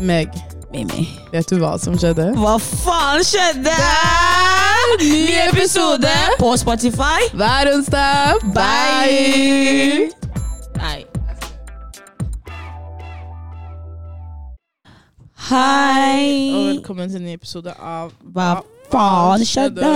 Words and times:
Meg, 0.00 0.28
Mimi. 0.72 1.06
vet 1.32 1.48
du 1.50 1.58
hva 1.62 1.74
som 1.78 1.94
skjedde? 1.98 2.30
Hva 2.38 2.54
faen 2.60 3.22
skjedde? 3.26 3.74
Ny 5.00 5.36
episode 5.48 6.10
på 6.40 6.50
Spotify. 6.60 7.28
hver 7.34 7.70
onsdag. 7.74 8.42
Bye! 8.54 10.10
Nei. 10.80 11.04
Hei. 15.48 16.26
Og 16.54 16.66
velkommen 16.74 17.08
til 17.10 17.20
en 17.22 17.26
ny 17.28 17.36
episode 17.38 17.74
av 17.78 18.10
Hva 18.34 18.50
faen 18.92 19.46
skjedde? 19.46 19.94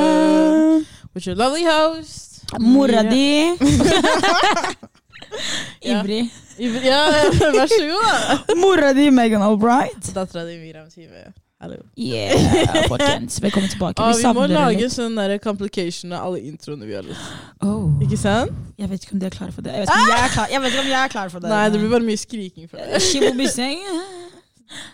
With 1.14 1.26
your 1.26 1.36
lovely 1.36 1.64
host. 1.66 2.44
Mora 2.60 3.02
di. 3.02 3.56
Ivrig. 5.95 6.30
Ja, 6.58 7.02
vær 7.54 7.68
så 7.70 7.82
god, 7.86 8.08
da. 8.48 8.54
Mora 8.58 8.92
di, 8.96 9.11
Megan 9.14 9.43
Albright. 9.46 10.11
Dattera 10.14 10.44
di 10.48 10.56
Miriam 10.58 10.89
Time. 10.90 11.29
Hallo. 11.61 11.76
Yeah, 11.98 12.34
folkens. 12.90 13.40
Velkommen 13.43 13.67
tilbake. 13.70 13.98
Ah, 14.03 14.12
vi 14.14 14.30
må 14.36 14.44
lage 14.46 14.84
litt. 14.84 14.93
sånn 14.94 15.17
der 15.18 15.40
complication 15.43 16.12
av 16.14 16.29
alle 16.29 16.44
introene 16.46 16.86
vi 16.86 16.94
har 16.94 17.03
lyst 17.03 17.18
Oh. 17.67 17.89
Ikke 18.04 18.14
sant? 18.20 18.54
Jeg 18.79 18.86
vet 18.93 19.03
ikke 19.03 19.17
om 19.17 19.22
de 19.25 19.26
er 19.26 19.34
klare 19.34 19.54
for 19.56 19.67
det. 19.67 19.72
Jeg 19.75 19.82
vet 19.82 19.90
ikke 19.90 20.04
om 20.04 20.12
jeg 20.12 20.22
er 20.29 20.34
klar, 20.36 20.53
jeg 20.54 20.62
vet 20.62 20.76
ikke 20.76 20.84
om 20.84 20.93
jeg 20.93 21.00
er 21.03 21.12
klar 21.17 21.32
for 21.34 21.42
det. 21.42 21.50
Nei, 21.50 21.64
det 21.75 21.81
blir 21.82 21.90
bare 21.96 22.06
mye 22.06 22.20
skriking 22.22 22.70
fra 22.70 22.86
deg. 22.86 23.34
Be 23.40 23.48
saying 23.50 23.82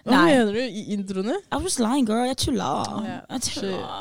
Hva 0.06 0.14
Nei. 0.14 0.24
mener 0.30 0.56
du 0.56 0.60
i 0.64 0.87
introene? 0.95 1.37
I 1.52 1.60
was 1.60 1.76
lying, 1.82 2.06
girl. 2.09 2.24
Jeg 2.30 2.40
tulla. 2.46 2.70
Ja, 3.04 3.18
Jeg 3.34 3.45
tulla. 3.51 3.92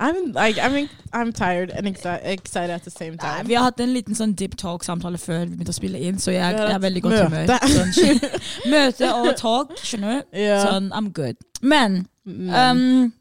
I'm 0.00 0.32
like 0.32 0.58
I'm 0.58 0.88
I'm 1.12 1.32
tired 1.32 1.70
and 1.70 1.86
excited 1.86 2.70
at 2.70 2.84
the 2.84 2.90
same 2.90 3.16
Nei, 3.16 3.16
time. 3.16 3.48
vi 3.48 3.54
har 3.54 3.64
hatt 3.64 3.80
en 3.80 3.92
liten 3.92 4.16
sånn 4.16 4.32
deep 4.34 4.56
talk-samtale 4.56 5.18
før 5.20 5.44
vi 5.44 5.58
begynte 5.58 5.74
å 5.74 5.76
spille 5.76 6.00
inn, 6.00 6.18
så 6.18 6.32
jeg, 6.32 6.56
er 6.56 6.78
veldig 6.80 7.02
godt 7.04 7.18
humør. 7.26 7.52
Sånn, 7.68 8.20
møte 8.74 9.10
og 9.12 9.34
talk, 9.36 9.74
skjønner 9.84 10.22
du? 10.22 10.38
Yeah. 10.40 10.64
Sånn, 10.64 10.88
I'm 10.96 11.10
good. 11.12 11.36
Men 11.60 12.06
um, 12.24 13.12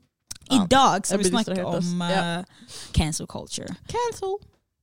i 0.55 0.61
dag 0.71 1.05
skal 1.05 1.19
vi 1.19 1.27
snakke 1.33 1.59
om 1.67 2.05
uh, 2.05 2.69
cancel 2.95 3.27
culture. 3.27 3.75
Cancel. 3.91 4.39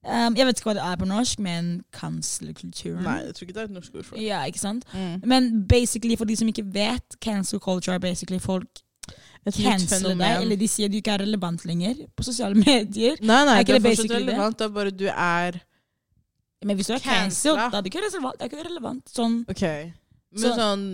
Um, 0.07 0.37
jeg 0.37 0.47
vet 0.47 0.61
ikke 0.61 0.69
hva 0.69 0.77
det 0.79 0.85
er 0.87 0.99
på 1.01 1.09
norsk, 1.09 1.41
men 1.43 1.71
cancel-kulturen. 1.97 3.03
Nei, 3.03 3.23
jeg 3.25 3.35
tror 3.35 3.47
ikke 3.47 3.57
det 3.57 3.63
er 3.65 3.71
et 3.71 3.75
norsk 3.75 3.95
ord 3.97 4.05
for 4.05 4.19
det. 4.19 4.27
Ja, 4.29 4.45
ikke 4.47 4.63
sant? 4.63 4.85
Mm. 4.93 5.25
Men 5.25 5.49
basically, 5.67 6.15
for 6.21 6.29
de 6.29 6.37
som 6.37 6.53
ikke 6.53 6.67
vet, 6.77 7.17
cancel 7.25 7.59
culture 7.59 7.97
er 7.97 8.05
basically 8.05 8.39
folk 8.39 8.85
Canceler 9.55 10.17
deg, 10.19 10.43
eller 10.43 10.59
de 10.59 10.67
sier 10.69 10.91
du 10.91 10.97
ikke 10.99 11.13
er 11.15 11.23
relevant 11.23 11.63
lenger 11.69 12.03
på 12.19 12.27
sosiale 12.27 12.59
medier. 12.67 13.15
Nei, 13.23 13.43
nei, 13.47 13.57
Er 13.61 13.65
ikke 13.65 13.77
det 13.77 13.83
er 13.83 13.89
fortsatt 13.95 14.17
relevant. 14.17 14.59
Det 14.59 14.67
er 14.67 14.75
bare 14.75 14.91
du 14.91 15.07
er 15.13 15.61
Men 16.67 16.77
hvis 16.77 16.91
du 16.91 16.95
er 16.97 17.03
cancelled, 17.05 17.61
da 17.71 17.79
er 17.79 17.87
det 17.87 17.93
ikke 17.93 18.03
relevant. 18.09 18.39
Det 18.41 18.47
er 18.47 18.51
ikke 18.51 18.69
relevant. 18.69 19.03
Sånn, 19.15 19.37
okay. 19.53 19.91
Men 20.35 20.43
sånn, 20.43 20.59
sånn 20.59 20.87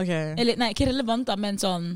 OK. 0.00 0.10
eller, 0.10 0.56
nei, 0.58 0.70
ikke 0.74 0.88
relevant, 0.90 1.28
da, 1.28 1.36
men 1.38 1.58
sånn 1.60 1.92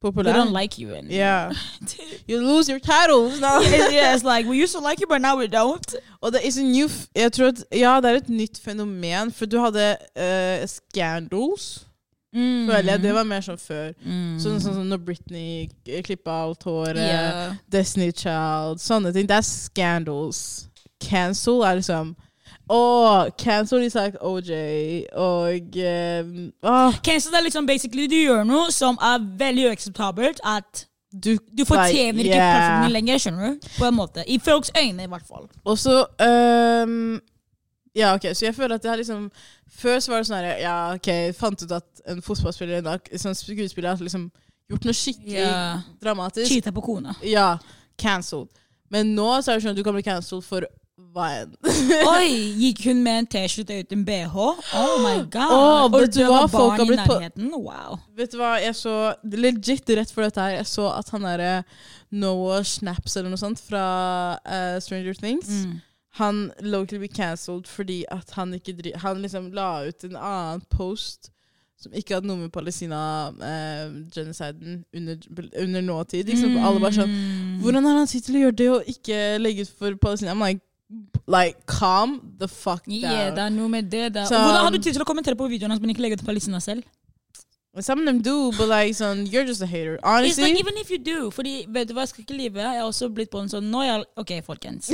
They 0.00 0.10
Populær? 0.12 0.32
don't 0.32 0.52
like 0.52 0.78
you 0.78 0.90
anymore. 0.94 1.12
Yeah. 1.12 1.52
You 2.28 2.38
lose 2.40 2.68
your 2.68 2.78
titles 2.78 3.40
now. 3.40 3.60
yes, 3.90 4.22
like 4.22 4.46
we 4.46 4.62
used 4.62 4.72
to 4.74 4.80
like 4.80 5.00
you, 5.00 5.08
but 5.08 5.20
now 5.20 5.36
we 5.36 5.48
don't. 5.48 5.94
Og 6.20 6.32
det 6.32 6.42
new 6.56 6.88
Jeg 7.14 7.32
tror 7.32 7.48
at 7.48 7.64
Ja, 7.72 8.00
det 8.00 8.10
er 8.10 8.16
et 8.16 8.28
nytt 8.28 8.60
fenomen. 8.60 9.32
For 9.32 9.46
du 9.46 9.58
hadde 9.58 9.96
uh, 10.14 10.66
scandals. 10.66 11.87
Mm. 12.38 12.68
Føler 12.68 12.92
jeg. 12.92 13.02
Det 13.02 13.14
var 13.16 13.26
mer 13.26 13.42
sånn 13.44 13.58
før. 13.60 13.90
mm. 13.98 14.38
Sånn 14.42 14.62
sånn 14.62 14.78
som 14.78 14.86
når 14.92 15.02
Britney 15.08 15.68
klippa 16.06 16.38
alt 16.44 16.64
håret. 16.68 17.02
Yeah. 17.02 17.58
Destiny 17.72 18.12
Child, 18.14 18.82
sånne 18.84 19.12
ting. 19.16 19.28
Det 19.28 19.38
er 19.38 19.46
scandals. 19.46 20.40
Cancel 21.02 21.62
er 21.66 21.78
liksom 21.78 22.16
Å, 22.68 22.80
cancel 23.40 23.84
is 23.86 23.94
like 23.96 24.18
OJ 24.20 24.50
og 25.16 25.76
um, 25.80 26.32
oh. 26.68 26.98
Cancel 27.04 27.36
er 27.38 27.46
liksom 27.46 27.68
basically 27.68 28.04
du 28.10 28.16
gjør 28.18 28.42
noe 28.44 28.68
som 28.74 28.98
er 29.00 29.24
veldig 29.40 29.70
uakseptabelt. 29.70 30.42
At 30.44 30.84
du, 31.08 31.38
du 31.48 31.64
fortjener 31.64 32.20
like, 32.20 32.34
yeah. 32.34 32.52
plattformen 32.52 32.92
lenger, 32.92 33.22
skjønner 33.24 33.54
du? 33.54 33.70
På 33.78 33.88
en 33.88 33.96
måte. 33.96 34.24
I 34.28 34.36
folks 34.44 34.72
øyne, 34.76 35.06
i 35.06 35.08
hvert 35.08 35.24
fall. 35.28 35.48
Og 35.64 35.78
så 35.80 36.02
um, 36.20 37.16
Ja, 37.98 38.12
ok, 38.14 38.28
så 38.38 38.46
jeg 38.46 38.54
føler 38.56 38.76
at 38.78 38.84
det 38.84 38.90
har 38.92 39.00
liksom 39.00 39.26
Før 39.80 39.98
så 40.00 40.12
var 40.12 40.22
det 40.22 40.28
sånn 40.30 40.38
her 40.38 40.60
Ja, 40.62 40.76
ok, 40.94 41.10
fant 41.38 41.62
ut 41.66 41.72
at 41.76 42.02
en 42.08 42.22
fotballspiller 42.24 42.78
en 42.80 42.88
dag- 42.92 43.10
sånn 43.18 43.34
skuespiller 43.36 43.90
har 43.92 43.98
liksom 44.04 44.28
gjort 44.70 44.84
noe 44.88 44.94
skikkelig 44.96 45.38
Ja. 45.42 45.80
dramatisk. 46.00 46.50
Cheata 46.52 46.72
på 46.76 46.82
kona. 46.84 47.14
Ja, 47.24 47.56
cancelled. 47.98 48.48
Men 48.92 49.14
nå 49.16 49.26
så 49.42 49.52
er 49.52 49.58
det 49.58 49.64
sånn 49.66 49.74
at 49.76 49.80
du 49.80 49.82
kan 49.84 49.96
bli 49.96 50.02
cancelled 50.06 50.44
for 50.44 50.64
hva 51.14 51.26
enn. 51.40 51.54
Oi, 52.12 52.28
gikk 52.60 52.82
hun 52.88 53.00
med 53.02 53.18
en 53.22 53.26
T-skjorte 53.32 53.78
uten 53.84 54.04
bh? 54.04 54.34
Oh 54.36 54.98
my 55.02 55.22
god. 55.36 55.52
Oh, 55.56 55.88
vet 55.94 56.12
du 56.12 56.20
hva? 56.28 56.42
Folk 56.52 56.76
har 56.78 56.84
blitt 56.88 57.04
på-. 57.08 57.60
Wow. 57.64 57.98
Vet 58.18 58.32
du 58.32 58.38
hva, 58.40 58.54
jeg 58.60 58.74
så 58.76 58.94
legit 59.24 59.88
rett 59.96 60.10
for 60.12 60.22
dette 60.26 60.40
her, 60.44 60.56
jeg 60.60 60.68
så 60.68 60.88
at 60.98 61.08
han 61.14 61.24
derre 61.28 61.64
Noah 62.12 62.62
Snaps 62.64 63.16
eller 63.16 63.32
noe 63.32 63.40
sånt 63.40 63.60
fra 63.60 64.38
uh, 64.44 64.78
Stranger 64.84 65.14
Things, 65.16 65.48
Mm. 65.48 65.80
Han 66.16 66.52
locally 66.62 66.98
ble 66.98 67.08
cancelled 67.08 67.66
fordi 67.66 68.04
at 68.10 68.30
han 68.30 68.54
ikke 68.54 68.72
dri 68.78 68.92
Han 68.96 69.22
liksom 69.22 69.52
la 69.52 69.84
ut 69.88 70.04
en 70.04 70.16
annen 70.16 70.60
post 70.70 71.30
som 71.78 71.92
ikke 71.94 72.14
hadde 72.14 72.26
noe 72.26 72.36
med 72.36 72.50
Palestina-genociden 72.50 74.84
under, 74.94 75.16
under 75.62 75.80
nåtid. 75.80 76.24
Liksom, 76.26 76.56
Alle 76.58 76.80
bare 76.82 76.92
sånn 76.96 77.08
Mm. 77.12 77.60
Hvordan 77.62 77.84
har 77.86 77.96
han 77.98 78.06
tid 78.06 78.22
til 78.26 78.34
å 78.36 78.38
gjøre 78.44 78.56
det 78.56 78.68
og 78.70 78.82
ikke 78.86 79.38
legge 79.38 79.60
ut 79.62 79.68
for 79.78 79.94
Palestina? 79.96 80.32
I'm 80.34 80.42
like, 80.42 80.60
like 81.28 81.56
calm 81.66 82.20
the 82.38 82.48
fuck 82.48 82.84
down. 82.86 83.00
Yeah, 83.02 83.30
det 83.34 83.38
er 83.44 83.50
noe 83.50 83.68
med 83.68 83.90
det. 83.90 84.12
Da. 84.14 84.24
Så- 84.26 84.34
Hvordan 84.34 84.64
har 84.64 84.70
du 84.70 84.78
tid 84.78 84.92
til 84.94 85.02
å 85.02 85.04
kommentere 85.04 85.36
på 85.36 85.48
videoen 85.48 85.70
hans, 85.70 85.80
men 85.80 85.90
ikke 85.90 86.00
legge 86.02 86.14
ut 86.18 86.24
Palestina 86.26 86.60
selv? 86.60 86.82
Some 87.80 88.00
of 88.00 88.06
them 88.06 88.20
do, 88.22 88.50
but 88.58 88.66
like, 88.68 88.94
sånn, 88.94 89.26
you're 89.30 89.44
just 89.46 89.62
a 89.62 89.66
hater. 89.66 89.94
It's 89.96 90.04
Honestly. 90.04 90.44
like 90.44 90.60
even 90.60 90.76
if 90.78 90.90
you 90.90 90.98
do, 90.98 91.30
fordi 91.30 91.66
vet 91.68 91.88
du 91.88 91.94
hva, 91.94 92.00
jeg 92.06 92.08
skal 92.08 92.24
ikke 92.24 92.36
lyve. 92.38 92.58
Jeg 92.64 92.80
har 92.80 92.86
også 92.88 93.08
blitt 93.14 93.30
på 93.30 93.38
en 93.42 93.48
sånn 93.52 93.68
nå 93.70 93.82
jeg, 93.84 94.04
Ok, 94.18 94.32
folkens. 94.46 94.88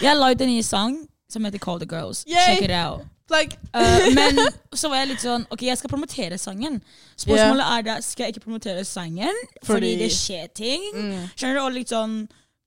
Jeg 0.00 0.08
har 0.10 0.30
ut 0.30 0.40
en 0.40 0.48
ny 0.48 0.60
sang 0.62 1.00
som 1.32 1.44
heter 1.44 1.58
Call 1.58 1.80
the 1.80 1.86
Girls. 1.88 2.24
Yay! 2.28 2.36
Check 2.46 2.62
it 2.68 2.70
out. 2.70 3.02
like, 3.32 3.56
Uh, 3.74 4.12
men 4.18 4.36
så 4.76 4.90
var 4.92 4.98
jeg 5.00 5.08
litt 5.14 5.22
sånn 5.24 5.46
Ok, 5.50 5.62
jeg 5.64 5.78
skal 5.80 5.88
promotere 5.88 6.36
sangen. 6.38 6.82
Spørsmålet 7.16 7.64
er 7.78 7.82
da, 7.86 7.94
skal 8.04 8.26
jeg 8.26 8.34
ikke 8.36 8.44
promotere 8.44 8.84
sangen 8.84 9.32
fordi, 9.64 9.66
Fordi- 9.70 9.92
det 10.02 10.10
skjer 10.12 10.50
ting? 10.54 10.82
mm. 10.94 11.22
Skjønner 11.34 11.54
du? 11.56 11.60
Og 11.64 11.72
litt 11.72 11.88
sånn 11.94 12.18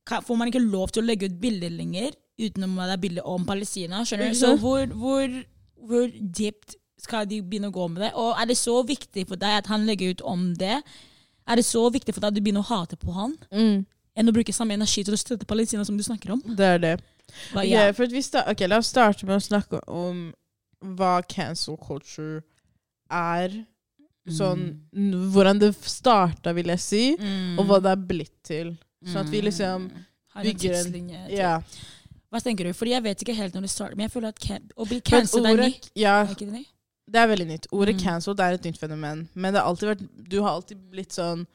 kan, 0.10 0.24
Får 0.26 0.38
man 0.42 0.50
ikke 0.50 0.64
lov 0.66 0.90
til 0.96 1.04
å 1.04 1.06
legge 1.06 1.30
ut 1.30 1.38
bilder 1.42 1.70
lenger 1.70 2.12
utenom 2.42 2.80
at 2.82 2.90
det 2.90 2.98
er 2.98 3.04
bilder 3.06 3.28
om 3.30 3.46
Palestina? 3.46 4.02
Skjønner 4.04 4.34
du? 4.34 4.40
Så 4.42 4.56
hvor, 4.58 4.86
hvor, 4.98 5.38
hvor 5.86 6.10
dypt 6.42 6.76
skal 7.02 7.26
de 7.30 7.42
begynne 7.42 7.70
å 7.70 7.76
gå 7.76 7.88
med 7.92 8.02
det? 8.06 8.12
Og 8.16 8.36
er 8.40 8.46
det 8.50 8.58
så 8.58 8.80
viktig 8.88 9.28
for 9.28 9.36
deg 9.42 9.60
at 9.60 9.68
han 9.68 9.86
legger 9.88 10.16
ut 10.16 10.22
om 10.22 10.54
det? 10.60 10.82
Er 11.48 11.56
det 11.60 11.66
så 11.68 11.84
viktig 11.94 12.14
for 12.16 12.22
deg 12.24 12.32
at 12.32 12.38
du 12.38 12.42
begynner 12.42 12.64
å 12.66 12.70
hate 12.72 12.98
på 12.98 13.14
han? 13.14 13.36
Mm. 13.52 13.86
Enn 14.16 14.32
å 14.32 14.34
bruke 14.34 14.54
samme 14.56 14.74
energi 14.78 15.04
til 15.04 15.14
å 15.14 15.20
støtte 15.20 15.46
Palestina 15.48 15.84
som 15.86 15.98
du 15.98 16.04
snakker 16.04 16.32
om? 16.38 16.42
Det 16.56 16.66
er 16.66 16.80
det. 16.80 16.96
But 17.54 17.66
yeah. 17.68 17.92
for 17.92 18.06
at 18.06 18.14
vi 18.14 18.22
ok, 18.22 18.68
La 18.70 18.78
oss 18.80 18.88
starte 18.94 19.26
med 19.28 19.38
å 19.38 19.44
snakke 19.44 19.82
om 19.92 20.34
hva 20.96 21.20
cancel 21.28 21.78
culture 21.78 22.44
er. 23.12 23.66
Sånn, 24.26 24.80
mm. 24.90 25.30
Hvordan 25.34 25.60
det 25.62 25.74
starta, 25.86 26.54
vil 26.58 26.72
jeg 26.74 26.80
si, 26.82 27.04
Mm. 27.18 27.60
og 27.60 27.68
hva 27.68 27.82
det 27.82 27.92
er 27.92 28.06
blitt 28.08 28.44
til. 28.44 28.78
Sånn 29.06 29.22
at 29.26 29.30
vi 29.30 29.42
Mm. 29.42 29.46
liksom 29.46 29.92
bygger 30.42 30.74
en- 30.86 31.30
Ja. 31.30 31.62
Hva 32.32 32.42
tenker 32.42 32.64
du? 32.66 32.74
Fordi 32.74 32.92
jeg 32.92 33.04
vet 33.04 33.20
ikke 33.22 33.36
helt 33.36 33.54
når 33.54 33.62
det 33.62 33.70
starter, 33.70 33.96
men 33.96 34.10
jeg 34.10 34.12
føler 34.12 34.28
at 34.30 34.62
å 34.76 34.88
bli 34.88 35.00
cancelled 35.02 35.46
er 35.46 35.70
nytt. 35.70 35.90
ja, 35.96 36.22
Er 36.22 36.28
ikke 36.34 36.52
det 36.52 36.54
nytt? 36.54 36.68
Det 37.12 37.22
er 37.22 37.28
veldig 37.30 37.48
nytt. 37.48 37.68
Ordet 37.72 37.96
Mm. 37.96 38.02
cancelled 38.02 38.40
er 38.40 38.54
et 38.54 38.64
nytt 38.66 38.80
fenomen. 38.80 39.28
Men 39.34 39.54
det 39.54 39.62
har 39.62 39.70
alltid 39.70 39.90
vært, 39.90 40.30
du 40.30 40.42
har 40.42 40.50
alltid 40.50 40.78
blitt 40.92 41.14
sånn 41.14 41.46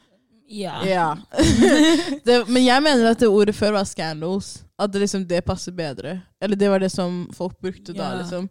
Ja. 0.51 0.81
Ja. 0.85 1.17
det, 2.27 2.49
men 2.49 2.65
jeg 2.65 2.83
mener 2.83 3.11
at 3.11 3.21
det 3.21 3.29
ordet 3.29 3.55
før 3.55 3.73
var 3.73 3.85
scandals. 3.85 4.65
At 4.79 4.91
det 4.93 5.01
liksom 5.05 5.27
det 5.29 5.45
passer 5.45 5.73
bedre. 5.73 6.23
Eller 6.41 6.57
det 6.57 6.69
var 6.71 6.81
det 6.81 6.91
som 6.91 7.29
folk 7.33 7.59
brukte 7.61 7.95
da, 7.95 8.17
liksom. 8.19 8.49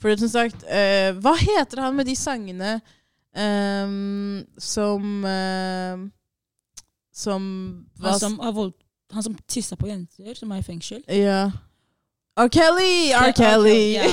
For 0.00 0.14
som 0.16 0.28
sagt, 0.28 0.62
uh, 0.64 1.10
hva 1.20 1.34
heter 1.36 1.82
han 1.82 1.96
med 1.96 2.06
de 2.06 2.14
sangene 2.16 2.80
um, 3.36 4.44
som 4.58 5.24
uh, 5.24 6.08
Som 7.12 7.86
Han 8.00 8.18
som, 8.18 8.38
vold, 8.54 8.72
han 9.12 9.22
som 9.22 9.34
tissa 9.46 9.76
på 9.76 9.90
jenter, 9.90 10.34
som 10.34 10.52
er 10.52 10.62
i 10.62 10.62
fengsel. 10.62 11.02
Ja. 11.08 11.50
R. 12.38 12.48
Kelly! 12.48 13.10
R. 13.12 13.32
Kelly! 13.36 13.94
jeg 13.98 14.10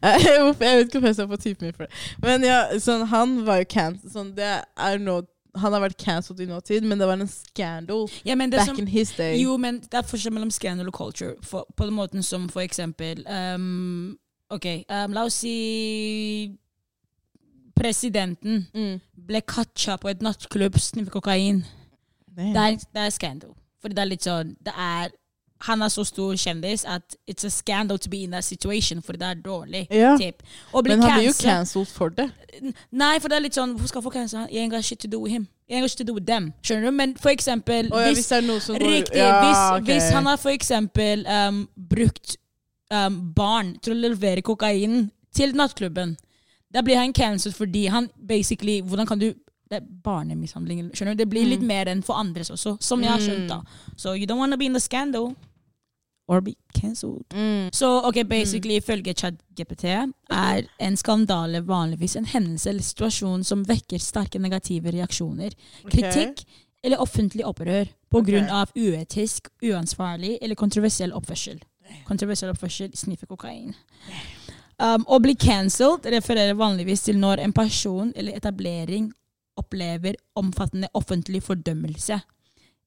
vet 0.00 0.86
ikke 0.86 0.98
hvorfor 1.00 1.06
jeg 1.06 1.14
står 1.14 1.26
på 1.26 1.36
typen 1.42 1.66
min 1.68 1.74
for 1.76 1.84
det. 1.84 1.92
Men 2.24 2.42
ja, 2.46 2.60
sånn, 2.82 3.04
han 3.10 3.34
var 3.46 3.60
jo 3.62 3.66
cancelled. 3.70 4.12
Sånn, 4.14 4.30
det 4.36 4.48
er 4.76 4.98
nå 5.02 5.20
han 5.58 5.72
har 5.74 5.80
vært 5.82 5.98
cancelled 5.98 6.40
i 6.44 6.46
nåtid, 6.46 6.84
men 6.86 7.00
det 7.00 7.06
var 7.08 7.18
en 7.18 7.26
scandal 7.30 8.04
Ja, 8.24 8.36
back 8.38 8.66
som, 8.68 8.76
in 8.78 8.86
his 8.86 9.10
day. 9.16 9.40
jo, 9.40 9.56
men 9.58 9.80
det 9.80 9.96
er 9.98 10.06
forskjell 10.06 10.32
mellom 10.36 10.50
scandal 10.54 10.86
og 10.90 10.94
culture. 10.94 11.34
For, 11.42 11.66
på 11.74 11.88
den 11.88 11.96
måten 11.96 12.22
som 12.22 12.44
for 12.52 12.62
eksempel 12.62 13.24
um, 13.26 14.16
Ok, 14.54 14.66
um, 14.88 15.12
la 15.16 15.24
oss 15.26 15.40
si 15.42 16.52
Presidenten 17.78 18.66
Mm. 18.74 19.00
ble 19.28 19.40
catcha 19.46 19.96
på 19.98 20.08
et 20.10 20.22
nattklubb, 20.22 20.78
sniffe 20.82 21.10
kokain. 21.14 21.64
Det 22.36 22.56
er, 22.56 22.78
det 22.94 23.02
er 23.06 23.10
scandal. 23.14 23.52
Fordi 23.82 23.94
det 23.94 24.02
er 24.02 24.08
litt 24.10 24.26
sånn 24.26 24.56
Det 24.62 24.72
er 24.74 25.10
han 25.60 25.82
er 25.82 25.88
så 25.88 26.04
stor 26.06 26.34
kjendis 26.38 26.84
at 26.86 27.16
it's 27.30 27.44
a 27.46 27.50
scandal 27.50 27.98
to 27.98 28.08
be 28.10 28.22
in 28.22 28.30
that 28.30 28.44
situation, 28.44 29.02
for 29.02 29.12
det 29.12 29.22
er 29.22 29.34
dårlig. 29.34 29.86
Ja. 29.90 30.16
Typ. 30.16 30.42
Men 30.84 31.02
han 31.02 31.18
blir 31.18 31.26
jo 31.26 31.32
cancelled- 31.32 31.86
for 31.92 32.08
det. 32.08 32.30
Nei, 32.90 33.18
for 33.18 33.28
det 33.28 33.36
er 33.36 33.40
litt 33.40 33.54
sånn 33.54 33.74
Hvorfor 33.76 33.88
skal 33.88 34.10
cancele 34.10 34.40
han? 34.40 34.48
You 34.50 34.62
ain't 34.62 34.70
got 34.70 34.84
shit 34.84 34.98
to 35.00 35.08
do 35.08 35.20
with 35.20 35.32
him. 35.32 35.48
Jeg 35.68 35.76
ain't 35.78 35.82
got 35.84 35.90
shit 35.90 35.98
to 35.98 36.04
do 36.04 36.14
with 36.14 36.26
them. 36.26 36.52
Skjønner 36.62 36.84
du? 36.84 36.90
Men 36.96 37.16
for 37.16 37.30
eksempel 37.30 37.90
oh, 37.92 38.00
ja, 38.00 38.12
hvis, 38.12 38.28
hvis 38.28 38.68
går 38.68 38.78
Riktig. 38.80 39.16
ja, 39.16 39.32
hvis, 39.44 39.82
okay. 39.82 39.92
hvis 39.92 40.10
han 40.14 40.26
har 40.26 40.36
for 40.36 40.50
eksempel 40.50 41.26
um, 41.26 41.68
brukt 41.90 42.36
um, 42.90 43.20
barn 43.34 43.74
til 43.82 43.92
å 43.92 44.00
levere 44.08 44.42
kokain 44.42 45.10
til 45.34 45.54
nattklubben, 45.54 46.16
da 46.74 46.82
blir 46.82 46.96
han 46.96 47.12
cancelled 47.12 47.54
fordi 47.56 47.86
han 47.86 48.10
basically 48.28 48.80
Hvordan 48.82 49.06
kan 49.06 49.18
du 49.18 49.32
det 49.68 49.82
er 49.82 49.86
barnemishandling. 50.04 50.90
skjønner 50.94 51.12
du? 51.14 51.18
Det 51.24 51.28
blir 51.28 51.44
Mm. 51.44 51.50
litt 51.50 51.62
mer 51.62 51.84
enn 51.88 52.02
for 52.02 52.14
andres 52.16 52.48
også, 52.50 52.78
som 52.80 53.02
jeg 53.02 53.10
har 53.10 53.20
skjønt. 53.20 53.48
da. 53.48 53.60
So 53.96 54.12
you 54.14 54.26
don't 54.26 54.38
wanna 54.38 54.56
be 54.56 54.64
in 54.64 54.72
the 54.72 54.80
scandal 54.80 55.34
or 56.28 56.40
be 56.40 56.54
cancelled. 56.74 57.24
Mm. 57.34 57.70
Så 57.72 57.88
ok, 58.08 58.22
basically 58.28 58.76
ifølge 58.76 59.14
ChatGPT 59.14 59.84
er 59.84 60.62
en 60.78 60.96
skandale 60.96 61.60
vanligvis 61.60 62.16
en 62.16 62.28
hendelse 62.28 62.70
eller 62.70 62.82
situasjon 62.84 63.44
som 63.44 63.64
vekker 63.64 63.98
sterke 63.98 64.38
negative 64.38 64.92
reaksjoner, 64.92 65.56
kritikk 65.88 66.44
eller 66.84 67.00
offentlig 67.00 67.46
opprør 67.48 67.88
på 68.10 68.20
okay. 68.20 68.32
grunn 68.32 68.50
av 68.52 68.72
uetisk, 68.76 69.48
uansvarlig 69.64 70.36
eller 70.42 70.54
kontroversiell 70.54 71.12
oppførsel. 71.16 71.58
Kontroversiell 72.06 72.52
oppførsel, 72.52 72.92
sniffer 72.96 73.26
kokain. 73.26 73.72
Um, 74.78 75.02
å 75.08 75.18
bli 75.18 75.34
cancelled 75.34 76.06
refererer 76.06 76.54
vanligvis 76.54 77.08
til 77.08 77.18
når 77.18 77.40
en 77.42 77.54
person 77.56 78.12
eller 78.14 78.36
etablering 78.38 79.08
opplever 79.58 80.14
omfattende 80.38 80.90
offentlig 80.94 81.40
fordømmelse 81.42 82.20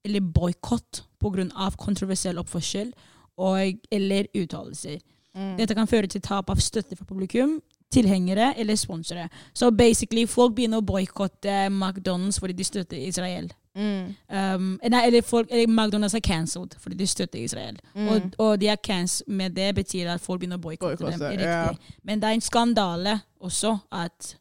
eller 0.04 0.20
boikott 0.20 1.02
pga. 1.20 1.70
kontroversiell 1.76 2.38
oppførsel 2.40 2.94
og, 3.36 3.78
eller 3.90 4.26
uttalelser. 4.36 4.98
Mm. 5.34 5.56
Dette 5.56 5.74
kan 5.74 5.86
føre 5.88 6.06
til 6.06 6.20
tap 6.20 6.50
av 6.50 6.60
støtte 6.60 6.96
fra 6.96 7.04
publikum, 7.08 7.60
tilhengere 7.92 8.54
eller 8.58 8.76
sponsere. 8.76 9.28
Så 9.54 9.70
basically, 9.70 10.26
folk 10.26 10.54
begynner 10.56 10.80
å 10.80 10.84
boikotte 10.84 11.66
McDonald's 11.68 12.38
fordi 12.40 12.52
de 12.56 12.64
støtter 12.64 12.96
Israel. 12.96 13.50
Mm. 13.74 14.14
Um, 14.28 14.80
nei, 14.90 15.06
eller, 15.06 15.22
folk, 15.24 15.48
eller 15.50 15.66
McDonald's 15.66 16.14
er 16.16 16.20
cancelled 16.20 16.74
fordi 16.80 16.96
de 16.96 17.06
støtter 17.06 17.40
Israel. 17.40 17.78
Mm. 17.94 18.08
Og, 18.08 18.22
og 18.38 18.60
de 18.60 18.68
er 18.68 18.76
cancelled 18.76 19.32
med 19.32 19.56
det 19.56 19.74
betyr 19.74 20.10
at 20.12 20.20
folk 20.20 20.40
begynner 20.40 20.60
å 20.60 20.64
boikotte 20.64 21.04
dem. 21.08 21.20
Riktig. 21.40 21.96
Men 22.04 22.20
det 22.20 22.28
er 22.28 22.36
en 22.36 22.44
skandale 22.44 23.18
også 23.40 23.78
at 23.92 24.34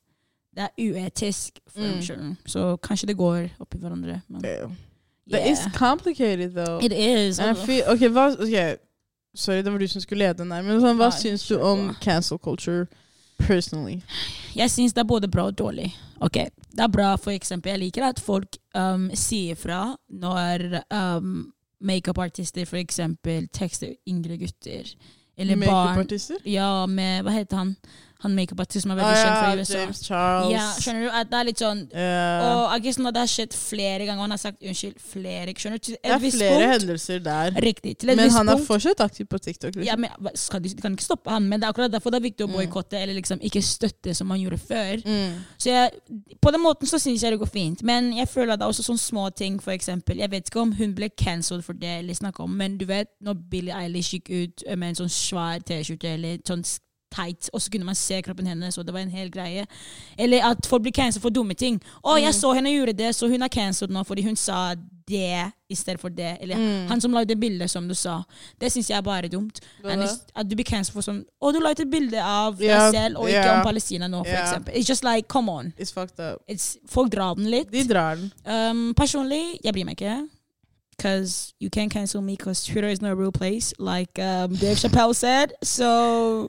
det 0.52 0.68
er 0.68 0.72
uetisk 0.84 1.60
for 1.68 1.80
dem 1.82 1.94
Mm. 1.96 2.02
selv. 2.04 2.36
Så 2.46 2.78
kanskje 2.84 3.08
det 3.08 3.18
går 3.18 3.50
opp 3.60 3.76
i 3.76 3.78
hverandre. 3.80 4.22
Men, 4.28 4.46
er 4.46 4.68
That 4.68 4.72
yeah. 5.27 5.51
is 5.51 5.68
complicated, 5.73 6.53
though. 6.53 6.79
It 6.81 6.91
is. 6.91 7.39
And 7.39 7.57
I 7.57 7.65
feel, 7.65 7.83
ok, 7.88 8.00
hva, 8.09 8.31
okay, 8.39 8.77
Sorry, 9.33 9.62
det 9.62 9.71
var 9.71 9.79
du 9.79 9.88
som 9.88 10.01
skulle 10.01 10.25
lede 10.25 10.38
den 10.38 10.50
der. 10.51 10.62
Men 10.62 10.81
sånn, 10.81 10.97
hva 11.00 11.07
Nei, 11.07 11.19
syns 11.21 11.45
du 11.47 11.56
om 11.56 11.85
bra. 11.88 11.95
cancel 12.03 12.39
culture 12.39 12.88
personally? 13.39 14.01
Jeg 14.56 14.71
syns 14.73 14.94
det 14.94 15.06
er 15.06 15.07
både 15.07 15.29
bra 15.31 15.47
og 15.47 15.56
dårlig. 15.57 15.88
Ok, 16.21 16.38
Det 16.71 16.83
er 16.83 16.91
bra, 16.91 17.15
for 17.15 17.31
eksempel. 17.31 17.71
Jeg 17.71 17.79
liker 17.79 18.09
at 18.09 18.19
folk 18.19 18.57
um, 18.75 19.09
sier 19.15 19.56
fra 19.56 19.95
når 20.09 20.81
um, 20.91 21.51
makeupartister 21.79 22.68
for 22.68 22.79
eksempel 22.79 23.47
tekster 23.53 23.95
yngre 24.07 24.38
gutter. 24.38 24.94
Eller 25.38 25.56
barn. 25.65 26.07
Ja, 26.45 26.85
med 26.85 27.23
Hva 27.23 27.31
heter 27.31 27.57
han? 27.57 27.75
Han 28.21 28.35
makeupartist 28.38 28.85
som 28.85 28.91
er 28.94 29.00
Ah, 29.01 29.01
veldig 29.01 29.21
kjent 29.21 29.38
fra 29.41 29.56
USA. 29.57 29.79
James 29.79 30.01
Charles. 30.06 30.51
Ja, 30.53 30.65
skjønner 30.77 31.01
du? 31.01 31.09
At 31.21 31.29
det 31.31 31.39
er 31.39 31.47
litt 31.47 31.62
sånn 31.63 31.79
yeah. 31.91 32.44
Og 32.51 32.73
jeg 32.75 32.83
guess 32.85 33.00
det 33.01 33.21
har 33.23 33.31
skjedd 33.31 33.53
flere 33.57 34.06
ganger, 34.06 34.19
og 34.21 34.27
han 34.27 34.35
har 34.35 34.41
sagt 34.41 34.62
unnskyld 34.62 35.00
flere 35.01 35.56
Skjønner 35.57 35.81
du? 35.81 35.91
Det 35.91 36.00
er 36.03 36.19
flere 36.19 36.51
punkt 36.53 36.71
hendelser 36.71 37.19
der. 37.25 37.51
Riktig. 37.65 37.97
Til 37.97 38.09
et 38.13 38.18
Men 38.18 38.29
han 38.31 38.50
er 38.50 38.57
fortsatt 38.57 39.01
aktiv 39.01 39.25
på 39.25 39.38
TikTok. 39.41 39.75
Liksom. 39.75 39.88
ja, 39.89 39.95
men 39.97 40.35
skal 40.38 40.62
de, 40.63 40.69
kan 40.81 40.94
ikke 40.94 41.03
stoppe 41.03 41.29
han, 41.33 41.44
men 41.50 41.59
det 41.59 41.68
er 41.68 41.73
akkurat 41.73 41.91
derfor 41.91 42.13
det 42.13 42.21
er 42.21 42.27
viktig 42.29 42.45
å 42.45 42.51
Mm. 42.51 42.83
eller 42.94 43.13
liksom 43.13 43.39
ikke 43.41 43.62
støtte 43.62 44.13
som 44.15 44.27
man 44.27 44.39
gjorde 44.39 44.57
før. 44.57 45.01
mm. 45.06 45.33
Så 45.57 45.69
jeg, 45.69 45.91
på 46.41 46.51
den 46.51 46.62
måten 46.62 46.88
så 46.88 47.00
syns 47.00 47.23
jeg 47.23 47.31
det 47.31 47.39
går 47.39 47.50
fint. 47.50 47.83
Men 47.83 48.13
jeg 48.18 48.27
føler 48.27 48.53
at 48.53 48.59
det 48.59 48.65
er 48.65 48.69
også 48.69 48.83
sånne 48.83 49.00
små 49.00 49.29
ting, 49.35 49.59
for 49.62 49.71
eksempel. 49.71 50.18
Jeg 50.18 50.31
vet 50.31 50.50
ikke 50.50 50.62
om 50.62 50.71
hun 50.71 50.94
ble 50.95 51.09
cancelled 51.09 51.63
for 51.63 51.73
det, 51.73 51.97
eller 52.00 52.13
snakka 52.13 52.44
om, 52.44 52.50
men 52.57 52.77
du 52.77 52.85
vet 52.85 53.07
når 53.21 53.33
Billie 53.50 53.73
Eilish 53.73 54.13
gikk 54.13 54.29
ut 54.29 54.63
med 54.77 54.89
en 54.89 54.95
sånn 54.95 55.09
svær 55.09 55.59
T-skjorte 55.65 56.13
eller 56.13 56.38
sånn 56.47 56.63
tight, 57.12 57.50
og 57.54 57.62
så 57.62 57.72
kunne 57.72 57.86
man 57.86 57.96
se 57.96 58.22
kroppen 58.22 58.48
hennes, 58.48 58.78
og 58.78 58.86
det 58.86 58.94
var 58.94 59.00
en 59.00 59.10
hel 59.10 59.30
greie. 59.31 59.66
Eller 60.18 60.46
at 60.52 60.66
folk 60.66 60.81
blir 60.84 60.92
cancelled 60.96 61.22
for 61.22 61.30
dumme 61.30 61.54
ting. 61.54 61.81
'Å, 62.04 62.16
jeg 62.18 62.34
Mm. 62.34 62.40
så 62.40 62.54
henne 62.56 62.69
gjøre 62.72 62.94
det, 62.98 63.16
så 63.16 63.28
hun 63.28 63.42
er 63.42 63.48
cancelled 63.48 63.92
nå 63.92 64.04
fordi 64.06 64.24
hun 64.24 64.36
sa 64.36 64.75
det 65.08 65.52
i 65.69 65.75
stedet 65.75 66.00
for 66.00 66.10
det.' 66.10 66.38
Eller 66.42 66.56
Mm. 66.56 66.88
han 66.88 67.02
som 67.02 67.12
lagde 67.12 67.36
bildet, 67.36 67.69
som 67.69 67.88
du 67.88 67.94
sa. 67.94 68.24
Det 68.60 68.72
syns 68.72 68.90
jeg 68.90 68.98
er 68.98 69.02
bare 69.02 69.28
dumt. 69.28 69.60
At 70.36 70.50
du 70.50 70.56
blir 70.56 70.63
cancelled 70.66 70.94
for 70.94 71.02
sånn 71.02 71.25
'Å, 71.42 71.54
du 71.54 71.60
la 71.60 71.69
et 71.72 71.90
bilde 71.92 72.22
av 72.24 72.58
deg 72.58 72.94
selv, 72.94 73.18
og 73.18 73.28
ikke 73.28 73.44
yeah. 73.44 73.60
om 73.60 73.66
Palestina 73.66 74.07
nå', 74.07 74.24
for 74.24 74.31
yeah. 74.31 74.48
eksempel. 74.48 74.74
It's 74.74 74.88
just 74.90 75.04
like, 75.04 75.28
come 75.28 75.50
on. 75.50 75.74
It's 75.78 75.92
fucked 75.92 76.19
up. 76.19 76.42
It's, 76.48 76.78
folk 76.88 77.10
drar 77.12 77.36
den 77.36 77.50
litt. 77.52 77.72
De 77.72 77.84
drar 77.84 78.16
den. 78.16 78.31
Um, 78.46 78.94
personlig, 78.94 79.57
jeg 79.64 79.74
bryr 79.74 79.86
meg 79.86 79.98
ikke. 80.02 80.28
Because 80.98 81.54
you 81.60 81.69
can't 81.69 81.90
cancel 81.90 82.22
me 82.22 82.36
because 82.36 82.64
Twitter 82.64 82.88
is 82.88 83.02
no 83.02 83.12
real 83.16 83.31
place, 83.31 83.74
like 83.80 84.19
um, 84.19 84.54
Dave 84.56 84.78
Chappelle 84.78 85.16
said. 85.16 85.52
So 85.64 86.48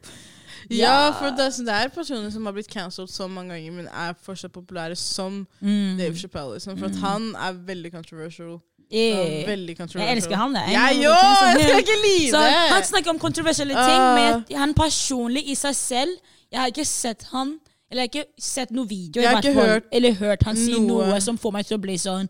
Ja, 0.71 1.11
for 1.19 1.31
det, 1.37 1.49
sånn- 1.55 1.67
det 1.67 1.75
er 1.75 1.89
personer 1.89 2.31
som 2.31 2.45
har 2.47 2.53
blitt 2.53 2.69
cancelled 2.69 3.09
så 3.11 3.27
mange 3.29 3.55
ganger, 3.55 3.73
men 3.73 3.87
er 3.89 4.13
fortsatt 4.23 4.53
populære 4.53 4.97
som 4.97 5.47
mm. 5.61 5.97
Dave 5.99 6.15
Chappelle. 6.17 6.55
Liksom, 6.55 6.79
for 6.79 6.89
Mm. 6.89 7.01
han 7.03 7.35
er 7.37 7.53
veldig 7.53 7.93
controversial. 7.93 8.61
Yeah. 8.95 9.47
Veldig 9.49 9.77
controversial. 9.77 10.09
Jeg 10.09 10.17
elsker 10.17 10.37
han, 10.37 10.55
jeg. 10.55 10.69
Jeg 10.69 11.01
Jeg 11.01 11.11
òg! 11.11 11.59
Jeg 11.59 11.69
skal 11.69 11.79
ikke 11.79 11.99
lide 12.05 12.31
Så 12.31 12.41
han 12.75 12.83
snakker 12.85 13.11
om 13.11 13.19
kontroversielle 13.19 13.75
ting, 13.75 14.01
uh. 14.03 14.15
men 14.19 14.59
han 14.59 14.75
personlig 14.75 15.49
i 15.49 15.55
seg 15.55 15.75
selv 15.75 16.11
Jeg 16.53 16.61
har 16.61 16.67
ikke 16.67 16.85
sett 16.85 17.23
han 17.33 17.55
Eller 17.91 18.03
jeg 18.03 18.11
har 18.13 18.21
ikke 18.21 18.43
sett 18.43 18.71
noen 18.71 18.89
video 18.91 19.23
Jeg 19.23 19.31
har 19.31 19.41
ikke 19.41 19.55
hørt 19.55 19.83
eller 19.93 20.13
hørt 20.13 20.43
han 20.45 20.57
si 20.57 20.73
noe. 20.79 21.07
noe 21.09 21.21
som 21.21 21.39
får 21.39 21.53
meg 21.53 21.67
til 21.67 21.79
å 21.79 21.81
bli 21.81 21.97
sånn 21.97 22.29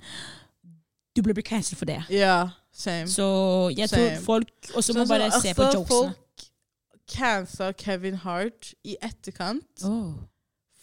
Du 1.17 1.23
blir 1.23 1.35
cancelled 1.43 1.79
for 1.79 1.85
det. 1.85 1.99
Ja, 2.11 2.49
same. 2.73 3.07
Så 3.11 3.27
jeg 3.77 3.89
tror 3.91 4.09
Same. 4.09 4.23
folk 4.25 4.49
også 4.75 4.95
må 4.97 5.05
bare 5.09 5.31
se 5.43 5.55
på 5.55 5.63
altså, 5.67 5.79
jokesene. 5.79 6.15
Folk 6.15 6.22
cancela 7.13 7.73
Kevin 7.77 8.15
Hart 8.25 8.73
i 8.85 8.97
etterkant 9.03 9.85
Oh. 9.85 10.13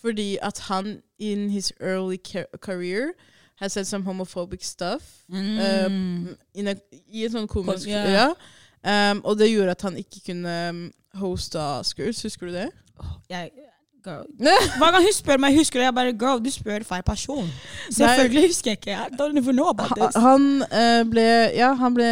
fordi 0.01 0.37
at 0.41 0.59
han 0.69 1.01
in 1.19 1.49
his 1.49 1.71
early 1.81 2.17
career 2.61 3.11
has 3.59 3.73
said 3.73 3.85
some 3.85 4.05
homophobic 4.05 4.63
stuff. 4.63 5.01
Mm. 5.29 6.37
in 6.55 6.67
a, 6.67 6.75
I 7.11 7.25
en 7.25 7.31
sånn 7.33 7.47
komisk 7.51 7.85
Kom- 7.89 7.91
yeah. 7.91 8.11
ja. 8.83 9.11
Um, 9.11 9.19
og 9.25 9.35
det 9.37 9.49
gjorde 9.51 9.71
at 9.75 9.81
han 9.81 9.97
ikke 9.99 10.21
kunne 10.29 10.53
um, 10.69 10.85
hoste 11.19 11.59
Oscars. 11.59 12.21
Husker 12.23 12.47
du 12.47 12.53
det? 12.53 12.69
jeg, 13.29 13.51
girl. 14.03 14.23
Hver 14.79 14.91
gang 14.95 15.03
hun 15.03 15.13
spør 15.13 15.37
meg, 15.43 15.57
husker 15.57 15.81
jeg 15.83 15.93
bare 15.95 16.13
Girl, 16.15 16.39
du 16.45 16.47
spør 16.51 16.83
feil 16.87 17.03
person. 17.03 17.49
Selvfølgelig 17.91 18.45
husker 18.53 18.71
jeg 18.71 18.77
ikke. 18.79 18.95
I 18.95 19.09
don't 19.19 19.37
even 19.37 19.55
know 19.59 19.67
about 19.75 19.91
this. 19.99 20.15
Han 20.15 20.63
eh, 20.71 21.03
ble 21.11 21.27
Ja, 21.59 21.73
han 21.73 21.93
ble 21.99 22.09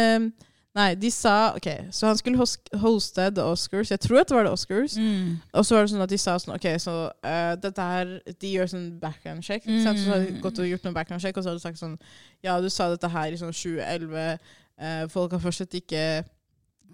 Nei, 0.78 0.92
de 0.94 1.10
sa 1.10 1.32
OK, 1.58 1.66
så 1.90 2.06
han 2.06 2.18
skulle 2.20 2.38
hoste 2.82 3.24
The 3.34 3.42
Oscars. 3.50 3.90
Jeg 3.90 4.00
tror 4.04 4.20
at 4.20 4.28
det 4.30 4.36
var 4.36 4.46
The 4.46 4.52
Oscars. 4.54 4.94
Mm. 5.00 5.32
Og 5.52 5.66
så 5.66 5.74
var 5.74 5.82
det 5.86 5.90
sånn 5.94 6.04
at 6.06 6.12
de 6.12 6.18
sa 6.22 6.36
sånn 6.38 6.54
OK, 6.54 6.68
så 6.84 6.94
uh, 7.10 7.54
dette 7.58 7.86
her 7.90 8.12
De 8.38 8.52
gjør 8.54 8.70
sånn 8.70 8.86
background 9.02 9.42
check. 9.42 9.66
Mm. 9.66 9.82
Så 9.82 9.94
har 10.12 10.22
de 10.22 10.30
Mm. 10.36 10.40
gått 10.44 10.58
og 10.62 10.68
gjort 10.70 10.84
noen 10.86 10.94
background 10.94 11.22
check, 11.24 11.36
og 11.36 11.42
så 11.44 11.50
har 11.50 11.58
de 11.58 11.64
sagt 11.66 11.80
sånn 11.82 11.98
Ja, 12.46 12.60
du 12.62 12.68
sa 12.70 12.88
dette 12.92 13.10
her 13.10 13.32
i 13.34 13.40
sånn 13.40 13.50
2011. 13.52 14.38
Uh, 14.78 15.06
folk 15.10 15.32
har 15.34 15.40
fortsatt 15.42 15.74
ikke 15.74 16.04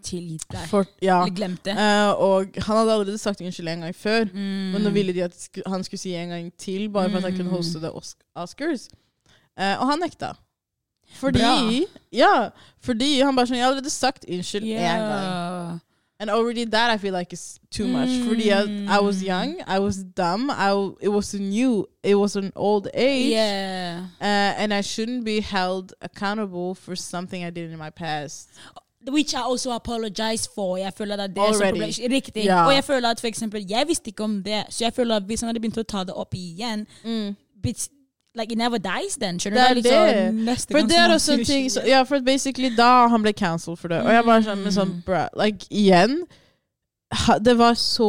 Tilgitt 0.05 0.45
deg. 0.53 0.67
For, 0.69 0.85
Ja. 1.00 1.23
Eller 1.23 1.33
glemt 1.37 1.62
det. 1.64 1.73
Uh, 1.79 2.12
og 2.21 2.57
han 2.61 2.76
hadde 2.76 2.93
allerede 2.93 3.19
sagt 3.19 3.41
unnskyld 3.41 3.69
en 3.73 3.85
gang 3.87 3.95
før. 3.97 4.25
Mm. 4.33 4.73
Men 4.75 4.83
nå 4.85 4.91
ville 4.93 5.14
de 5.17 5.23
at 5.25 5.49
han 5.67 5.85
skulle 5.87 6.00
si 6.03 6.12
en 6.19 6.29
gang 6.35 6.50
til, 6.61 6.88
bare 6.93 7.09
for 7.11 7.19
at 7.23 7.29
han 7.31 7.37
kunne 7.38 7.49
Mm. 7.50 7.57
hoste 7.57 7.81
The 7.81 7.91
Oscars. 8.37 8.88
Eh, 9.57 9.76
og 9.81 9.87
han 9.88 10.00
nekta. 10.03 10.33
Fordi 11.14 11.38
Bra. 11.38 11.99
Ja, 12.12 12.49
fordi 12.80 13.21
han 13.21 13.37
bare 13.37 13.47
sånn 13.47 13.56
Jeg 13.56 13.64
har 13.64 13.71
allerede 13.73 13.90
sagt 13.90 14.25
unnskyld 14.28 14.64
én 14.64 14.78
gang. 14.78 15.80
And 16.21 16.30
already 16.30 16.64
that 16.64 16.94
I 16.94 16.99
feel 16.99 17.12
like 17.12 17.33
is 17.33 17.59
too 17.76 17.87
much. 17.88 18.09
Fordi 18.28 18.49
at 18.50 18.68
I 18.68 18.99
was 19.02 19.16
Mm. 19.16 19.26
young, 19.26 19.56
I 19.66 19.78
was 19.78 19.97
dumb, 20.16 20.49
I, 20.50 20.71
it 21.02 21.09
was 21.09 21.35
a 21.35 21.38
new, 21.38 21.87
it 22.04 22.14
was 22.14 22.37
an 22.37 22.52
old 22.56 22.87
age. 22.94 23.30
Yeah. 23.30 23.99
Uh, 24.21 24.61
and 24.62 24.73
I 24.73 24.80
shouldn't 24.80 25.25
be 25.25 25.40
held 25.40 25.92
accountable 26.00 26.75
for 26.75 26.94
something 26.97 27.44
I 27.44 27.50
did 27.50 27.71
in 27.73 27.78
my 27.78 27.90
past. 27.90 28.49
Which 29.11 29.35
I 29.35 29.40
also 29.42 29.71
apologize 29.73 30.49
for. 30.54 30.76
Jeg 30.78 30.92
føler 30.97 31.16
at 31.16 31.30
det 31.30 31.38
er 31.38 31.52
så 31.52 31.59
Already. 31.64 31.71
problem- 31.80 32.12
Riktig. 32.12 32.44
Yeah. 32.44 32.66
Og 32.66 32.75
jeg 32.75 32.85
føler 32.85 33.09
at 33.11 33.21
for 33.21 33.26
eksempel, 33.26 33.66
jeg 33.68 33.85
visste 33.88 34.09
ikke 34.09 34.25
om 34.25 34.42
det, 34.42 34.64
så 34.71 34.85
jeg 34.85 34.92
føler 34.94 35.16
at 35.16 35.23
hvis 35.23 35.40
han 35.40 35.49
hadde 35.49 35.61
begynt 35.61 35.78
å 35.78 35.83
ta 35.83 36.04
det 36.04 36.14
opp 36.14 36.35
igjen 36.35 36.87
but, 37.62 37.88
Like, 38.35 38.50
it 38.50 38.59
never 38.59 38.79
dies 38.83 39.14
then. 39.17 39.38
Skjønner 39.38 39.76
du? 39.76 39.83
Det 39.85 39.93
er 39.95 40.33
liksom 40.33 40.73
For 40.75 40.88
det 40.91 40.97
er 40.99 41.12
også 41.14 41.37
en 41.37 41.45
ting 41.47 41.69
ikke 41.69 41.75
så. 41.76 41.85
Ja, 41.87 42.00
for 42.03 42.19
basically 42.26 42.73
da 42.75 43.07
han 43.12 43.23
ble 43.23 43.33
cancelled 43.33 43.79
for 43.79 43.93
det. 43.93 44.00
Og 44.03 44.11
jeg 44.11 44.25
bare 44.26 44.43
sånn, 44.43 44.64
men 44.64 44.75
sånn, 44.75 44.97
bra, 45.07 45.29
like, 45.38 45.69
igjen 45.71 46.25
Det 47.47 47.55
var 47.61 47.79
så 47.79 48.09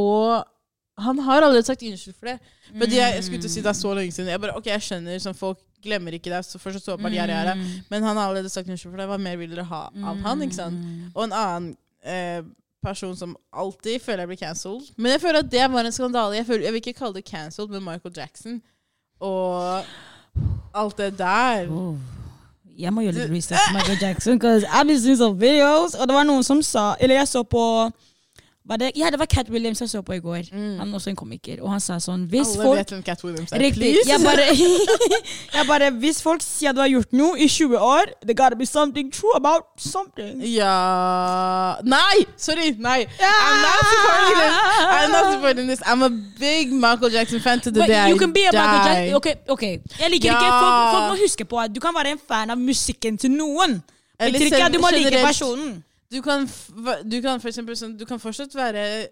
Han 0.97 1.19
har 1.27 1.43
allerede 1.43 1.67
sagt 1.67 1.83
unnskyld 1.85 2.15
for 2.17 2.31
det. 2.31 2.39
Fordi 2.71 2.97
jeg, 2.97 3.19
jeg 3.19 3.23
skulle 3.27 3.43
til 3.43 3.51
å 3.51 3.53
si 3.53 3.61
det 3.61 3.69
er 3.69 3.77
så 3.77 3.93
lenge 3.93 4.15
siden. 4.15 4.31
Jeg 4.33 4.41
bare, 4.41 4.57
ok, 4.57 4.69
jeg 4.71 4.85
skjønner, 4.87 5.21
sånn, 5.21 5.37
Folk 5.37 5.61
glemmer 5.85 6.15
ikke 6.17 6.31
det. 6.33 6.41
så 6.47 6.57
fortsatt 6.57 6.87
så 6.87 6.97
bare 6.97 7.13
gjør 7.13 7.29
jeg 7.35 7.45
det. 7.51 7.55
Men 7.93 8.05
han 8.07 8.17
har 8.17 8.29
allerede 8.31 8.49
sagt 8.49 8.69
unnskyld 8.71 8.95
for 8.95 9.03
det. 9.03 9.09
Hva 9.11 9.17
mer 9.21 9.35
vil 9.37 9.51
dere 9.53 9.67
ha 9.69 9.81
av 9.93 10.23
han? 10.25 10.41
ikke 10.41 10.57
sant? 10.57 10.87
Og 11.13 11.27
en 11.27 11.35
annen 11.37 11.67
eh, 12.01 12.41
person 12.81 13.13
som 13.17 13.35
alltid 13.53 14.01
føler 14.01 14.23
jeg 14.25 14.31
blir 14.33 14.41
cancelled. 14.41 14.89
Men 14.97 15.13
jeg 15.13 15.21
føler 15.21 15.43
at 15.45 15.51
det 15.51 15.67
var 15.75 15.85
en 15.85 15.93
skandale. 15.93 16.39
Jeg, 16.39 16.47
føler, 16.49 16.65
jeg 16.65 16.73
vil 16.73 16.81
ikke 16.81 16.97
kalle 17.03 17.19
det 17.19 17.25
cancelled, 17.29 17.69
men 17.75 17.85
Michael 17.85 18.17
Jackson 18.17 18.57
og 19.23 19.85
alt 20.75 20.97
det 20.97 21.17
der. 21.17 21.69
Oh. 21.69 21.95
Jeg 22.77 22.91
må 22.93 23.05
gjøre 23.05 23.15
litt 23.15 23.31
research 23.31 23.61
på 23.69 23.73
Michael 23.77 23.97
Jackson, 24.01 24.39
because 24.39 24.65
I've 24.67 24.87
been 24.87 24.99
seeing 24.99 25.17
some 25.17 25.39
videos. 25.39 25.95
Og 25.95 26.07
det 26.07 26.15
var 26.15 26.27
noen 26.27 26.43
som 26.43 26.61
sa 26.63 26.95
Eller 26.99 27.15
jeg 27.15 27.27
så 27.27 27.43
på 27.43 27.63
det, 28.81 28.91
ja, 28.97 29.09
det 29.13 29.19
var 29.21 29.27
Cat 29.29 29.49
Williams 29.53 29.81
jeg 29.81 29.89
så 29.91 29.99
på 30.01 30.13
i 30.17 30.19
går. 30.19 30.47
Han 30.51 30.89
er 30.89 30.93
også 30.97 31.09
en 31.11 31.15
komiker. 31.15 31.59
Og 31.61 31.69
han 31.69 31.79
sa 31.79 31.99
sånn 32.01 32.23
hvis 32.31 32.55
Alle 32.55 32.63
folk 32.63 32.77
vet 32.79 32.89
hvem 32.95 33.03
Cat 33.05 33.21
Williams 33.23 33.51
er. 33.53 33.61
Riktig. 33.61 33.91
Please. 33.93 34.09
Jeg 34.09 34.19
bare, 34.25 34.47
jeg 35.57 35.67
bare 35.69 35.89
Hvis 36.01 36.21
folk 36.25 36.41
sier 36.41 36.73
du 36.73 36.81
har 36.81 36.89
gjort 36.89 37.13
noe 37.13 37.37
i 37.37 37.45
20 37.47 37.77
år, 37.77 38.09
det 38.25 38.33
gotta 38.39 38.57
be 38.57 38.65
something 38.65 39.11
true 39.13 39.35
about 39.37 39.69
something. 39.77 40.41
Ja 40.49 41.75
Nei! 41.85 42.25
Sorry! 42.37 42.71
Nei. 42.81 43.05
I'm 43.21 43.61
not 43.61 43.85
supporting 43.93 44.35
this. 44.41 44.57
I'm 44.97 45.11
not 45.13 45.31
supporting 45.35 45.67
this. 45.69 45.81
I'm 45.85 46.01
a 46.01 46.09
big 46.41 46.73
Michael 46.73 47.09
Jackson 47.13 47.39
fan 47.45 47.61
to 47.61 47.69
the 47.71 47.79
But 47.85 47.87
day 47.93 48.09
you 48.09 48.17
can 48.17 48.33
be 48.33 48.47
a 48.49 48.51
Michael. 48.51 48.85
Jackson. 48.89 49.15
Ok, 49.15 49.27
ok. 49.47 49.61
Jeg 50.01 50.09
liker 50.09 50.31
Ja. 50.31 50.39
ikke 50.41 50.57
folk, 50.65 50.95
folk 50.97 51.09
må 51.13 51.21
huske 51.21 51.45
på 51.45 51.59
at 51.61 51.75
du 51.75 51.79
kan 51.79 51.93
være 51.93 52.11
en 52.17 52.21
fan 52.27 52.49
av 52.49 52.57
musikken 52.57 53.17
til 53.21 53.29
noen. 53.31 53.83
Eller 54.19 54.39
ikke 54.39 54.63
at 54.65 54.73
du 54.73 54.79
må 54.81 54.89
like 54.95 55.21
personen. 55.21 55.83
Du 56.11 56.21
kan, 56.21 56.45
du 57.11 57.17
kan 57.21 57.41
for 57.41 57.49
eksempel 57.49 57.75
sånn, 57.75 57.95
Du 57.97 58.05
kan 58.05 58.19
fortsatt 58.21 58.53
være 58.55 59.07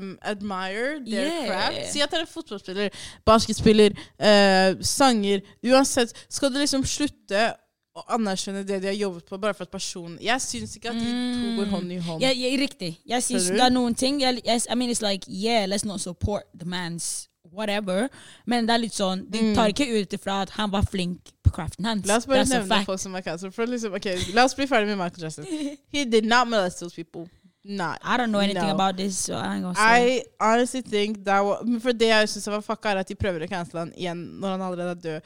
um, 0.00 0.14
admire 0.22 0.98
their 1.04 1.26
Yeah. 1.28 1.46
craft. 1.46 1.92
Si 1.92 2.00
at 2.00 2.10
dere 2.10 2.24
er 2.24 2.30
fotballspiller, 2.30 2.90
basketspiller, 3.28 3.92
uh, 4.18 4.80
sanger 4.80 5.40
Uansett, 5.64 6.14
skal 6.28 6.50
du 6.54 6.58
liksom 6.58 6.84
slutte 6.88 7.50
å 7.98 8.04
anerkjenne 8.14 8.62
det 8.66 8.80
de 8.82 8.86
har 8.92 8.94
jobbet 8.94 9.26
på, 9.26 9.38
bare 9.42 9.54
for 9.54 9.66
at 9.66 9.70
personen 9.70 10.18
Jeg 10.22 10.40
syns 10.40 10.76
ikke 10.78 10.88
at 10.92 10.98
de 11.00 11.08
to 11.10 11.54
går 11.58 11.70
hånd 11.72 11.92
i 11.92 11.96
hånd. 11.98 12.22
Yeah, 12.22 12.36
yeah, 12.38 12.58
riktig. 12.60 12.98
Jeg 13.06 13.22
synes 13.22 13.50
det 13.50 13.60
er 13.60 13.70
noen 13.74 13.94
ting 13.94 14.20
jeg, 14.22 14.40
I 14.46 14.74
mean, 14.74 14.90
it's 14.90 15.02
like, 15.02 15.24
yeah, 15.28 15.66
let's 15.66 15.84
not 15.84 16.00
support 16.00 16.44
the 16.58 16.64
man's 16.66 17.27
whatever. 17.52 18.08
Men 18.46 18.66
det 18.66 18.74
er 18.74 18.82
litt 18.82 18.94
sånn 18.96 19.24
De 19.30 19.54
tar 19.54 19.68
ikke 19.72 19.86
ut 20.00 20.12
ifra 20.18 20.42
at 20.42 20.50
han 20.58 20.70
var 20.70 20.82
flink 20.82 21.32
på 21.44 21.50
craften 21.54 21.84
hans. 21.88 22.06
La 22.06 22.16
oss 22.16 22.26
bare 22.26 22.42
That's 22.44 22.52
a 22.54 22.58
nevne 22.60 22.68
fact. 22.74 22.86
folk 22.86 23.00
som 23.00 23.14
er 23.14 23.20
cancelled. 23.26 23.54
For 23.54 23.66
liksom, 23.66 23.94
ok, 23.94 24.08
La 24.34 24.44
oss 24.44 24.54
bli 24.54 24.66
ferdig 24.66 24.88
med 24.92 24.98
Michael 24.98 25.22
Jackson. 25.28 25.44
He 25.94 26.04
did 26.04 26.24
not 26.26 26.48
molest 26.48 26.80
those 26.80 26.94
people. 26.94 27.28
Not. 27.64 27.98
I 28.02 28.16
don't 28.16 28.30
know 28.30 28.38
anything 28.40 28.68
No. 28.68 28.74
about 28.74 28.96
this, 28.96 29.18
so 29.18 29.34
I 29.34 29.56
ain't 29.56 29.62
gonna 29.62 29.74
say. 29.74 30.18
I 30.18 30.22
honestly 30.40 30.80
think 30.80 31.24
that 31.24 31.44
men 31.66 31.80
For 31.80 31.92
det 31.92 32.08
jeg 32.08 32.28
syns 32.28 32.46
var 32.48 32.60
fucka, 32.64 32.92
er 32.94 33.02
at 33.02 33.08
de 33.08 33.14
prøver 33.18 33.44
å 33.44 33.48
cancele 33.50 33.82
han 33.82 33.92
igjen 33.96 34.22
når 34.40 34.54
han 34.56 34.62
allerede 34.62 34.90
er 34.94 35.02
død. 35.02 35.20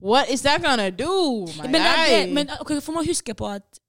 What 0.00 0.28
is 0.30 0.42
that 0.42 0.60
gonna 0.62 0.90
do, 0.90 1.46
my 1.56 1.62
Men, 1.70 1.72
det 1.72 1.80
er 1.80 2.10
det, 2.26 2.34
men 2.34 2.50
ok, 2.60 2.74
for 2.82 2.92
må 2.92 3.02
huske 3.06 3.34
på 3.34 3.48
at 3.50 3.80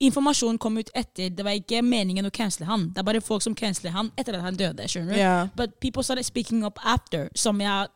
informasjonen 0.00 0.58
kom 0.58 0.78
ut 0.80 0.90
etter. 0.96 1.28
Det 1.30 1.44
var 1.44 1.52
ikke 1.58 1.82
meningen 1.84 2.24
å 2.26 2.30
cancele 2.32 2.66
han. 2.66 2.88
Det 2.94 2.98
er 3.02 3.06
bare 3.10 3.20
folk 3.20 3.42
som 3.44 3.54
canceler 3.54 3.92
han 3.92 4.10
etter 4.16 4.34
at 4.38 4.42
han 4.46 4.56
døde. 4.56 4.88
skjønner 4.88 5.12
du? 5.12 5.18
Yeah. 5.20 5.48
But 5.56 5.78
people 5.80 6.02
started 6.02 6.24
speaking 6.24 6.64
up 6.64 6.78
after, 6.84 7.28
som 7.34 7.60
jeg, 7.60 7.88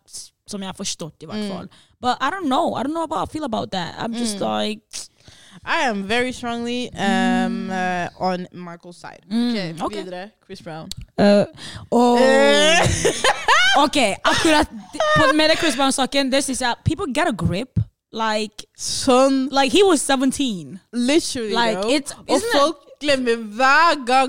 som 0.47 0.61
jeg 0.61 0.69
har 0.69 0.75
forstått 0.77 1.23
i 1.23 1.27
Mm. 1.27 1.33
hvert 1.33 1.49
fall. 1.53 1.69
But 2.01 2.19
I 2.21 2.31
don't 2.31 2.47
know. 2.47 2.75
I 2.75 2.83
don't 2.83 2.93
know 2.93 3.07
how 3.11 3.23
I 3.25 3.27
feel 3.27 3.45
about 3.45 3.71
that. 3.73 3.95
I'm 3.99 4.13
just 4.13 4.41
like 4.41 4.81
I 5.65 5.89
am 5.89 6.03
very 6.07 6.33
strongly 6.33 6.91
um, 6.93 7.71
uh, 7.71 8.09
on 8.21 8.47
Michael's 8.53 8.99
side. 8.99 9.23
Okay, 9.27 9.73
Mm, 9.73 9.81
ok. 9.83 9.95
Videre. 9.95 10.31
Chris 10.45 10.61
Brown. 10.61 10.89
uh, 11.19 11.45
oh. 11.91 12.19
Eh. 12.21 12.87
Ok, 13.77 13.97
akkurat 14.23 14.69
med 15.35 15.51
Chris 15.59 15.75
Brown-saken, 15.77 16.31
det 16.31 16.45
syns 16.45 16.61
jeg 16.61 16.75
People 16.85 17.07
get 17.15 17.27
a 17.27 17.33
grip. 17.33 17.81
Like, 18.15 18.67
son 18.77 19.49
like 19.49 19.73
he 19.73 19.83
was 19.83 20.01
17. 20.01 20.81
literally, 20.93 21.53
Like, 21.53 21.81
bro. 21.83 21.91
it's- 21.91 22.15
isn't 22.29 22.49
it- 22.49 22.53
folk 22.53 22.81
gang 23.01 23.17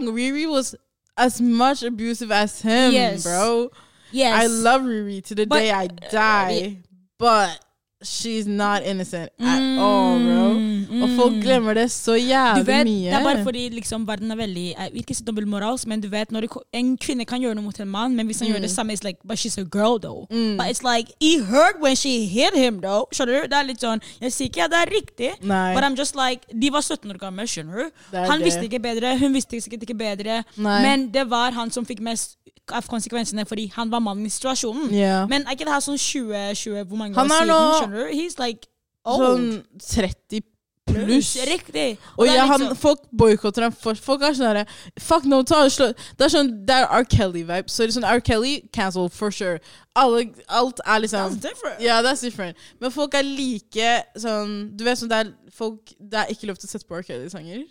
Riri 0.08 0.50
was 0.50 0.76
as 1.16 1.40
much 1.40 1.84
abusive 1.84 2.32
as 2.32 2.62
him, 2.62 2.92
Yes. 2.94 3.24
bro. 3.24 3.70
Yes. 4.12 4.44
I 4.44 4.48
love 4.48 4.82
Riri 4.82 5.24
to 5.26 5.36
the 5.36 5.46
But- 5.46 5.60
day 5.60 5.72
I 5.72 5.86
uh, 5.86 6.10
die, 6.12 6.78
but 7.20 7.64
she's 8.02 8.48
not 8.48 8.84
innocent 8.84 9.32
at 9.40 9.62
mm. 9.62 9.78
all, 9.78 10.18
bro. 10.20 10.54
Og 10.90 11.10
folk 11.18 11.36
glemmer 11.44 11.74
det 11.78 11.88
så 11.92 12.14
jævlig 12.20 12.66
vet, 12.68 12.86
mye. 12.88 13.10
Det 13.10 13.14
er 13.20 13.24
bare 13.24 13.44
fordi 13.44 13.64
liksom, 13.70 14.06
verden 14.08 14.32
er 14.32 14.36
veldig 14.40 14.66
uh, 14.78 14.86
ikke 15.02 15.16
si 15.16 15.24
dobbeltmoralsk, 15.28 15.88
men 15.88 16.02
du 16.02 16.08
vet 16.10 16.32
når 16.32 16.42
det, 16.48 16.50
en 16.74 16.98
kvinne 16.98 17.26
kan 17.26 17.42
gjøre 17.42 17.56
noe 17.56 17.64
mot 17.66 17.80
en 17.80 17.88
mann, 17.90 18.16
men 18.16 18.26
hvis 18.30 18.40
han 18.40 18.48
gjør 18.50 18.56
Mm. 18.60 18.62
det 18.68 18.72
samme, 18.72 18.94
it's 18.94 19.04
like, 19.04 19.20
but 19.24 19.38
she's 19.38 19.58
a 19.58 19.64
girl, 19.66 19.98
though. 20.00 20.26
But 20.30 20.68
it's 20.72 20.84
like, 20.84 21.12
he 21.20 21.40
heard 21.44 21.82
when 21.82 21.96
she 21.96 22.26
hit 22.28 22.54
him, 22.56 22.80
though. 22.82 23.06
Skjønner 23.12 23.42
du? 23.42 23.48
Det 23.48 23.58
er 23.60 23.64
litt 23.68 23.82
sånn 23.82 24.02
Jeg 24.22 24.32
sier 24.32 24.48
ikke 24.50 24.64
at 24.66 24.72
det 24.72 24.80
er 24.84 24.92
riktig, 24.94 25.32
Nei. 25.44 25.74
but 25.76 25.84
I'm 25.84 25.96
just 25.98 26.16
like 26.16 26.46
De 26.54 26.70
var 26.72 26.82
17 26.82 27.12
år 27.12 27.18
gamle, 27.20 27.48
skjønner 27.48 27.76
du? 27.86 27.92
Han 28.16 28.40
det. 28.40 28.46
visste 28.46 28.64
ikke 28.66 28.80
bedre, 28.80 29.18
hun 29.20 29.34
visste 29.34 29.62
sikkert 29.62 29.84
ikke 29.84 29.98
bedre, 29.98 30.44
Nei. 30.58 30.82
men 30.82 31.10
det 31.12 31.30
var 31.30 31.52
han 31.52 31.72
som 31.72 31.86
fikk 31.86 32.00
mest 32.02 32.38
av 32.74 32.88
konsekvensene 32.90 33.44
fordi 33.46 33.68
han 33.76 33.92
var 33.92 34.00
mannen 34.02 34.26
i 34.26 34.30
situasjonen. 34.34 34.90
Ja. 34.96 35.26
Men 35.30 35.44
er 35.46 35.52
ikke 35.54 35.66
det 35.68 35.74
her 35.76 35.84
sånn 35.86 36.00
20-20 36.02 36.84
Hvor 36.90 36.98
mange 36.98 37.14
år 37.14 37.28
siden? 37.30 37.76
Skjønner 37.80 38.08
du? 38.08 38.14
He's 38.18 38.40
like 38.42 38.68
old. 39.06 39.22
Sånn 39.22 39.64
30 40.02 40.42
pluss. 40.90 41.32
Riktig. 41.48 41.98
Og 42.18 42.28
er 42.28 42.34
ja, 42.34 42.46
litt 42.46 42.52
han, 42.52 42.76
folk 42.80 43.04
boikotter 43.12 43.66
ham. 43.66 43.76
Folk 43.76 44.24
er 44.26 44.36
sånn 44.38 44.50
herre 44.50 44.66
Fuck 45.02 45.28
no, 45.30 45.42
ta 45.48 45.64
og 45.66 45.74
slå 45.74 45.90
Det 46.18 46.28
er 46.28 46.34
sånn 46.34 46.52
Det 46.68 46.78
er 46.78 46.88
R. 46.88 47.08
Kelly-vibe. 47.12 47.72
Så 47.72 47.84
det 47.84 47.92
er 47.94 47.98
sånn 47.98 48.08
R. 48.10 48.24
Kelly, 48.26 48.56
cancel 48.76 49.10
for 49.14 49.34
sure. 49.36 49.62
Alle, 49.98 50.28
alt 50.48 50.82
er 50.86 51.06
liksom 51.06 51.36
That's 51.36 51.42
different. 51.48 51.82
Ja, 51.84 52.02
that's 52.06 52.26
different. 52.26 52.60
Men 52.84 52.94
folk 52.96 53.18
er 53.18 53.26
like 53.28 53.96
sånn 54.22 54.58
Du 54.78 54.86
vet 54.88 55.02
sånn 55.02 55.12
det 55.12 55.24
er 55.24 55.34
folk 55.56 55.96
Det 56.00 56.22
er 56.22 56.36
ikke 56.36 56.52
lov 56.52 56.60
til 56.62 56.70
å 56.70 56.74
sette 56.76 56.88
på 56.90 57.00
R. 57.00 57.08
Kelly-sanger. 57.08 57.66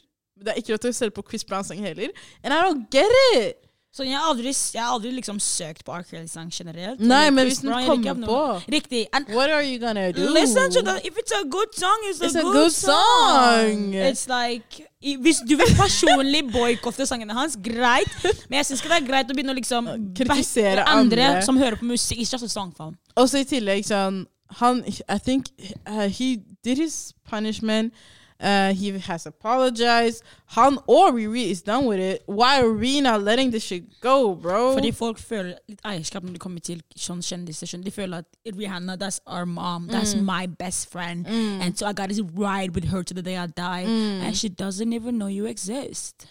Det 0.44 0.50
er 0.50 0.58
ikke 0.60 0.74
lov 0.74 0.82
til 0.82 0.90
å 0.90 0.96
sette 0.96 1.14
på 1.14 1.24
Chris 1.28 1.46
Brown-sanger 1.46 1.92
heller. 1.92 2.10
And 2.42 2.52
I 2.52 2.62
don't 2.64 2.90
get 2.90 3.10
it! 3.34 3.62
Så 3.94 4.02
jeg 4.02 4.16
har 4.18 4.26
aldri, 4.26 4.50
jeg 4.74 4.82
har 4.82 4.90
aldri 4.96 5.10
liksom 5.14 5.36
søkt 5.38 5.84
på 5.86 5.92
R. 5.94 6.02
Kelly-sang 6.02 6.48
generelt. 6.50 6.98
Nei, 6.98 7.28
men 7.30 7.46
hvis 7.46 7.60
den 7.62 7.70
kommer 7.86 8.26
på. 8.26 8.38
Riktig. 8.74 9.04
And 9.14 9.28
What 9.30 9.52
are 9.54 9.62
you 9.62 9.78
gonna 9.78 10.08
do? 10.10 10.24
listen 10.34 10.72
to 10.74 10.82
the 10.82 10.96
If 11.06 11.14
it's 11.20 11.30
a 11.30 11.44
good 11.46 11.70
song, 11.78 12.02
it's, 12.08 12.18
It's 12.20 12.34
a, 12.34 12.42
good, 12.42 12.54
good 12.56 12.72
song. 12.72 12.90
song. 12.90 13.94
It's 13.94 14.26
like 14.26 14.82
Hvis 14.98 15.38
du 15.46 15.54
vil 15.60 15.70
personlig 15.78 16.42
boikotte 16.56 17.06
sangene 17.06 17.36
hans, 17.38 17.54
greit. 17.62 18.10
Men 18.50 18.56
jeg 18.58 18.66
syns 18.66 18.82
ikke 18.82 18.90
det 18.96 18.98
er 19.02 19.06
greit 19.12 19.30
å 19.30 19.36
begynne 19.38 19.54
å 19.54 19.58
liksom 19.60 19.90
Kritisere 20.18 20.88
andre, 20.90 21.28
andre. 21.30 21.44
som 21.46 21.56
hører 21.62 21.78
på 21.78 21.86
musikk. 21.86 22.18
Just 22.26 22.42
a 22.42 22.48
song 22.50 22.74
for 22.74 22.90
Også 23.14 23.22
Og 23.22 23.30
så 23.30 23.44
i 23.44 23.48
tillegg 23.54 23.86
sånn 23.86 24.24
Han 24.58 24.82
I 24.90 25.18
think 25.22 25.52
uh, 25.86 26.08
he 26.10 26.40
did 26.66 26.78
his 26.82 27.12
punishment. 27.30 27.94
Uh, 28.40 28.74
he 28.74 28.98
has 28.98 29.26
apologized. 29.26 30.22
Han 30.46 30.78
og 30.88 31.14
Riri 31.14 31.50
is 31.50 31.62
done 31.62 31.86
with 31.86 32.00
it. 32.00 32.22
Why 32.26 32.60
are 32.60 32.72
we 32.72 33.00
not 33.00 33.22
letting 33.22 33.50
this 33.52 33.62
shit 33.62 34.00
go, 34.00 34.34
bro? 34.34 34.74
Fordi 34.74 34.92
folk 34.92 35.18
føler 35.18 35.54
litt 35.68 35.80
eierskap 35.84 36.22
når 36.22 36.32
de 36.32 36.38
kommer 36.38 36.60
til 36.60 36.82
sånn 36.96 37.22
kjendiser. 37.22 37.78
De 37.84 37.90
føler 37.90 38.18
at 38.18 38.26
Rihanna, 38.58 38.96
that's 38.96 39.20
our 39.26 39.46
mom. 39.46 39.88
That's 39.88 40.14
mm. 40.14 40.24
my 40.24 40.46
best 40.46 40.90
friend. 40.90 41.26
Mm. 41.26 41.60
And 41.62 41.78
so 41.78 41.86
I 41.86 41.92
got 41.92 42.10
to 42.10 42.24
ride 42.34 42.74
with 42.74 42.84
her 42.90 43.02
to 43.02 43.14
the 43.14 43.22
day 43.22 43.36
I 43.36 43.46
die. 43.46 43.84
Mm. 43.86 44.26
And 44.26 44.36
she 44.36 44.48
doesn't 44.48 44.92
even 44.92 45.18
know 45.18 45.28
you 45.28 45.46
exist. 45.46 46.26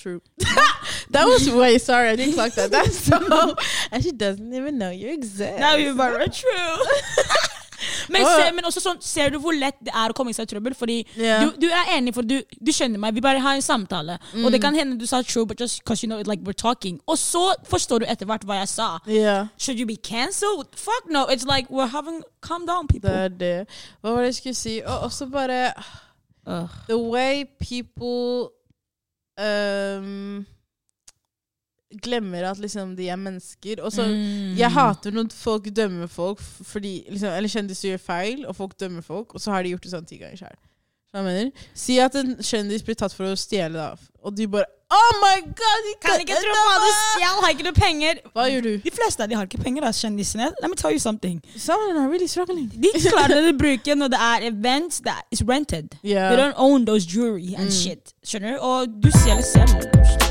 True. 0.00 0.22
that 1.10 1.24
was 1.26 1.50
way 1.50 1.76
sorry. 1.76 2.08
I 2.08 2.16
didn't 2.16 2.34
clock 2.34 2.52
that. 2.54 2.70
That's 2.70 2.98
so. 3.04 3.54
and 3.92 4.02
she 4.02 4.12
doesn't 4.12 4.54
even 4.54 4.78
know 4.78 4.90
you 4.90 5.12
exist. 5.12 5.58
Now 5.58 5.74
you're 5.74 5.94
bare 5.94 6.26
true. 6.28 6.76
men, 8.12 8.26
se, 8.26 8.48
men 8.56 8.68
også 8.68 8.82
sånn, 8.84 9.00
ser 9.04 9.34
du 9.34 9.38
hvor 9.42 9.56
lett 9.56 9.78
det 9.84 9.94
er 9.94 10.12
å 10.12 10.16
komme 10.16 10.34
seg 10.36 10.48
i 10.48 10.52
trøbbel? 10.54 10.76
Fordi 10.78 10.98
yeah. 11.16 11.44
du, 11.44 11.66
du 11.66 11.68
er 11.68 11.94
enig, 11.96 12.14
for 12.16 12.26
du, 12.26 12.38
du 12.40 12.72
skjønner 12.74 13.00
meg. 13.02 13.14
Vi 13.16 13.24
bare 13.24 13.42
har 13.42 13.58
en 13.58 13.64
samtale. 13.64 14.18
Og 14.44 14.50
det 14.52 14.62
kan 14.62 14.76
hende 14.76 14.98
du 15.00 15.06
sa 15.08 15.22
true, 15.22 15.46
but 15.46 15.60
just 15.60 15.82
because 15.84 16.04
you 16.04 16.10
know 16.10 16.20
it, 16.20 16.30
like 16.30 16.44
we're 16.46 16.56
talking. 16.56 17.00
Og 17.06 17.18
så 17.18 17.50
forstår 17.68 18.04
du 18.04 18.10
etter 18.10 18.28
hvert 18.28 18.46
hva 18.48 18.62
jeg 18.62 18.72
sa. 18.72 18.90
Yeah. 19.08 19.48
Should 19.58 19.80
you 19.80 19.86
be 19.88 19.96
cancelled? 19.96 20.74
Fuck 20.76 21.10
no. 21.10 21.26
It's 21.30 21.46
like 21.48 21.70
we're 21.70 21.90
having 21.90 22.22
Calm 22.42 22.66
down, 22.66 22.86
people. 22.88 23.10
Det 23.10 23.18
er 23.18 23.28
det. 23.28 23.66
Hva 24.00 24.10
var 24.10 24.24
det 24.24 24.30
jeg 24.32 24.34
skulle 24.34 24.54
si? 24.54 24.80
Og 24.86 24.98
også 24.98 25.26
bare 25.26 25.72
uh. 26.46 26.68
The 26.88 26.98
way 26.98 27.44
people 27.60 28.50
um, 29.38 30.46
glemmer 32.02 32.44
at 32.50 32.58
liksom 32.62 32.96
de 32.96 33.08
er 33.08 33.16
mennesker. 33.16 33.82
Og 33.82 33.92
så 33.92 34.06
Mm. 34.06 34.56
Jeg 34.58 34.70
hater 34.70 35.10
når 35.10 35.30
folk 35.34 35.64
dømmer 35.76 36.06
folk 36.06 36.40
fordi 36.40 37.04
liksom, 37.08 37.28
Eller 37.28 37.48
kjendiser 37.48 37.88
gjør 37.90 37.98
feil, 37.98 38.46
og 38.46 38.56
folk 38.56 38.78
dømmer 38.80 39.02
folk, 39.02 39.34
og 39.34 39.40
så 39.40 39.50
har 39.50 39.62
de 39.62 39.70
gjort 39.70 39.82
det 39.82 39.92
sånn 39.92 40.06
ti 40.06 40.18
ganger 40.18 40.36
sjøl. 40.36 40.58
Si 41.74 41.98
at 41.98 42.14
en 42.14 42.36
kjendis 42.38 42.84
blir 42.86 42.94
tatt 42.94 43.12
for 43.12 43.26
å 43.26 43.34
stjele, 43.38 43.74
da, 43.74 43.96
og 44.22 44.36
du 44.36 44.46
bare 44.46 44.64
Oh 44.92 45.10
my 45.22 45.40
god! 45.42 45.84
de 45.86 45.92
Kan 46.02 46.20
ikke 46.20 46.34
tro 46.34 46.54
på 46.54 46.78
det 46.82 46.94
stjal, 46.94 47.42
har 47.42 47.50
ikke 47.50 47.66
noe 47.68 47.72
penger? 47.72 48.14
Hva 48.34 48.46
gjør 48.50 48.62
du? 48.62 48.70
De 48.82 48.90
fleste 48.90 49.22
av 49.22 49.28
de 49.30 49.36
har 49.38 49.46
ikke 49.46 49.62
penger, 49.62 49.82
da, 49.86 49.92
kjendisene. 49.94 50.48
Let 50.62 50.70
me 50.70 50.74
tell 50.76 50.90
you 50.90 50.98
something. 50.98 51.40
Some 51.56 51.78
are 51.96 52.08
really 52.10 52.26
struggling. 52.26 52.66
De 52.74 52.90
klarer 53.06 53.52
å 53.52 53.54
bruke 53.58 53.94
når 53.94 54.10
det 54.14 54.20
er 54.30 54.48
events 54.50 55.00
that 55.06 55.22
is 55.30 55.42
rented. 55.46 55.94
Yeah. 56.02 56.30
They 56.30 56.42
don't 56.42 56.58
own 56.58 56.84
those 56.86 57.06
jewelry 57.06 57.54
and 57.54 57.70
shit. 57.72 58.14
Skjønner 58.26 58.58
du? 58.58 58.58
Og 58.58 58.98
du 59.02 59.10
stjeler 59.14 59.46
selv. 59.46 60.29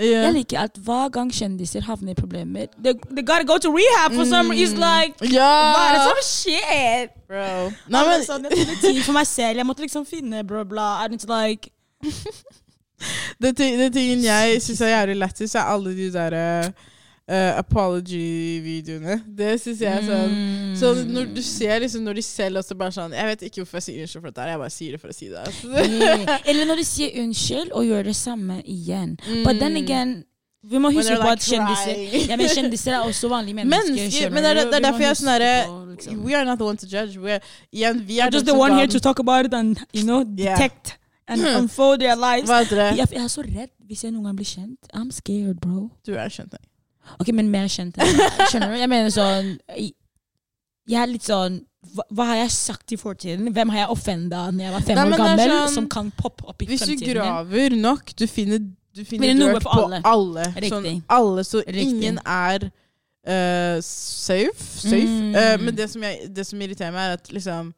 Ja. 0.00 0.22
Jeg 0.24 0.32
liker 0.38 0.62
at 0.64 0.78
hver 0.80 1.10
gang 1.12 1.28
kjendiser 1.34 1.84
havner 1.84 2.14
i 2.14 2.16
problemer 2.16 2.70
They, 2.80 2.94
they 3.10 3.24
gotta 3.26 3.44
go 3.44 3.58
to 3.60 3.72
rehab 3.74 4.14
for 4.16 4.24
some 4.24 4.48
reason. 4.50 4.80
Like, 4.80 5.20
yeah. 5.20 5.74
hva 5.74 5.82
er 5.88 5.96
det 5.98 6.06
som 6.06 6.22
skjer? 6.24 7.10
Bro. 7.28 7.50
Nei, 7.92 8.04
men, 8.08 8.24
sånn, 8.24 8.46
jeg 8.48 8.64
hadde 8.64 8.78
tid 8.80 9.02
for 9.04 9.16
meg 9.18 9.28
selv. 9.28 9.60
Jeg 9.60 9.68
måtte 9.68 9.84
liksom 9.84 10.06
finne 10.08 10.40
bla, 10.46 10.64
bla. 10.64 10.88
And 11.04 11.18
it's 11.18 11.28
like 11.28 11.68
det, 13.42 13.52
ting- 13.56 13.92
tingen 13.92 14.24
jeg 14.24 14.56
syns 14.64 14.80
er 14.84 14.94
jævlig 14.94 15.18
lættis, 15.20 15.54
er 15.54 15.68
alle 15.74 15.92
de 15.96 16.08
der 16.14 16.38
eh, 17.30 17.52
apology-videoene. 17.60 19.20
Det 19.38 19.52
syns 19.62 19.80
jeg 19.84 19.92
er 20.00 20.06
sånn 20.06 20.32
Mm. 20.70 20.76
Så 20.80 20.90
når 21.06 21.28
du 21.34 21.40
ser 21.42 21.80
liksom 21.82 22.02
når 22.06 22.14
de 22.20 22.22
selv 22.22 22.58
også 22.60 22.74
bare 22.78 22.92
sånn 22.94 23.12
Jeg 23.16 23.26
vet 23.26 23.42
ikke 23.48 23.60
hvorfor 23.62 23.78
jeg 23.80 23.82
sier 23.86 24.02
unnskyld 24.04 24.22
for 24.22 24.30
dette, 24.30 24.46
jeg 24.50 24.58
bare 24.62 24.70
sier 24.74 24.92
det 24.96 25.00
for 25.02 25.08
å 25.10 25.16
si 25.16 25.28
det. 25.28 25.44
Yeah. 26.00 26.38
Eller 26.46 26.66
når 26.70 26.76
de 26.80 26.84
sier 26.84 27.16
unnskyld 27.22 27.72
og 27.72 27.84
gjør 27.86 28.04
det 28.10 28.16
samme 28.16 28.60
igjen. 28.64 29.16
But 29.44 29.58
then 29.58 29.72
Mm. 29.76 29.82
again 29.84 30.24
vi 30.62 30.76
må 30.78 30.90
huske 30.92 31.16
på 31.16 31.22
like 31.24 31.32
at 31.32 31.40
kjendiser 31.40 32.28
ja, 32.30 32.36
men 32.36 32.48
kjendiser 32.52 32.92
er 32.92 33.06
også 33.08 33.28
vanlige 33.32 33.54
mennesker. 33.64 33.94
Mennesker, 33.96 34.30
men 34.30 34.42
det 34.44 34.50
er- 34.50 34.64
det 34.70 34.74
er 34.74 34.84
derfor 34.90 35.00
jeg 35.00 35.10
er 35.10 35.20
sånn 35.20 35.32
herre 35.32 35.52
liksom. 35.96 36.22
We 36.24 36.34
are 36.34 36.44
not 36.44 36.58
the 36.58 36.64
one 36.66 36.76
to 36.76 36.86
judge. 36.86 37.16
We 37.18 37.32
are, 37.32 37.40
vi 37.72 38.18
er 38.20 38.26
I'm 38.28 38.32
just 38.32 38.46
the 38.46 38.54
one 38.54 38.74
here 38.74 38.86
to 38.86 39.00
talk 39.00 39.18
about 39.18 39.46
it 39.46 39.54
and 39.54 39.78
you 39.92 40.04
know, 40.04 40.22
detect 40.24 40.96
and 41.26 41.40
unfold 41.42 42.00
their 42.00 42.14
lives. 42.16 42.50
Jeg, 42.50 42.96
jeg 42.96 43.22
er 43.24 43.28
så 43.28 43.42
redd 43.42 43.70
hvis 43.88 44.04
jeg 44.04 44.12
noen 44.12 44.24
gang 44.24 44.36
blir 44.36 44.46
kjent. 44.46 44.78
I'm 44.94 45.10
scared, 45.10 45.60
bro. 45.60 45.90
Du 46.06 46.12
er 46.14 46.28
kjent, 46.28 46.52
nei. 46.52 46.66
Ok, 47.18 47.32
men 47.34 47.50
mer 47.50 47.66
kjent. 47.68 47.98
enn 47.98 48.16
meg. 48.16 48.38
Skjønner 48.50 48.74
du? 48.74 48.78
Jeg 48.80 48.88
mener 48.92 49.10
sånn 49.14 49.50
Jeg 50.90 51.02
er 51.02 51.10
litt 51.10 51.26
sånn 51.26 51.60
hva, 51.94 52.04
hva 52.12 52.24
har 52.28 52.36
jeg 52.42 52.50
sagt 52.52 52.92
i 52.92 52.98
fortiden? 53.00 53.48
Hvem 53.56 53.70
har 53.72 53.84
jeg 53.84 53.94
offenda 53.94 54.42
når 54.52 54.64
jeg 54.66 54.72
var 54.74 54.82
fem 54.84 54.98
Nei, 54.98 55.04
år 55.06 55.22
gammel, 55.22 55.52
sånn- 55.54 55.74
som 55.74 55.88
kan 55.88 56.10
poppe 56.12 56.44
opp 56.52 56.62
i 56.62 56.68
Hvis 56.68 56.84
du 56.84 56.92
graver 57.00 57.22
graver 57.24 57.76
nok, 57.80 58.12
du 58.16 58.26
finner, 58.28 58.60
du 58.94 59.04
finner 59.08 59.32
noe 59.38 59.54
på 59.56 59.64
på 59.64 59.78
alle. 59.86 60.00
alle. 60.04 60.44
Riktig. 60.56 60.70
Sånn, 60.74 61.02
alle 61.08 61.44
så 61.48 61.62
Riktig. 61.64 61.86
ingen 61.88 62.18
er 62.26 62.68
uh, 62.68 63.80
safe. 63.80 64.60
safe. 64.60 65.06
Mm. 65.08 65.34
Uh, 65.34 65.56
men 65.64 65.76
det 65.76 65.88
som, 65.90 66.02
jeg, 66.02 66.28
det 66.36 66.46
som 66.46 66.60
irriterer 66.60 66.92
meg, 66.92 67.08
er 67.08 67.12
at 67.16 67.32
liksom 67.32 67.72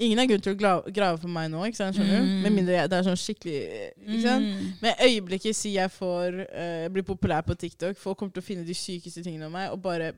Ingen 0.00 0.20
har 0.20 0.28
grunn 0.30 0.42
til 0.44 0.54
å 0.54 0.58
grave, 0.58 1.18
for 1.20 1.28
meg 1.28 1.50
nå, 1.52 1.60
ikke 1.68 1.76
sant? 1.76 1.96
skjønner 1.96 2.22
du? 2.22 2.28
Mm. 2.28 2.36
Med 2.44 2.54
mindre 2.56 2.76
jeg, 2.78 2.90
det 2.90 2.98
er 2.98 3.06
sånn 3.06 3.20
skikkelig 3.20 3.58
ikke 4.00 4.22
sant? 4.24 4.46
Mm. 4.48 4.70
Med 4.80 5.02
øyeblikket 5.06 5.58
sier 5.58 5.82
jeg 5.82 5.92
får 5.92 6.38
uh, 6.46 6.86
blir 6.94 7.06
populær 7.06 7.44
på 7.44 7.56
TikTok, 7.60 7.98
folk 8.00 8.18
kommer 8.20 8.32
til 8.32 8.42
å 8.42 8.46
finne 8.46 8.64
de 8.64 8.76
sykeste 8.76 9.24
tingene 9.26 9.50
om 9.50 9.56
meg 9.58 9.68
og 9.74 9.82
bare 9.84 10.14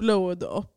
blowe 0.00 0.38
det 0.40 0.48
opp. 0.48 0.73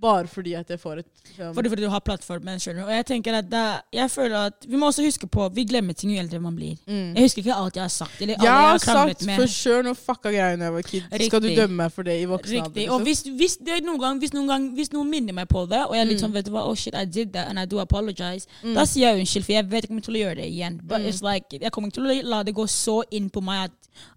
Bare 0.00 0.26
fordi 0.26 0.54
at 0.56 0.70
jeg 0.70 0.80
får 0.80 0.98
et 1.02 1.06
um... 1.40 1.54
Fordi, 1.54 1.68
fordi 1.68 1.82
du 1.82 1.88
har 1.92 2.00
plattformen, 2.00 2.58
skjønner 2.60 2.82
du. 2.82 2.86
Og 2.88 2.94
jeg 2.94 3.06
tenker 3.06 3.34
at 3.36 3.50
det, 3.50 3.64
jeg 3.92 4.10
føler 4.10 4.36
at 4.46 4.64
Vi 4.68 4.76
må 4.80 4.86
også 4.86 5.02
huske 5.04 5.26
på 5.28 5.48
vi 5.52 5.64
glemmer 5.68 5.92
ting 5.92 6.12
jo 6.14 6.20
eldre 6.22 6.40
man 6.40 6.56
blir. 6.56 6.76
mm. 6.86 7.14
Jeg 7.16 7.22
husker 7.26 7.42
ikke 7.42 7.54
alt 7.54 7.76
jeg 7.76 7.82
har 7.84 7.88
sagt. 7.88 8.16
Eller 8.20 8.34
Jeg 8.34 8.42
jeg 8.44 8.52
har 8.52 8.78
sagt 8.78 9.26
med. 9.26 9.36
for 9.36 9.46
sure 9.46 9.82
noe 9.82 9.94
fucka 9.94 10.30
greier 10.32 10.56
da 10.56 10.64
jeg 10.64 10.72
var 10.72 10.82
kid. 10.82 11.02
Skal 11.26 11.42
du 11.42 11.48
dømme 11.48 11.76
meg 11.82 11.92
for 11.92 12.02
det 12.08 12.16
i 12.22 12.24
voksen 12.24 12.56
alder? 12.56 12.70
Riktig. 12.70 12.90
Og 12.90 13.00
liksom? 13.04 13.34
hvis, 13.36 13.38
hvis, 13.40 13.56
det 13.66 13.84
noen 13.84 14.00
gang, 14.00 14.18
hvis, 14.18 14.32
noen 14.32 14.48
gang, 14.48 14.70
hvis 14.78 14.92
noen 14.92 15.10
minner 15.10 15.32
meg 15.36 15.48
på 15.48 15.66
det, 15.68 15.82
og 15.86 15.94
jeg 15.94 16.00
er 16.06 16.10
litt 16.14 16.20
sånn 16.24 16.32
vet 16.32 16.46
du 16.46 16.52
hva, 16.56 16.64
oh 16.70 16.74
shit, 16.74 16.94
I 16.94 17.04
did 17.04 17.32
that, 17.34 17.48
and 17.52 17.58
I 17.60 17.66
do 17.66 17.78
apologize, 17.84 18.46
Mm. 18.64 18.74
da 18.74 18.84
sier 18.84 19.10
jeg 19.12 19.20
unnskyld, 19.20 19.44
for 19.44 19.52
jeg 19.52 19.68
vet 19.70 19.84
ikke 19.84 19.92
om 19.92 19.96
jeg 20.00 20.04
kommer 20.04 20.08
til 20.08 20.14
å 20.16 20.24
gjøre 20.24 20.36
det 20.40 20.48
igjen. 20.52 20.80
But 20.82 21.00
Mm. 21.00 21.06
it's 21.12 21.22
like, 21.22 21.46
jeg 21.60 21.72
kommer 21.72 21.88
ikke 21.88 21.94
til 22.00 22.08
å 22.08 22.22
la 22.30 22.42
det 22.42 22.54
gå 22.54 22.66
så 22.68 23.02
inn 23.10 23.28
på 23.30 23.40
meg 23.42 23.64
at 23.64 23.70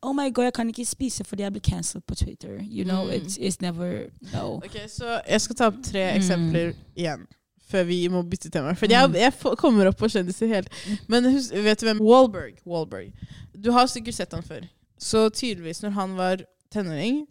oh 0.04 0.14
my 0.14 0.30
god, 0.30 0.46
jeg 0.46 0.54
kan 0.54 0.68
ikke 0.70 0.86
spise 0.86 1.24
fordi 1.24 1.44
jeg 1.44 1.52
blir 1.52 1.62
cancelled 1.62 2.04
på 2.08 2.16
Twitter. 2.16 2.60
You 2.62 2.86
know, 2.86 3.06
Mm. 3.08 3.12
it's, 3.20 3.38
it's 3.38 3.60
never 3.62 4.08
no. 4.34 4.62
Okay, 4.64 4.88
Så 4.88 5.20
jeg 5.28 5.42
skal 5.42 5.56
ta 5.56 5.70
opp 5.74 5.84
tre 5.84 6.04
Mm. 6.12 6.18
eksempler 6.22 6.74
igjen. 6.96 7.28
Før 7.74 7.84
vi 7.90 8.08
må 8.10 8.22
bytte 8.30 8.52
tema. 8.54 8.74
For 8.78 8.86
jeg, 8.86 9.10
Mm. 9.10 9.16
jeg 9.16 9.58
kommer 9.58 9.88
opp 9.90 9.98
på 9.98 10.10
kjendiser 10.12 10.48
helt. 10.48 10.70
Men 11.08 11.26
hus, 11.32 11.50
vet 11.52 11.80
du 11.80 11.86
hvem? 11.88 12.00
Wahlberg. 12.02 12.60
Wahlberg. 12.66 13.12
Du 13.60 13.72
har 13.72 13.88
sikkert 13.88 14.14
sett 14.14 14.32
han 14.34 14.44
før. 14.44 14.68
Så 15.00 15.30
tydeligvis, 15.34 15.82
når 15.84 15.90
han 15.98 16.16
var 16.16 16.38
tenåring, 16.72 17.26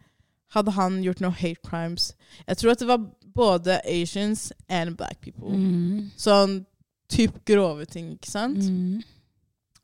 hadde 0.51 0.71
han 0.73 1.03
gjort 1.03 1.21
noe 1.21 1.31
hate 1.31 1.63
crimes. 1.65 2.15
Jeg 2.49 2.57
tror 2.57 2.71
at 2.73 2.79
det 2.79 2.89
var 2.89 3.07
både 3.35 3.81
Asians 3.87 4.53
and 4.69 4.97
black 4.97 5.21
people. 5.23 5.49
Mm. 5.57 6.11
Sånn 6.19 6.67
typ 7.09 7.45
grove 7.45 7.85
ting, 7.87 8.13
ikke 8.19 8.29
sant? 8.31 8.59
Mm. 8.59 9.03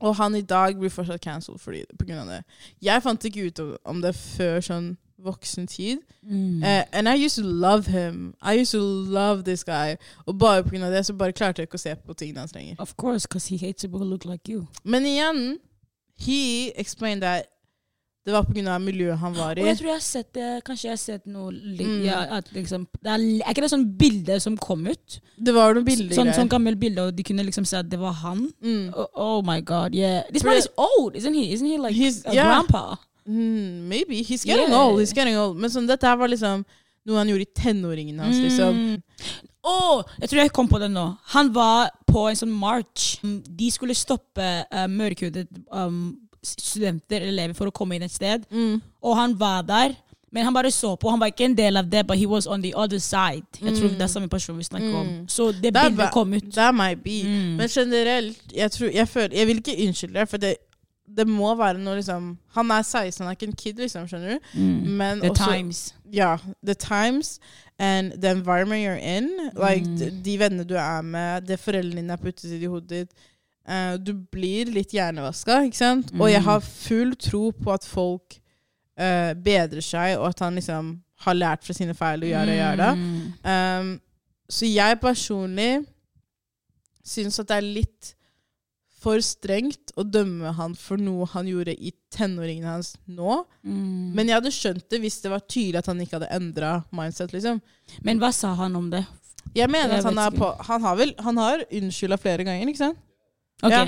Og 0.01 0.15
han 0.17 0.35
i 0.35 0.41
dag 0.43 0.77
blir 0.79 0.91
fortsatt 0.91 1.21
cancelled 1.21 1.59
pga. 1.61 1.85
på 1.99 2.07
grunn 2.07 2.19
av 2.19 2.27
det. 2.29 2.45
Jeg 2.83 3.03
fant 3.03 3.21
ikke 3.25 3.47
ut 3.47 3.59
om- 3.61 3.77
om 3.85 4.01
det 4.01 4.15
før 4.15 4.59
sånn 4.61 4.97
voksen 5.25 5.67
tid. 5.67 5.99
Mm. 6.23 6.63
Eh, 6.63 6.85
and 6.93 7.09
I 7.09 7.15
used 7.25 7.43
to 7.43 7.49
love 7.49 7.87
him. 7.87 8.35
I 8.43 8.61
used 8.61 8.73
to 8.73 8.81
love 9.13 9.43
this 9.45 9.65
guy. 9.65 9.97
Og 10.27 10.39
bare 10.39 10.59
av 10.59 10.93
det 10.93 11.07
så 11.07 11.13
bare 11.13 11.33
klarte 11.33 11.63
jeg 11.63 11.69
ikke 11.69 11.75
å 11.81 11.85
se 11.87 11.95
på 11.97 12.15
tingene 12.15 12.41
hans 12.41 12.55
lenger. 12.55 12.77
Of 12.79 12.95
course, 12.97 13.27
because 13.29 13.49
he 13.49 13.57
hates 13.67 13.83
people 13.85 13.99
who 13.99 14.05
look 14.11 14.25
like 14.25 14.49
you. 14.53 14.67
Men 14.85 15.07
igjen, 15.07 15.59
he 16.19 16.73
explained 16.77 17.23
that 17.23 17.47
det 18.29 18.35
var 18.35 18.45
av 18.75 18.81
miljøet 18.85 19.17
han 19.19 19.33
var 19.37 19.57
i. 19.57 19.63
Og 19.63 19.67
jeg 19.71 19.79
tror 19.79 19.89
jeg 19.89 19.95
har 19.97 20.05
sett 20.05 20.35
det, 20.37 20.49
kanskje 20.67 20.85
jeg 20.85 20.93
har 20.93 21.01
sett 21.01 21.27
noe 21.27 21.49
Mm. 21.53 22.03
ja, 22.05 22.41
liksom, 22.53 22.87
det 23.03 23.11
er, 23.11 23.23
er 23.41 23.51
ikke 23.55 23.63
det 23.65 23.71
sånn 23.73 23.87
bilde 23.99 24.41
som 24.41 24.57
kom 24.57 24.87
ut? 24.87 25.21
Det 25.39 25.55
var 25.55 25.73
noen 25.75 25.85
bilder 25.87 26.15
Sånn, 26.15 26.33
sånn 26.37 26.49
gammelt 26.51 26.79
bilde, 26.79 27.07
og 27.09 27.17
de 27.17 27.23
kunne 27.25 27.43
liksom 27.47 27.65
se 27.65 27.79
at 27.79 27.89
det 27.89 27.99
var 27.99 28.13
han. 28.13 28.51
Mm. 28.63 28.93
Oh, 28.95 29.07
oh 29.15 29.43
my 29.47 29.61
god, 29.61 29.95
yeah. 29.95 30.23
This 30.31 30.45
man 30.45 30.57
is 30.59 30.69
old, 30.77 31.17
isn't 31.17 31.33
he? 31.35 31.53
Isn't 31.55 31.67
he 31.67 31.79
like 31.79 31.95
He's- 31.97 32.21
a 32.27 32.35
yeah. 32.35 32.45
grandpa? 32.53 32.99
Mm, 33.29 33.89
maybe. 33.89 34.23
He's 34.25 34.45
getting 34.47 34.71
Yeah. 34.71 34.81
old. 34.81 35.01
He's 35.01 35.13
getting 35.15 35.37
old. 35.37 35.57
Men 35.61 35.71
sånn, 35.71 35.87
dette 35.87 36.07
her 36.09 36.17
var 36.17 36.29
liksom 36.33 36.65
noe 37.09 37.17
han 37.21 37.29
gjorde 37.29 37.45
i 37.47 37.53
tenåringen 37.63 38.19
hans. 38.21 38.37
liksom. 38.37 38.75
Mm. 38.75 39.03
Åh, 39.69 40.03
jeg 40.21 40.29
tror 40.31 40.41
jeg 40.43 40.53
kom 40.53 40.69
på 40.69 40.79
det 40.81 40.89
nå. 40.91 41.05
Han 41.35 41.53
var 41.53 41.91
på 42.09 42.27
en 42.31 42.37
sånn 42.37 42.53
march. 42.53 43.19
De 43.23 43.71
skulle 43.71 43.95
stoppe 43.97 44.45
uh, 44.73 44.87
mørkhudet 44.89 45.47
um, 45.73 46.17
studenter 46.43 47.21
eller 47.21 47.33
elever 47.33 47.57
for 47.59 47.69
å 47.69 47.75
komme 47.75 47.97
inn 47.99 48.05
et 48.07 48.13
sted. 48.15 48.45
Mm. 48.51 48.79
Og 49.05 49.17
han 49.19 49.35
var 49.41 49.63
der, 49.69 49.97
men 50.33 50.45
han 50.45 50.55
bare 50.57 50.71
så 50.73 50.95
på. 51.01 51.11
Han 51.11 51.21
var 51.21 51.33
ikke 51.33 51.45
en 51.49 51.57
del 51.59 51.77
av 51.81 51.89
det, 51.91 52.07
but 52.07 52.19
he 52.21 52.27
was 52.29 52.47
on 52.47 52.63
the 52.63 52.73
other 52.77 52.99
side. 53.01 53.45
Jeg 53.61 53.77
tror 53.77 53.89
det 53.97 54.05
er 54.05 54.13
samme 54.13 54.29
person 54.29 54.57
vi 54.57 54.65
snakker 54.69 54.95
om. 54.95 55.07
Mm. 55.07 55.29
Så 55.29 55.51
det 55.53 55.73
That, 55.75 55.91
bildet 55.93 56.13
kom 56.13 56.33
ut. 56.35 56.53
that 56.55 56.75
might 56.75 57.03
be. 57.05 57.23
Mm. 57.25 57.57
Men 57.61 57.69
generelt, 57.69 58.41
jeg, 58.55 58.71
tror, 58.73 58.91
jeg, 58.95 59.09
føler, 59.09 59.37
jeg 59.37 59.47
vil 59.47 59.57
ikke 59.65 59.77
unnskylde 59.87 60.15
deg, 60.21 60.29
for 60.29 60.37
det, 60.45 60.55
det 61.19 61.27
må 61.29 61.51
være 61.59 61.79
noe 61.83 61.99
liksom 61.99 62.29
Han 62.55 62.71
er 62.71 62.83
16, 62.87 63.23
han 63.25 63.29
er 63.33 63.37
ikke 63.37 63.49
en 63.51 63.57
kid, 63.59 63.81
liksom, 63.83 64.07
skjønner 64.11 64.37
du? 64.37 64.53
Mm. 64.59 64.93
Men 65.01 65.21
The 65.25 65.31
også, 65.35 65.49
times. 65.53 65.81
Ja. 66.15 66.37
The 66.67 66.75
times 66.75 67.33
and 67.79 68.13
the 68.23 68.31
environment 68.31 68.83
you're 68.83 68.99
in. 69.17 69.29
Like, 69.59 69.87
Mm. 69.87 69.97
de, 69.99 70.11
de 70.25 70.37
vennene 70.41 70.65
du 70.69 70.75
er 70.79 71.03
med, 71.03 71.47
det 71.49 71.59
foreldrene 71.61 72.01
dine 72.03 72.13
er 72.17 72.23
puttet 72.23 72.55
i 72.63 72.67
hodet 72.71 72.89
ditt. 72.91 73.13
Uh, 73.69 73.97
du 74.01 74.15
blir 74.33 74.71
litt 74.73 74.95
hjernevaska, 74.97 75.59
ikke 75.69 75.77
sant? 75.77 76.13
Og 76.21 76.31
jeg 76.31 76.41
Mm. 76.41 76.45
har 76.49 76.61
full 76.61 77.15
tro 77.17 77.51
på 77.53 77.73
at 77.75 77.85
folk 77.85 78.39
uh, 79.01 79.35
bedrer 79.35 79.81
seg, 79.85 80.17
og 80.19 80.29
at 80.31 80.39
han 80.41 80.55
liksom 80.55 80.95
har 81.27 81.35
lært 81.35 81.65
fra 81.67 81.75
sine 81.75 81.95
feil 81.95 82.23
og 82.25 82.29
gjør 82.31 82.47
det 82.47 82.55
og 82.55 82.63
gjør 82.63 82.77
det. 82.77 82.93
Mm. 82.99 83.91
Um, 83.91 84.01
så 84.51 84.67
jeg 84.73 85.01
personlig 85.03 85.85
syns 87.05 87.39
at 87.41 87.49
det 87.51 87.57
er 87.59 87.67
litt 87.67 88.15
for 88.99 89.23
strengt 89.23 89.93
å 89.99 90.03
dømme 90.03 90.51
han 90.57 90.75
for 90.79 90.99
noe 91.01 91.27
han 91.31 91.47
gjorde 91.47 91.75
i 91.77 91.93
tenåringene 92.15 92.73
hans 92.73 92.97
nå. 93.07 93.45
Mm. 93.63 94.11
Men 94.17 94.31
jeg 94.31 94.41
hadde 94.41 94.55
skjønt 94.55 94.89
det 94.91 95.01
hvis 95.05 95.21
det 95.23 95.31
var 95.33 95.45
tydelig 95.47 95.83
at 95.83 95.91
han 95.93 96.03
ikke 96.03 96.19
hadde 96.19 96.33
endra 96.35 96.73
mindset. 96.95 97.35
liksom. 97.35 97.61
Men 98.07 98.19
hva 98.23 98.33
sa 98.35 98.57
han 98.59 98.75
om 98.79 98.91
det? 98.91 99.05
Jeg 99.55 99.71
mener 99.71 99.95
Jeg 99.95 100.03
at 100.03 100.11
han, 100.11 100.19
er 100.21 100.35
på, 100.35 100.51
han 100.67 100.83
har 100.85 100.97
vel 100.99 101.15
Han 101.25 101.39
har 101.41 101.63
unnskylda 101.73 102.19
flere 102.21 102.45
ganger, 102.45 102.69
ikke 102.69 102.83
sant? 102.83 102.99
Ok. 103.63 103.73
Ja. 103.73 103.87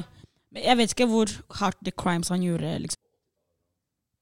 Men 0.50 0.64
jeg 0.66 0.78
vet 0.80 0.94
ikke 0.94 1.10
hvor 1.10 1.34
hardt 1.60 1.78
the 1.86 1.92
crimes 1.94 2.30
han 2.32 2.42
gjorde. 2.42 2.72
Liksom. 2.86 3.02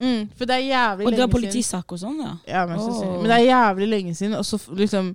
Mm, 0.03 0.29
for 0.37 0.49
det 0.49 0.57
er 0.57 0.67
jævlig 0.67 1.07
Og 1.07 1.13
det 1.13 1.19
var 1.19 1.27
lenge 1.27 1.37
politisak 1.37 1.95
og 1.95 2.01
sånn, 2.01 2.19
ja. 2.23 2.35
Ja, 2.47 2.67
men, 2.71 2.81
oh. 2.81 3.17
Men 3.19 3.31
det 3.31 3.39
er 3.39 3.47
jævlig 3.49 3.89
lenge 3.89 4.15
siden. 4.15 4.37
Og 4.39 4.47
så 4.47 4.61
liksom 4.79 5.15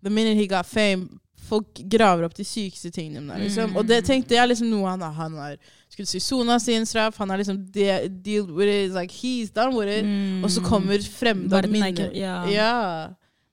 The 0.00 0.08
minute 0.08 0.38
he 0.38 0.46
got 0.48 0.64
fame 0.64 1.20
Folk 1.50 1.82
graver 1.90 2.24
opp 2.28 2.34
de 2.38 2.46
sykeste 2.46 2.92
tingene 2.94 3.26
der, 3.26 3.42
liksom. 3.44 3.72
Mm. 3.72 3.76
Og 3.80 3.88
det 3.90 4.00
tenkte 4.06 4.38
jeg 4.38 4.48
liksom 4.52 4.70
noe 4.70 4.86
han 4.92 5.02
har 5.02 5.12
Han 5.18 5.34
har 5.42 5.56
skulle 5.90 6.06
si 6.06 6.20
sona 6.22 6.58
sin 6.62 6.84
straff, 6.86 7.16
han 7.18 7.30
har 7.34 7.40
liksom 7.42 7.64
de, 7.74 7.86
deal 8.22 8.46
with 8.54 8.70
it, 8.70 8.92
like 8.94 9.10
he's 9.12 9.50
done 9.50 9.74
with 9.76 9.90
it. 9.90 10.04
Mm. 10.06 10.44
Og 10.46 10.50
så 10.54 10.62
kommer 10.62 11.02
fremmede 11.02 11.58
er 11.58 11.66
minner. 11.68 12.12
ja. 12.14 12.44
Ja. 12.50 13.08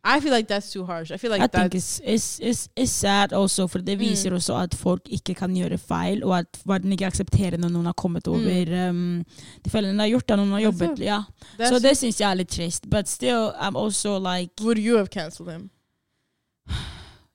I 0.07 0.21
feel 0.21 0.31
like 0.31 0.47
that's 0.47 0.71
too 0.71 0.85
harsh. 0.85 1.11
I 1.11 1.17
feel 1.17 1.31
like 1.33 1.43
I 1.43 1.47
think 1.47 1.73
that's 1.73 1.99
it's, 1.99 2.39
it's, 2.39 2.39
it's, 2.39 2.69
it's 2.79 2.91
sad 2.91 3.33
also, 3.33 3.67
for 3.67 3.79
det 3.79 3.97
Mm. 3.97 3.99
viser 4.05 4.31
også 4.31 4.55
at 4.63 4.75
folk 4.75 5.01
ikke 5.09 5.33
kan 5.35 5.51
gjøre 5.55 5.77
feil, 5.77 6.23
og 6.23 6.37
at 6.37 6.59
verden 6.65 6.91
ikke 6.93 7.07
aksepterer 7.09 7.57
når 7.57 7.69
noen 7.73 7.85
har 7.89 7.93
kommet 7.97 8.27
over 8.27 8.89
um, 8.89 9.25
de 9.65 9.69
feilene 9.69 9.97
de 9.97 9.99
har 10.05 10.09
gjort. 10.13 10.27
Da 10.29 10.35
noen 10.39 10.51
har 10.55 10.59
jobbet. 10.69 10.99
Ja. 11.03 11.23
that's 11.59 11.69
Så 11.73 11.79
det 11.83 11.97
syns 11.97 12.21
jeg 12.21 12.29
er 12.31 12.35
litt 12.39 12.49
trist. 12.53 12.87
But 12.89 13.09
still, 13.09 13.51
I'm 13.59 13.75
also 13.75 14.17
like 14.19 14.53
Would 14.61 14.77
you 14.77 14.95
have 14.97 15.09
cancelled 15.09 15.49
him? 15.51 15.69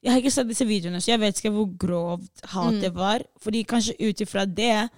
Jeg 0.03 0.13
har 0.13 0.19
ikke 0.21 0.31
sett 0.35 0.49
disse 0.49 0.67
videoene, 0.67 1.01
så 1.01 1.13
jeg 1.13 1.21
vet 1.21 1.37
ikke 1.39 1.53
hvor 1.55 1.69
grovt 1.79 2.41
hat 2.45 2.73
Mm. 2.75 2.81
det 2.81 2.95
var. 2.95 3.23
Fordi 3.41 3.63
kanskje 3.65 3.95
ut 4.01 4.21
ifra 4.21 4.45
det, 4.47 4.89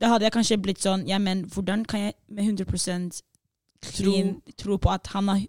da 0.00 0.08
hadde 0.08 0.24
jeg 0.24 0.32
kanskje 0.32 0.60
blitt 0.62 0.78
sånn 0.82 1.06
Ja, 1.08 1.18
men 1.18 1.44
hvordan 1.44 1.84
kan 1.86 2.00
jeg 2.00 2.14
med 2.28 2.44
100 2.44 3.22
clean 3.82 4.40
tro 4.58 4.76
på 4.78 4.90
at 4.92 5.06
han 5.12 5.28
har 5.28 5.40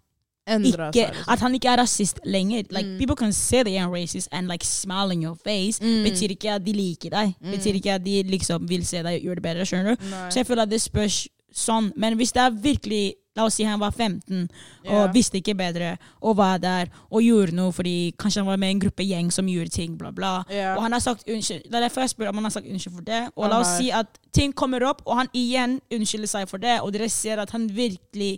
Endra 0.48 0.92
seg. 0.94 1.08
Liksom. 1.10 1.24
at 1.34 1.40
han 1.40 1.54
ikke 1.56 1.70
er 1.72 1.78
rasist 1.82 2.20
lenger. 2.24 2.64
Like, 2.70 2.86
Mm. 2.86 2.98
People 3.00 3.16
can 3.16 3.34
say 3.34 3.64
they 3.64 3.78
are 3.78 3.90
racist 3.90 4.28
and 4.32 4.48
like 4.48 4.64
smile 4.64 5.12
in 5.12 5.24
your 5.24 5.36
face. 5.36 5.80
Mm. 5.80 6.04
Betyr 6.04 6.30
ikke 6.38 6.52
at 6.56 6.64
de 6.64 6.72
liker 6.74 7.10
deg. 7.10 7.34
Betyr 7.42 7.74
ikke 7.74 7.96
at 7.96 8.04
de 8.04 8.24
liksom 8.24 8.68
vil 8.70 8.86
se 8.86 9.02
deg 9.02 9.24
gjøre 9.24 9.36
det 9.36 9.44
bedre. 9.44 9.66
skjønner 9.66 9.96
du? 9.98 10.06
Nei. 10.06 10.30
Så 10.30 10.36
jeg 10.36 10.46
føler 10.46 10.62
at 10.62 10.70
det 10.70 10.82
spørs 10.82 11.28
sånn. 11.52 11.92
Men 11.98 12.16
hvis 12.18 12.32
det 12.32 12.42
er 12.44 12.50
virkelig 12.52 13.14
La 13.36 13.45
oss 13.45 13.58
si 13.60 13.65
han 13.67 13.82
var 13.82 13.91
15 13.91 14.45
og 14.86 14.91
yeah. 14.91 15.13
visste 15.13 15.41
ikke 15.41 15.58
bedre, 15.60 15.95
og 16.21 16.38
var 16.39 16.60
der 16.63 16.91
og 17.10 17.24
gjorde 17.24 17.56
noe 17.58 17.74
fordi 17.76 18.13
kanskje 18.19 18.41
han 18.43 18.48
var 18.48 18.60
med 18.62 18.71
en 18.71 18.84
gruppe 18.86 19.04
gjeng 19.04 19.32
som 19.34 19.50
gjorde 19.52 19.74
ting, 19.76 19.98
bla, 20.00 20.12
bla. 20.15 20.38
Yeah. 20.48 20.78
Og 20.78 20.86
han 20.86 20.95
har 20.95 21.04
sagt 21.04 21.28
unnskyld. 21.28 21.65
Det 21.67 21.76
er 21.76 21.88
derfor 21.88 22.06
jeg 22.06 22.13
spør 22.13 22.32
om 22.32 22.39
han 22.39 22.48
har 22.48 22.56
sagt 22.56 22.69
unnskyld 22.69 22.95
for 22.95 23.08
det. 23.08 23.24
Og 23.36 23.50
la 23.52 23.60
oss 23.60 23.76
si 23.80 23.91
at 23.91 24.19
ting 24.36 24.56
kommer 24.56 24.88
opp, 24.88 25.04
og 25.06 25.19
han 25.19 25.32
igjen 25.36 25.80
unnskylder 25.93 26.32
seg 26.32 26.48
for 26.52 26.63
det, 26.63 26.80
og 26.82 26.93
dere 26.95 27.10
ser 27.12 27.43
at 27.43 27.52
han 27.56 27.67
virkelig 27.76 28.38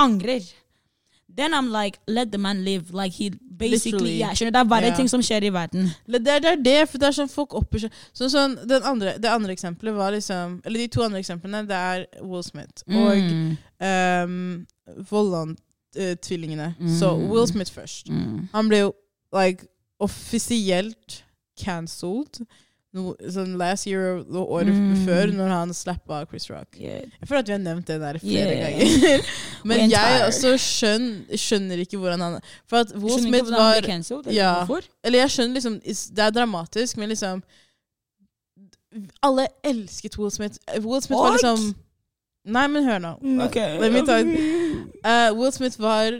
angrer. 0.00 0.42
Then 1.36 1.54
I'm 1.54 1.70
like, 1.72 1.98
let 2.06 2.30
the 2.32 2.38
man 2.38 2.64
live. 2.64 2.92
Like 2.92 3.12
he 3.16 3.30
basically 3.58 4.18
ja, 4.18 4.28
skjønner 4.34 4.52
du? 4.64 4.68
Det 4.68 4.84
er 4.84 4.86
Ja. 4.90 4.96
ting 4.96 5.08
som 5.08 5.20
skjer 5.22 5.42
i 5.44 5.50
verden. 5.52 5.88
Det 6.06 6.26
er, 6.28 6.38
det 6.40 6.64
det, 6.64 6.88
for 6.88 6.98
det 6.98 7.08
er 7.08 7.12
sånn 7.12 7.30
folk 7.30 7.54
oppfører 7.54 7.88
seg 7.88 7.92
sånn, 8.14 8.30
sånn, 8.30 8.56
den 8.68 8.82
andre, 8.82 9.14
Det 9.18 9.30
andre 9.30 9.52
eksempelet 9.52 9.94
var 9.94 10.10
liksom 10.12 10.60
Eller 10.64 10.78
de 10.78 10.88
to 10.88 11.02
andre 11.02 11.18
eksemplene, 11.22 11.62
det 11.66 11.76
er 11.76 12.06
Will 12.22 12.42
Smith 12.42 12.82
og 12.88 13.16
Mm. 13.16 13.56
um, 13.80 14.66
Volland-tvillingene. 15.10 16.74
Så 16.98 17.14
Mm. 17.16 17.30
Will 17.30 17.46
Smith 17.46 17.70
først. 17.72 18.08
Mm. 18.10 18.48
Han 18.52 18.68
ble 18.68 18.78
jo 18.78 18.92
like, 19.32 19.66
offisielt 20.00 21.24
cancelled 21.58 22.46
no, 22.94 23.14
sånn 23.32 23.54
last 23.56 23.86
year 23.86 24.18
og 24.20 24.50
året 24.52 24.68
Mm. 24.74 25.04
før, 25.06 25.30
når 25.32 25.48
han 25.48 25.70
slappa 25.72 26.26
Chris 26.28 26.50
Rock. 26.50 26.76
Yeah. 26.78 27.06
Jeg 27.20 27.28
føler 27.28 27.38
at 27.38 27.46
vi 27.48 27.52
har 27.52 27.62
nevnt 27.64 27.86
det 27.86 28.00
der 28.00 28.18
flere 28.18 28.52
Yeah. 28.52 28.72
ganger. 28.72 29.24
Men 29.64 29.90
jeg 29.90 30.20
også 30.26 30.52
skjønner, 30.58 31.36
skjønner 31.40 31.78
ikke 31.86 31.96
hvordan 31.98 32.20
han 32.20 32.40
For 32.68 32.76
at 32.84 32.92
Will 32.94 33.18
Smith 33.22 33.50
var 33.50 33.80
cancelled, 33.80 34.26
eller 34.26 34.36
Ja. 34.42 34.64
hvorfor? 34.64 34.84
Eller 35.04 35.18
jeg 35.24 35.30
skjønner 35.30 35.54
liksom 35.54 35.80
Det 36.16 36.18
er 36.26 36.30
dramatisk, 36.30 36.96
men 36.96 37.08
liksom 37.08 37.42
Alle 39.22 39.46
elsket 39.64 40.18
Will 40.18 40.30
Smith. 40.30 40.58
Will 40.80 41.00
Smith 41.00 41.18
var 41.20 41.30
What? 41.30 41.40
liksom 41.42 41.74
Nei, 42.44 42.66
men 42.66 42.82
hør 42.84 42.98
nå. 42.98 43.12
Mm, 43.22 43.40
okay. 43.40 43.76
Uh, 45.04 45.32
Will 45.38 45.52
Smith 45.52 45.78
var 45.80 46.10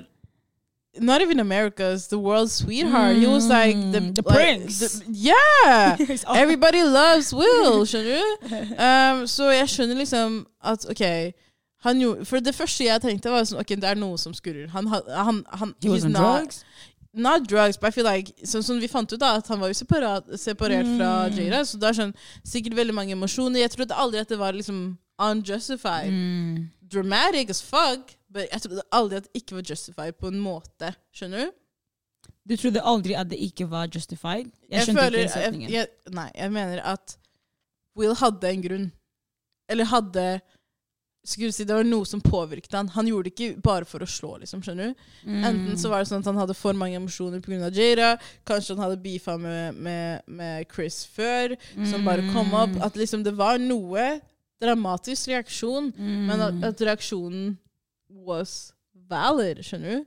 Not 1.01 1.23
even 1.23 1.41
America's, 1.41 2.09
the 2.09 2.19
world's 2.19 2.53
sweetheart. 2.53 3.17
He 3.17 3.27
was 3.27 3.49
like 3.49 3.77
the, 3.93 3.99
Mm, 4.01 4.15
the 4.15 4.23
like, 4.23 4.35
prince. 4.37 4.79
the- 4.79 5.05
yeah! 5.11 5.97
Everybody 6.35 6.83
loves 6.83 7.33
Will, 7.33 7.85
skjønner 7.89 8.21
du? 8.21 8.75
Um, 8.77 9.27
så 9.27 9.49
jeg 9.57 9.69
skjønner 9.73 9.97
liksom 10.03 10.47
at 10.63 10.85
OK 10.91 11.33
han 11.83 12.03
For 12.25 12.39
det 12.41 12.55
første 12.55 12.85
jeg 12.85 13.01
tenkte, 13.03 13.31
var 13.33 13.43
sånn 13.49 13.59
OK, 13.59 13.73
det 13.75 13.89
er 13.89 13.97
noe 13.99 14.19
som 14.21 14.35
skurrer. 14.37 14.69
Han, 14.71 14.87
han, 14.87 15.41
han, 15.51 15.73
He 15.83 15.89
was 15.91 16.05
on 16.05 16.13
not- 16.13 16.43
drugs? 16.43 16.65
Not 17.15 17.49
drugs, 17.49 17.77
but 17.77 17.89
I 17.89 17.91
feel 17.97 18.07
like 18.07 18.31
Sånn 18.49 18.63
som 18.65 18.79
vi 18.81 18.87
fant 18.89 19.11
ut, 19.13 19.19
da 19.21 19.35
at 19.41 19.49
han 19.49 19.61
var 19.61 19.69
jo 19.73 19.75
separat, 19.81 20.29
separert 20.41 20.87
fra 20.97 21.09
Jira, 21.29 21.49
Jada. 21.59 21.65
Så 21.69 21.81
det 21.81 21.89
er 21.91 21.99
sånn 21.99 22.15
sikkert 22.47 22.77
veldig 22.79 22.95
mange 22.97 23.13
emosjoner. 23.17 23.61
Jeg 23.65 23.73
trodde 23.75 23.97
aldri 23.97 24.21
at 24.23 24.29
det 24.31 24.39
var 24.41 24.53
liksom 24.57 24.79
unjustified. 25.21 26.09
Mm. 26.13 26.69
Dramatic 26.93 27.51
as 27.51 27.61
fuck, 27.63 28.15
jeg 28.41 28.61
trodde 28.63 28.83
aldri 28.93 29.17
at 29.17 29.25
det 29.29 29.43
ikke 29.43 29.55
var 29.59 29.63
justified 29.69 30.15
på 30.19 30.27
en 30.33 30.39
måte. 30.41 30.95
Skjønner 31.13 31.45
du? 31.47 31.53
Du 32.49 32.57
trodde 32.57 32.83
aldri 32.83 33.15
at 33.19 33.29
det 33.31 33.39
ikke 33.43 33.67
var 33.71 33.89
justified? 33.93 34.47
Jeg 34.69 34.71
Jeg 34.79 34.87
skjønte 34.87 35.03
føler, 35.03 35.19
ikke 35.19 35.29
jeg, 35.41 35.45
setningen. 35.45 35.71
jeg, 35.73 35.87
nei, 36.13 36.31
jeg 36.35 36.53
mener 36.53 36.81
at 36.95 37.17
Will 37.97 38.15
hadde 38.15 38.49
en 38.49 38.63
grunn. 38.63 38.93
Eller 39.69 39.85
hadde 39.85 40.41
skulle 41.25 41.53
si 41.55 41.63
Det 41.63 41.75
var 41.77 41.85
noe 41.87 42.03
som 42.09 42.21
påvirket 42.21 42.73
han. 42.75 42.89
Han 42.97 43.07
gjorde 43.07 43.29
det 43.29 43.33
ikke 43.37 43.61
bare 43.63 43.85
for 43.87 44.03
å 44.03 44.09
slå, 44.11 44.33
liksom. 44.43 44.63
skjønner 44.65 44.89
du? 44.91 45.05
Mm. 45.29 45.45
Enten 45.47 45.77
så 45.79 45.89
var 45.93 46.03
det 46.03 46.09
sånn 46.11 46.19
at 46.25 46.27
han 46.33 46.41
hadde 46.41 46.57
for 46.59 46.75
mange 46.75 46.97
emosjoner 46.99 47.39
pga. 47.45 47.69
Jada. 47.71 48.17
Kanskje 48.49 48.75
han 48.75 48.83
hadde 48.89 48.99
beefa 49.05 49.37
med, 49.39 49.75
med, 49.79 50.23
med 50.27 50.67
Chris 50.75 51.05
før, 51.07 51.55
som 51.87 52.03
bare 52.05 52.27
kom 52.33 52.51
opp. 52.59 52.75
Mm. 52.75 52.83
At 52.83 52.99
liksom 52.99 53.23
det 53.23 53.37
var 53.39 53.59
noe 53.63 54.17
dramatisk 54.63 55.29
reaksjon, 55.31 55.93
men 55.99 56.41
at, 56.41 56.55
Mm. 56.59 56.65
at 56.65 56.81
reaksjonen 56.91 57.59
was 58.15 58.73
valid. 59.11 59.63
Skjønner 59.65 59.97
du? 59.97 60.05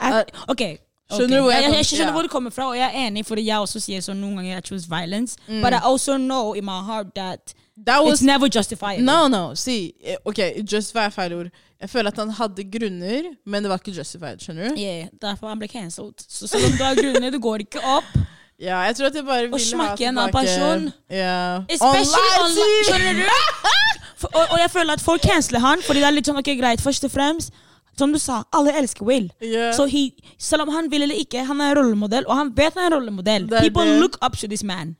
Jeg- 0.00 0.24
OK. 0.48 0.62
Skjønner 1.10 1.24
ok. 1.24 1.30
du 1.30 1.42
hvor 1.42 1.50
jeg 1.50 1.62
jeg, 1.62 1.70
jeg, 1.70 1.76
jeg 1.76 1.86
skjønner 1.86 2.06
ja. 2.06 2.12
hvor 2.12 2.22
du 2.22 2.28
kommer 2.28 2.50
fra, 2.50 2.68
og 2.68 2.76
jeg 2.76 2.86
er 2.94 3.06
enig, 3.06 3.26
for 3.26 3.38
jeg 3.38 3.58
også 3.62 3.80
sier 3.80 4.00
sånn 4.02 4.18
noen 4.20 4.40
ganger 4.40 4.58
I 4.58 4.60
choose 4.66 4.88
violence. 4.90 5.38
Mm. 5.46 5.62
But 5.62 5.72
I 5.72 5.80
also 5.84 6.16
know 6.18 6.52
in 6.54 6.64
my 6.64 6.82
heart 6.82 7.14
that 7.14 7.54
That 7.86 8.04
was 8.04 8.20
it's 8.20 8.24
never 8.24 8.48
justified. 8.48 9.02
No, 9.02 9.28
no, 9.28 9.54
si. 9.54 9.94
eh, 10.02 10.16
Ok, 10.24 10.38
justify 10.72 11.04
er 11.06 11.10
feil 11.10 11.34
ord. 11.34 11.46
Jeg 11.80 11.90
føler 11.90 12.10
at 12.10 12.18
han 12.18 12.30
hadde 12.30 12.64
grunner, 12.64 13.22
men 13.44 13.62
det 13.62 13.70
var 13.70 13.76
ikke 13.78 13.98
justified. 13.98 14.40
skjønner 14.40 14.68
du? 14.68 14.80
Yeah, 14.80 15.08
derfor 15.22 15.48
han 15.48 15.58
ble 15.58 15.68
cancelled. 15.68 16.14
Så 16.28 16.46
selv 16.46 16.64
om 16.64 16.72
du 16.72 16.84
har 16.84 16.94
grunner, 16.94 17.30
du 17.30 17.38
går 17.38 17.56
ikke 17.68 17.84
opp. 17.84 18.10
Ja, 18.58 18.78
jeg 18.88 18.96
tror 18.96 19.06
at 19.06 19.14
jeg 19.14 19.24
bare 19.24 19.42
ville 19.42 19.52
ha 19.52 19.58
smakke 19.58 20.06
en 20.08 20.18
person. 20.32 20.92
Ja. 21.10 21.60
Especially 21.68 22.30
online, 22.40 22.84
skjønner 22.88 23.12
du? 23.12 23.26
For, 24.16 24.28
og, 24.32 24.52
og 24.52 24.58
jeg 24.58 24.70
føler 24.70 24.92
at 24.96 25.00
folk 25.04 25.20
canceler 25.22 25.60
han, 25.60 25.82
fordi 25.84 26.00
det 26.00 26.06
er 26.08 26.14
litt 26.16 26.26
sånn, 26.30 26.38
ok, 26.40 26.50
greit, 26.60 26.80
først 26.80 27.04
og 27.04 27.10
fremst, 27.12 27.52
som 27.98 28.12
du 28.12 28.18
sa, 28.20 28.42
alle 28.52 28.72
elsker 28.76 29.04
Will. 29.08 29.30
Yeah. 29.42 29.72
Så 29.76 29.86
he, 29.88 30.10
selv 30.38 30.62
om 30.66 30.68
han 30.74 30.90
vil 30.92 31.02
eller 31.06 31.16
ikke, 31.20 31.44
han 31.48 31.60
er 31.60 31.72
en 31.72 31.78
rollemodell, 31.78 32.26
og 32.28 32.36
han 32.36 32.52
vet 32.56 32.74
han 32.76 32.84
er 32.84 32.90
en 32.90 32.96
rollemodell. 32.98 33.46
Er 33.52 33.60
People 33.66 33.84
det. 33.88 34.00
look 34.00 34.16
up 34.24 34.36
to 34.36 34.46
this 34.48 34.64
man. 34.64 34.96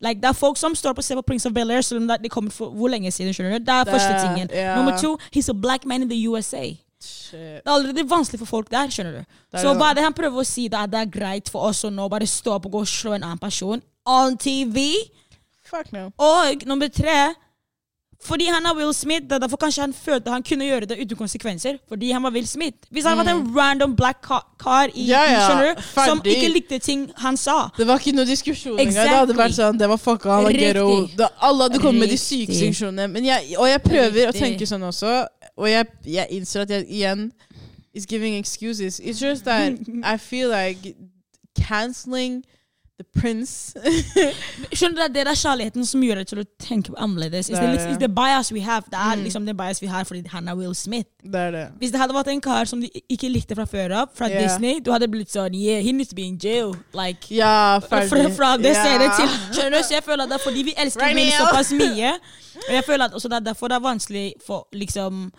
Like, 0.00 0.20
det 0.22 0.28
er 0.30 0.32
folk 0.38 0.56
som 0.56 0.74
står 0.78 0.92
på 0.94 1.02
ser 1.02 1.16
på 1.18 1.22
Prince 1.26 1.48
of 1.48 1.52
Bel-Air, 1.56 1.80
selv 1.82 2.00
om 2.00 2.08
det, 2.08 2.30
kommer 2.30 2.50
for 2.54 2.70
hvor 2.70 2.88
lenge 2.92 3.10
siden, 3.10 3.32
skjønner 3.34 3.58
du? 3.58 3.64
Det 3.64 3.74
er 3.74 3.84
Det- 3.84 3.92
første 3.94 4.20
tingen. 4.28 4.48
Yeah. 4.54 4.76
Nummer 4.78 4.98
to, 5.00 5.16
he's 5.34 5.48
a 5.50 5.54
black 5.54 5.84
man 5.86 6.02
in 6.02 6.08
the 6.08 6.20
USA. 6.28 6.64
Shit. 7.00 7.32
Det 7.40 7.66
er 7.66 7.70
allerede 7.70 8.04
vanskelig 8.10 8.38
for 8.38 8.46
folk 8.46 8.70
der, 8.70 8.88
skjønner 8.90 9.12
du. 9.18 9.24
Så 9.58 9.74
hva 9.74 9.92
det 9.94 10.02
han 10.04 10.12
prøver 10.14 10.40
å 10.40 10.44
si, 10.46 10.68
da? 10.68 10.86
Det 10.86 11.00
er 11.00 11.10
greit 11.18 11.48
for 11.50 11.68
oss 11.68 11.84
å 11.84 11.90
nå 11.90 12.08
bare 12.10 12.26
stå 12.26 12.52
opp 12.56 12.66
og 12.66 12.72
gå 12.72 12.80
og 12.80 12.86
slå 12.90 13.12
en 13.16 13.22
annen 13.24 13.38
person 13.38 13.82
on 14.06 14.36
TV? 14.36 14.94
Fuck 15.68 15.92
no. 15.92 16.08
Og 16.18 16.64
nummer 16.66 16.88
tre 16.88 17.34
Fordi 18.20 18.46
han 18.50 18.66
er 18.66 18.74
Will 18.74 18.92
Smith, 18.94 19.22
det 19.30 19.32
er 19.32 19.38
derfor 19.44 19.56
kanskje 19.62 19.80
han 19.84 19.92
følte 19.94 20.30
han 20.30 20.42
kunne 20.42 20.64
gjøre 20.66 20.86
det 20.90 20.96
uten 20.98 21.16
konsekvenser. 21.16 21.76
Fordi 21.88 22.10
han 22.10 22.22
var 22.22 22.30
Will 22.34 22.46
Smith. 22.50 22.76
Hvis 22.90 23.04
han 23.06 23.16
hadde 23.16 23.30
vært 23.30 23.44
en 23.46 23.56
random 23.56 23.94
black 23.96 24.18
ka- 24.26 24.42
kar 24.58 24.88
i, 24.94 25.04
Mm. 25.04 25.06
Ja, 25.06 25.22
ja, 25.22 25.44
skjønner 25.48 25.82
som 26.08 26.20
ikke 26.24 26.48
likte 26.52 26.78
ting 26.82 27.10
han 27.16 27.36
sa 27.36 27.68
Det 27.76 27.86
var 27.86 27.98
ikke 27.98 28.14
noe 28.16 28.24
diskusjon 28.26 28.78
engang. 28.78 28.94
Det 29.06 29.08
hadde 29.20 29.34
vært 29.38 29.54
sånn, 29.54 29.78
det 29.78 29.88
var 29.88 29.96
fucka, 29.96 30.30
han 30.34 30.44
var 30.44 30.50
Riktig. 30.50 30.74
ghetto. 30.74 31.06
Det, 31.16 31.28
alle 31.40 31.62
hadde 31.68 31.78
kommet 31.78 32.00
med 32.00 32.08
de 32.10 32.18
syke 32.18 32.52
sanksjonene. 32.54 33.56
Og 33.58 33.68
jeg 33.68 33.82
prøver 33.82 34.28
å 34.28 34.32
tenke 34.32 34.66
sånn 34.66 34.82
også, 34.82 35.26
og 35.56 35.68
jeg, 35.70 35.86
jeg 36.04 36.26
innser 36.30 36.60
at 36.66 36.70
jeg 36.70 36.86
igjen 36.88 37.30
is 37.94 38.04
giving 38.06 38.34
excuses. 38.36 38.98
It's 39.00 39.20
just 39.20 39.44
that 39.44 39.72
I 40.04 40.16
feel 40.16 40.48
like 40.50 40.94
canceling 41.58 42.42
the 42.98 43.04
prince 43.20 43.74
Skjønner 44.78 45.06
du, 45.08 45.12
Det 45.14 45.22
er 45.26 45.34
kjærligheten 45.38 45.86
som 45.86 46.02
gjør 46.02 46.20
det 46.20 46.26
til 46.32 46.40
å 46.42 46.44
tenke 46.60 46.92
annerledes. 46.98 47.46
Det 47.46 47.56
er 47.58 47.74
it's 47.76 47.86
det. 47.92 48.00
the 48.02 48.08
bias 48.08 48.50
we 48.52 48.60
have. 48.60 48.82
Det 48.90 48.98
er 48.98 49.16
Mm. 49.16 49.22
liksom 49.24 49.46
det 49.46 49.54
bias 49.56 49.80
vi 49.82 49.86
har 49.86 50.04
fordi 50.04 50.22
han 50.28 50.48
er 50.48 50.54
Will 50.56 50.74
Smith. 50.74 51.08
Det 51.24 51.34
er 51.40 51.50
det. 51.50 51.64
Hvis 51.78 51.90
det 51.90 52.00
hadde 52.00 52.14
vært 52.14 52.28
en 52.32 52.40
kar 52.40 52.64
som 52.64 52.80
du 52.80 52.88
ikke 53.08 53.28
likte 53.30 53.54
fra 53.54 53.64
før 53.66 53.94
av, 54.02 54.08
fra 54.14 54.28
yeah. 54.28 54.42
Disney, 54.42 54.80
du 54.80 54.90
hadde 54.92 55.08
blitt 55.08 55.30
sånn 55.30 55.54
Yeah, 55.54 55.80
he 55.82 55.92
needs 55.92 56.10
to 56.10 56.16
be 56.16 56.22
in 56.22 56.38
jail. 56.42 56.74
Like 56.94 57.30
Ja, 57.30 57.78
fra, 57.78 58.02
fra 58.08 58.56
det 58.56 58.74
Ja. 58.74 58.84
stedet 58.84 59.10
til 59.16 59.28
Skjønner 59.54 59.78
du? 59.78 59.82
Så 59.84 59.94
jeg 59.94 60.04
føler 60.04 60.22
at 60.24 60.28
det 60.30 60.40
er 60.40 60.44
fordi 60.44 60.62
vi 60.62 60.74
elsker 60.76 61.02
Right 61.02 61.14
menn 61.16 61.32
såpass 61.32 61.72
mye. 61.72 62.12
Og 62.68 62.74
jeg 62.74 62.84
føler 62.84 63.04
at 63.04 63.12
det 63.22 63.32
er 63.32 63.40
derfor 63.40 63.68
det 63.68 63.76
er 63.76 63.80
vanskelig 63.80 64.32
for 64.46 64.66
liksom 64.72 65.30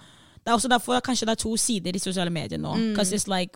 Det 0.46 0.48
er 0.48 0.54
også 0.56 0.70
derfor 0.70 1.00
kanskje 1.00 1.26
det 1.28 1.32
er 1.32 1.36
to 1.44 1.58
sider 1.58 1.92
i 1.96 2.00
sosiale 2.00 2.30
medier 2.30 2.58
nå. 2.58 2.74
Mm. 2.76 2.96
'Cause 2.96 3.14
it's 3.16 3.28
like 3.28 3.52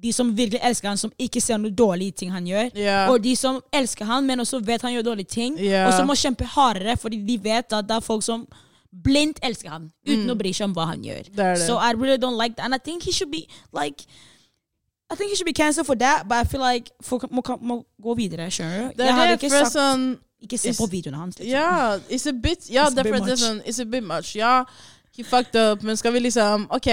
de 0.00 0.12
som 0.12 0.28
virkelig 0.36 0.60
elsker 0.62 0.88
han, 0.88 0.96
som 0.96 1.10
ikke 1.18 1.40
ser 1.42 1.58
noe 1.58 1.70
dårlige 1.74 2.12
ting 2.20 2.30
han 2.30 2.44
gjør. 2.46 2.70
Yeah. 2.76 3.10
Og 3.10 3.22
de 3.22 3.32
som 3.36 3.60
elsker 3.72 4.04
han, 4.06 4.26
men 4.26 4.40
også 4.40 4.60
vet 4.64 4.82
han 4.82 4.92
gjør 4.94 5.02
dårlige 5.10 5.26
ting, 5.32 5.58
Yeah. 5.58 5.88
og 5.88 5.92
som 5.96 6.06
må 6.06 6.14
kjempe 6.14 6.44
hardere 6.44 6.96
fordi 6.96 7.18
de 7.26 7.38
vet 7.42 7.72
at 7.72 7.88
det 7.88 7.96
er 7.96 8.00
folk 8.00 8.22
som 8.22 8.46
blindt 9.04 9.38
elsker 9.42 9.68
han, 9.70 9.90
uten 10.06 10.24
Mm. 10.24 10.30
å 10.30 10.38
bry 10.38 10.52
seg 10.52 10.64
om 10.64 10.74
hva 10.74 10.86
han 10.86 11.02
gjør. 11.02 11.24
Det 11.34 11.44
er 11.44 11.54
det. 11.54 11.66
So 11.66 11.76
I 11.78 11.92
really 11.92 12.16
don't 12.16 12.38
like 12.42 12.54
that. 12.56 12.64
And 12.64 12.74
I 12.74 12.78
think 12.78 13.02
he 13.02 13.12
should 13.12 13.30
be 13.30 13.46
like 13.72 14.06
I 15.10 15.14
think 15.16 15.30
he 15.30 15.36
should 15.36 15.46
be 15.46 15.52
cancelled 15.54 15.86
for 15.86 15.94
that, 15.96 16.28
but 16.28 16.36
I 16.36 16.44
feel 16.44 16.60
like 16.60 16.90
folk 17.02 17.22
må, 17.32 17.42
må 17.60 17.84
gå 18.02 18.14
videre. 18.16 18.50
Skjønner 18.50 18.88
du? 18.90 18.96
Det 18.96 19.06
Jeg 19.06 19.14
hadde 19.14 19.32
ikke 19.38 19.50
sagt 19.50 19.72
sånn 19.72 20.18
Ikke 20.42 20.58
se 20.58 20.70
på 20.78 20.86
videoene 20.90 21.16
hans. 21.18 21.38
Liksom. 21.38 21.50
Yeah, 21.50 21.98
it's 22.10 22.26
a 22.28 22.32
bit 22.32 22.68
Ja, 22.70 22.84
It's 22.88 22.98
a 22.98 23.02
bit 23.02 23.12
much. 23.12 23.38
sånn 23.40 23.62
It's 23.66 23.80
a 23.80 23.84
bit 23.84 24.04
much. 24.04 24.34
Ja, 24.36 24.64
he 25.16 25.22
fucked 25.24 25.56
up, 25.56 25.82
men 25.82 25.96
skal 25.96 26.12
vi 26.12 26.20
liksom 26.20 26.66
OK, 26.70 26.86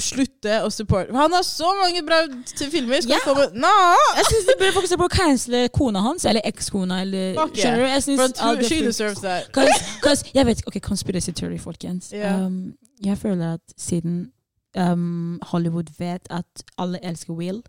slutte 0.00 0.60
å 0.64 0.70
supporte 0.72 1.12
Han 1.12 1.32
har 1.32 1.42
så 1.42 1.68
mange 1.82 2.02
bra 2.06 2.22
filmer. 2.70 3.00
Skal 3.00 3.10
Ja. 3.12 3.18
få 3.24 3.34
med 3.34 3.54
Nå! 3.54 3.72
Jeg 4.16 4.24
syns 4.30 4.46
de 4.46 4.54
burde 4.58 4.72
fokusere 4.72 4.98
på 4.98 5.04
å 5.04 5.12
cancele 5.12 5.68
kona 5.68 6.00
hans, 6.00 6.24
eller 6.24 6.40
ekskona, 6.44 7.00
eller 7.02 7.34
Fuck 7.34 7.56
Skjønner 7.56 7.76
du? 7.76 7.88
Jeg 7.90 8.02
synes 8.02 8.68
she 8.68 8.80
deserves 8.84 9.20
that. 9.20 9.52
Cause, 9.52 9.84
cause, 10.02 10.24
jeg 10.34 10.46
vet 10.46 10.62
Ok, 10.66 10.80
conspiracy 10.80 11.32
theory, 11.32 11.58
folkens. 11.58 12.12
Yeah. 12.12 12.46
Um, 12.46 12.74
jeg 13.04 13.18
føler 13.18 13.52
at 13.54 13.74
siden 13.78 14.32
um, 14.76 15.38
Hollywood 15.42 15.90
vet 15.98 16.26
at 16.30 16.62
alle 16.78 16.98
elsker 17.04 17.34
Will, 17.34 17.62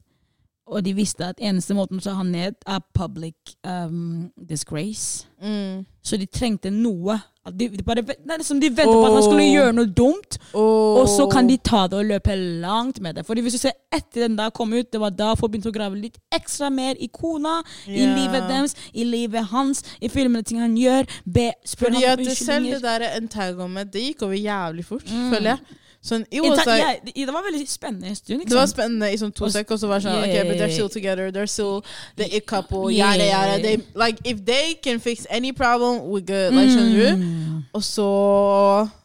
og 0.73 0.83
de 0.85 0.93
visste 0.97 1.25
at 1.25 1.39
eneste 1.41 1.75
måten 1.77 1.99
å 2.01 2.03
ta 2.03 2.13
han 2.17 2.31
ned, 2.33 2.55
er 2.67 2.79
public 2.97 3.55
um, 3.67 4.31
disgrace. 4.49 5.27
Mm. 5.43 5.85
Så 6.03 6.17
de 6.19 6.25
trengte 6.27 6.71
noe. 6.71 7.15
De, 7.51 7.67
de 7.67 7.83
bare, 7.83 8.01
det 8.05 8.15
er 8.31 8.39
liksom 8.39 8.59
de 8.61 8.69
venter 8.71 8.87
på 8.95 9.03
at 9.07 9.13
han 9.17 9.23
skulle 9.25 9.47
gjøre 9.51 9.73
noe 9.75 9.89
dumt, 9.91 10.37
Og, 10.55 11.01
og 11.01 11.09
så 11.11 11.25
kan 11.31 11.47
de 11.49 11.57
ta 11.59 11.81
det 11.91 11.97
og 11.99 12.05
løpe 12.07 12.35
langt 12.63 13.01
med 13.03 13.17
det. 13.19 13.25
Fordi 13.27 13.43
hvis 13.43 13.57
du 13.57 13.61
ser 13.65 13.75
etter 13.91 14.27
den 14.29 14.37
der 14.39 14.49
kom 14.55 14.71
ut, 14.73 14.87
det 14.93 15.01
var 15.03 15.11
da 15.11 15.33
folk 15.35 15.51
begynte 15.51 15.71
å 15.73 15.75
grave 15.75 15.99
litt 15.99 16.17
ekstra 16.33 16.69
mer 16.71 16.95
i 17.03 17.09
kona, 17.11 17.57
i 17.87 18.05
livet 18.07 18.47
deres, 18.47 18.75
i 18.93 19.03
livet 19.07 19.51
hans, 19.51 19.83
i 19.99 20.07
filmene 20.11 20.43
ting 20.47 20.63
han 20.63 20.77
gjør. 20.79 21.07
Be, 21.25 21.49
spør 21.67 21.89
Fordi 21.91 22.05
ham 22.05 22.19
om 22.19 22.23
det 22.23 22.37
selv 22.37 22.47
det 22.63 22.75
unnskyldninger. 22.79 22.83
der 22.87 23.07
entanglement, 23.19 23.93
det 23.93 24.07
gikk 24.07 24.23
over 24.29 24.39
jævlig 24.39 24.85
fort, 24.87 25.03
Mm. 25.11 25.29
føler 25.33 25.49
jeg. 25.57 25.79
Sånn, 26.03 26.25
it 26.31 26.41
was 26.43 26.59
like, 26.67 26.67
yeah, 27.15 27.25
det, 27.25 27.31
var 27.31 27.43
veldig 27.45 27.63
spennende 27.71 28.07
en 28.11 28.15
stund. 28.15 28.41
det 28.49 28.55
var 28.57 28.65
spennende 28.67 29.07
i 29.13 29.15
sånn 29.15 29.31
to 29.33 29.47
sek, 29.49 29.69
og 29.71 29.79
så 29.79 29.87
var 29.87 30.01
det 30.01 30.03
sånn 30.09 30.17
Yeah, 30.27 30.41
Ok, 30.43 30.49
but 30.49 30.57
they're 30.59 30.73
still 30.75 30.89
together. 30.89 31.31
They're 31.31 31.47
still 31.47 31.79
the 32.17 32.27
it 32.35 32.45
couple. 32.45 32.91
Yeah. 32.91 33.13
Yada, 33.15 33.25
yada. 33.29 33.61
They, 33.63 33.77
like, 33.95 34.19
if 34.25 34.43
they 34.43 34.73
can 34.83 34.99
fix 34.99 35.25
any 35.29 35.53
problem, 35.53 36.01
we're 36.11 36.19
good. 36.19 36.51
Like, 36.53 36.69
skjønner 36.75 36.97
du? 36.99 37.23
Mm. 37.23 37.63
Og 37.73 37.83
så 37.87 38.07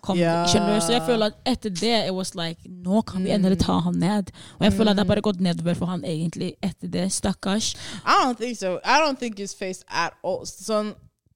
Kom, 0.02 0.18
yeah. 0.18 0.42
skjønner 0.50 0.74
du? 0.74 0.80
Så 0.88 0.92
jeg 0.96 1.02
føler 1.06 1.26
at 1.30 1.38
etter 1.46 1.70
det 1.70 1.94
it 2.08 2.14
was 2.14 2.34
like, 2.34 2.58
Nå 2.66 3.02
kan 3.06 3.22
vi 3.24 3.30
endelig 3.30 3.58
Mm. 3.60 3.64
ta 3.64 3.78
han 3.86 3.94
ned. 3.94 4.30
Og 4.58 4.64
jeg 4.66 4.72
føler 4.72 4.90
at 4.90 4.96
det 4.96 5.06
har 5.06 5.14
bare 5.14 5.22
gått 5.22 5.40
nedover 5.40 5.74
for 5.78 5.86
han 5.86 6.02
egentlig 6.04 6.54
etter 6.62 6.88
det. 6.90 7.12
Stakkars. 7.12 7.74
I 8.04 8.18
don't 8.24 8.36
think 8.42 8.58
so. 8.58 8.78
I 8.84 8.98
don't 8.98 9.18
think 9.18 9.38
it's 9.38 9.54
faced 9.54 9.84
at 9.88 10.12
all. 10.24 10.42
Sånn, 10.46 10.94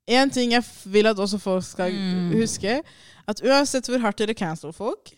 en 0.09 0.31
ting 0.31 0.53
jeg 0.53 0.65
vil 0.91 1.07
at 1.07 1.17
også 1.17 1.39
folk 1.39 1.65
skal 1.65 1.93
Mm. 1.93 2.33
huske, 2.35 2.81
at 3.29 3.41
uansett 3.47 3.87
hvor 3.87 3.99
hardt 4.03 4.19
dere 4.19 4.35
canceler 4.35 4.73
folk, 4.75 5.13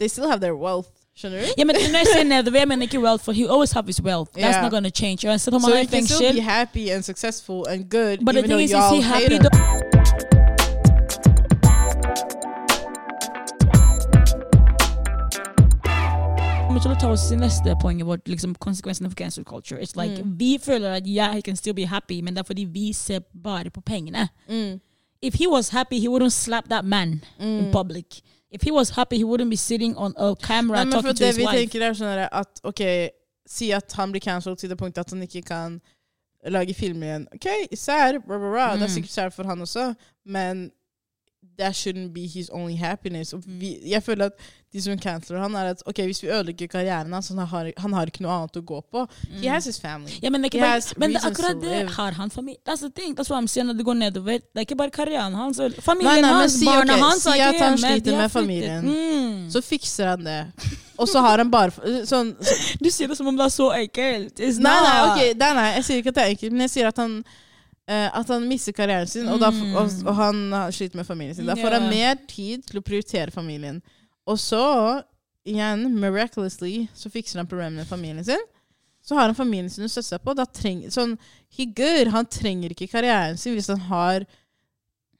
they 0.00 0.08
still 0.08 0.28
have 0.28 0.40
their 0.40 0.54
wealth. 0.56 0.88
Ja, 1.22 1.64
men 1.64 1.76
når 1.76 1.98
jeg 1.98 2.06
sier 2.14 2.24
nedover, 2.24 2.58
jeg 2.58 2.68
mener 2.68 2.82
ikke 2.82 3.00
wealth, 3.00 3.24
for 3.24 3.32
he 3.32 3.44
always 3.50 3.72
have 3.72 3.86
his 3.86 4.02
wealth. 4.02 4.30
That's 4.32 4.56
Yeah. 4.56 4.62
not 4.62 4.70
gonna 4.72 4.90
change. 4.90 5.28
Om 5.28 5.38
So 5.38 5.50
you 5.50 5.86
can 5.86 6.06
still 6.06 6.32
be 6.32 6.40
happy 6.40 6.88
and 6.90 7.02
successful 7.04 7.66
and 7.68 7.90
good, 7.90 8.24
But 8.24 8.34
the 8.34 8.42
thing 8.42 8.60
is, 8.60 8.70
is 8.70 8.76
he 8.92 9.00
happy? 9.02 9.34
him. 9.34 9.42
though? 9.42 10.60
kommer 16.66 16.80
til 16.84 16.92
å 16.92 16.98
ta 17.00 17.08
oss 17.10 17.24
til 17.28 17.40
neste 17.40 17.72
poenget 17.82 18.06
vårt, 18.06 18.28
liksom 18.30 18.52
konsekvensene 18.62 19.10
for 19.10 19.16
cancel 19.18 19.44
culture. 19.44 19.78
It's 19.80 19.96
like, 19.96 20.22
Mm. 20.22 20.38
Vi 20.38 20.58
føler 20.62 20.90
at 20.94 21.02
yeah, 21.06 21.34
he 21.34 21.42
can 21.42 21.56
still 21.56 21.74
be 21.74 21.84
happy, 21.86 22.20
men 22.20 22.34
det 22.34 22.40
er 22.40 22.44
fordi 22.46 22.64
vi 22.64 22.92
ser 22.92 23.18
bare 23.44 23.70
på 23.70 23.80
pengene. 23.80 24.28
Mm. 24.48 24.80
If 25.22 25.34
he 25.34 25.46
was 25.48 25.68
happy, 25.68 25.98
he 26.00 26.08
wouldn't 26.08 26.30
slap 26.32 26.68
that 26.70 26.84
man 26.84 27.24
in 27.40 27.64
Mm. 27.66 27.72
public. 27.72 28.20
If 28.52 28.62
he 28.62 28.70
was 28.72 28.90
happy, 28.90 29.16
he 29.16 29.24
wouldn't 29.24 29.50
be 29.50 29.56
sitting 29.56 29.96
on 29.96 30.12
a 30.16 30.34
camera 30.36 30.84
Nei, 30.84 30.90
talking 30.90 30.90
for 30.90 31.02
talking 31.02 31.14
to 31.14 31.22
det 31.22 31.26
his 31.26 31.36
vi 31.38 31.44
wife. 31.44 31.56
tenker 31.58 31.82
er 31.86 31.92
sånn 31.94 32.28
at 32.32 32.60
ok, 32.64 33.10
si 33.46 33.70
at 33.72 33.92
han 33.92 34.10
blir 34.12 34.20
cancelled 34.20 34.58
til 34.58 34.68
det 34.70 34.78
punktet 34.78 34.98
at 35.06 35.10
han 35.10 35.22
ikke 35.22 35.42
kan 35.46 35.80
lage 36.46 36.74
film 36.74 37.02
igjen. 37.02 37.26
Ok, 37.34 37.46
sær, 37.76 38.18
bra, 38.26 38.38
bra, 38.38 38.50
bra. 38.50 38.66
Det 38.76 38.82
er 38.82 38.86
Mm. 38.88 38.94
sikkert 38.96 39.10
sær 39.10 39.30
for 39.30 39.44
han 39.44 39.60
også, 39.60 39.94
men 40.26 40.70
that 41.60 41.76
shouldn't 41.76 42.12
be 42.12 42.26
his 42.26 42.50
only 42.50 42.76
happiness. 42.76 43.34
Vi, 43.46 43.78
jeg 43.84 44.02
føler 44.02 44.30
at 44.30 44.48
de 44.72 44.82
som 44.82 44.98
canceler 44.98 45.40
han, 45.42 45.54
er 45.58 45.72
at 45.74 45.82
ok, 45.86 45.98
hvis 46.06 46.22
vi 46.22 46.28
ødelegger 46.30 46.66
karrieren 46.70 47.12
hans, 47.12 47.28
han 47.28 47.38
har, 47.38 47.70
han 47.76 47.94
har 47.96 48.10
ikke 48.10 48.22
noe 48.22 48.36
annet 48.36 48.58
å 48.60 48.62
gå 48.66 48.78
på. 48.92 49.02
He 49.42 49.50
has 49.50 49.66
his 49.66 49.80
family. 49.82 50.14
Ja, 50.22 50.30
men 50.30 50.46
bare, 50.46 50.80
men 50.96 51.16
det 51.16 51.22
akkurat 51.26 51.58
det. 51.62 51.80
Har 51.96 52.16
han 52.18 52.30
familie? 52.30 52.60
That's 52.68 52.84
the 52.86 52.90
thing. 52.90 53.16
That's 53.18 53.30
what 53.30 53.42
I'm 53.42 53.50
saying 53.50 53.74
det 53.76 53.86
går 53.86 53.98
nedover. 53.98 54.38
Det 54.38 54.62
er 54.62 54.68
ikke 54.68 54.78
bare 54.78 54.94
karrieren 54.94 55.34
hans. 55.34 55.60
Familien 55.82 56.12
Nei, 56.12 56.22
nei, 56.22 56.32
hans, 56.38 56.56
si, 56.58 56.68
barna 56.68 56.94
okay, 56.94 57.04
hans 57.04 57.26
si 57.26 57.34
at 57.34 57.60
han 57.60 57.76
hjemme. 57.76 57.82
sliter 57.82 58.16
med 58.22 58.30
familien. 58.30 58.86
Mm. 58.86 59.44
Så 59.50 59.64
fikser 59.66 60.14
han 60.14 60.24
det. 60.24 60.40
Og 61.00 61.08
så 61.08 61.20
har 61.24 61.40
han 61.40 61.50
bare 61.50 62.04
sånn 62.06 62.34
Du 62.82 62.90
sier 62.92 63.08
det 63.08 63.16
som 63.18 63.28
om 63.30 63.36
det 63.36 63.46
er 63.46 63.54
så 63.54 63.70
ekkelt. 63.74 64.38
It's 64.38 64.60
Nei, 64.62 64.76
nei, 64.86 64.96
okay, 65.10 65.30
ok, 65.34 65.38
nei, 65.42 65.52
nei, 65.58 65.68
jeg 65.80 65.88
sier 65.88 66.02
ikke 66.02 66.14
at 66.14 66.20
det 66.20 66.26
er 66.26 66.34
enkelt, 66.36 66.56
men 66.56 66.68
jeg 66.68 66.76
sier 66.78 66.90
at 66.92 67.00
han 67.00 67.20
at 67.90 68.28
han 68.30 68.44
mister 68.48 68.72
karrieren 68.76 69.08
sin, 69.10 69.26
og, 69.28 69.40
da, 69.42 69.48
og, 69.50 69.90
og 70.06 70.14
han 70.18 70.42
sliter 70.72 70.96
med 71.00 71.06
familien 71.08 71.34
sin. 71.34 71.46
Da 71.48 71.56
får 71.58 71.78
han 71.78 71.88
mer 71.90 72.16
tid 72.30 72.62
til 72.68 72.78
å 72.78 72.84
prioritere 72.86 73.30
familien. 73.34 73.80
Og 74.30 74.38
så, 74.38 74.62
igjen, 75.48 75.88
miraculously, 75.98 76.86
så 76.94 77.10
fikser 77.10 77.40
han 77.42 77.48
problemene 77.50 77.82
med 77.82 77.88
familien 77.90 78.24
sin. 78.24 78.42
Så 79.02 79.16
har 79.16 79.30
han 79.30 79.34
familien 79.34 79.70
sin 79.72 79.86
å 79.86 79.88
støtte 79.90 80.12
seg 80.12 80.22
på. 80.22 80.34
Da 80.36 80.44
treng, 80.44 80.84
sånn, 80.92 81.16
he 81.56 81.64
good. 81.66 82.12
Han 82.14 82.26
trenger 82.30 82.70
ikke 82.76 82.86
karrieren 82.92 83.38
sin 83.40 83.56
hvis 83.56 83.70
han 83.72 83.80
har 83.88 84.26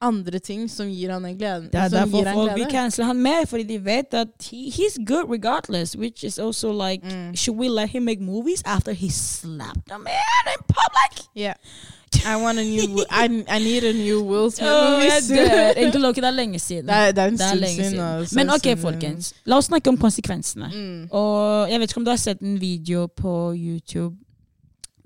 andre 0.01 0.39
ting 0.41 0.63
som 0.73 0.89
gir 0.89 1.11
han 1.13 1.25
en 1.29 1.35
glede. 1.37 1.67
Det 1.73 1.77
er 1.81 1.91
derfor 1.93 2.29
folk 2.33 2.55
vil 2.57 2.69
cancele 2.73 3.05
han 3.11 3.19
mer, 3.21 3.45
fordi 3.49 3.67
de 3.69 3.77
vet 3.85 4.15
at 4.17 4.47
he, 4.51 4.71
he's 4.73 4.97
good 5.05 5.29
regardless. 5.29 5.93
Which 5.97 6.25
is 6.25 6.39
also 6.39 6.71
like, 6.73 7.03
Mm. 7.05 7.35
should 7.37 7.59
we 7.59 7.69
let 7.69 7.91
him 7.91 8.05
make 8.05 8.21
movies 8.21 8.63
after 8.65 8.93
he 8.93 9.11
slapped 9.11 9.91
a 9.91 9.99
man 9.99 10.53
in 10.55 10.63
public? 10.69 11.27
Yeah. 11.35 11.55
I 12.27 12.37
want 12.37 12.59
a 12.59 12.63
new, 12.65 13.05
I, 13.11 13.25
I 13.49 13.59
need 13.59 13.85
a 13.85 13.93
new 13.93 14.21
Will 14.23 14.51
Smith 14.55 14.69
oh, 14.71 15.01
jeg 15.05 15.23
dør. 15.29 15.73
Egentlig 15.77 16.01
Loki, 16.01 16.21
det 16.21 16.27
er 16.27 16.31
lenge 16.31 16.59
siden. 16.59 16.87
Det 16.87 16.95
er, 16.95 17.13
det 17.13 17.23
er 17.23 17.29
en 17.29 17.39
stund 17.39 17.65
siden. 17.65 17.85
siden. 17.91 18.01
altså, 18.01 18.35
Men 18.37 18.51
ok, 18.51 18.79
folkens. 18.79 19.35
La 19.45 19.57
oss 19.57 19.65
snakke 19.71 19.89
om 19.91 19.97
konsekvensene. 19.99 20.71
Mm. 20.75 21.07
Og 21.11 21.71
jeg 21.71 21.81
vet 21.81 21.91
ikke 21.91 21.99
om 21.99 22.05
du 22.05 22.11
har 22.11 22.17
sett 22.21 22.41
en 22.41 22.61
video 22.61 23.07
på 23.07 23.53
YouTube 23.57 24.17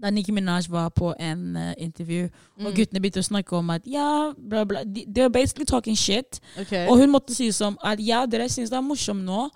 da 0.03 0.11
Nicki 0.11 0.33
Minaj 0.33 0.67
var 0.69 0.88
på 0.93 1.14
en 1.21 1.57
uh, 1.57 1.73
intervju, 1.79 2.25
og 2.59 2.64
Mm. 2.67 2.75
guttene 2.77 3.01
begynte 3.01 3.21
å 3.23 3.25
snakke 3.25 3.57
om 3.57 3.71
at 3.71 3.83
ja, 3.87 4.33
bla, 4.51 4.64
bla. 4.64 4.83
De, 4.85 5.05
they're 5.09 5.31
basically 5.33 5.64
talking 5.64 5.97
shit. 5.97 6.40
Okay. 6.61 6.88
Og 6.88 6.99
hun 6.99 7.11
måtte 7.11 7.35
si 7.35 7.53
som 7.53 7.79
at 7.85 7.99
ja, 8.05 8.27
dere 8.27 8.49
syns 8.49 8.71
det 8.71 8.77
er 8.77 8.85
morsomt 8.85 9.25
nå, 9.25 9.47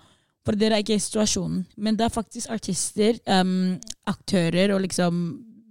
for 0.45 0.55
dere 0.57 0.79
er 0.79 0.81
ikke 0.81 0.95
i 0.95 1.03
situasjonen. 1.03 1.65
Men 1.77 1.99
det 1.99 2.05
er 2.07 2.09
faktisk 2.15 2.49
artister, 2.49 3.19
um, 3.27 3.77
aktører 4.07 4.73
og 4.73 4.81
liksom 4.81 5.21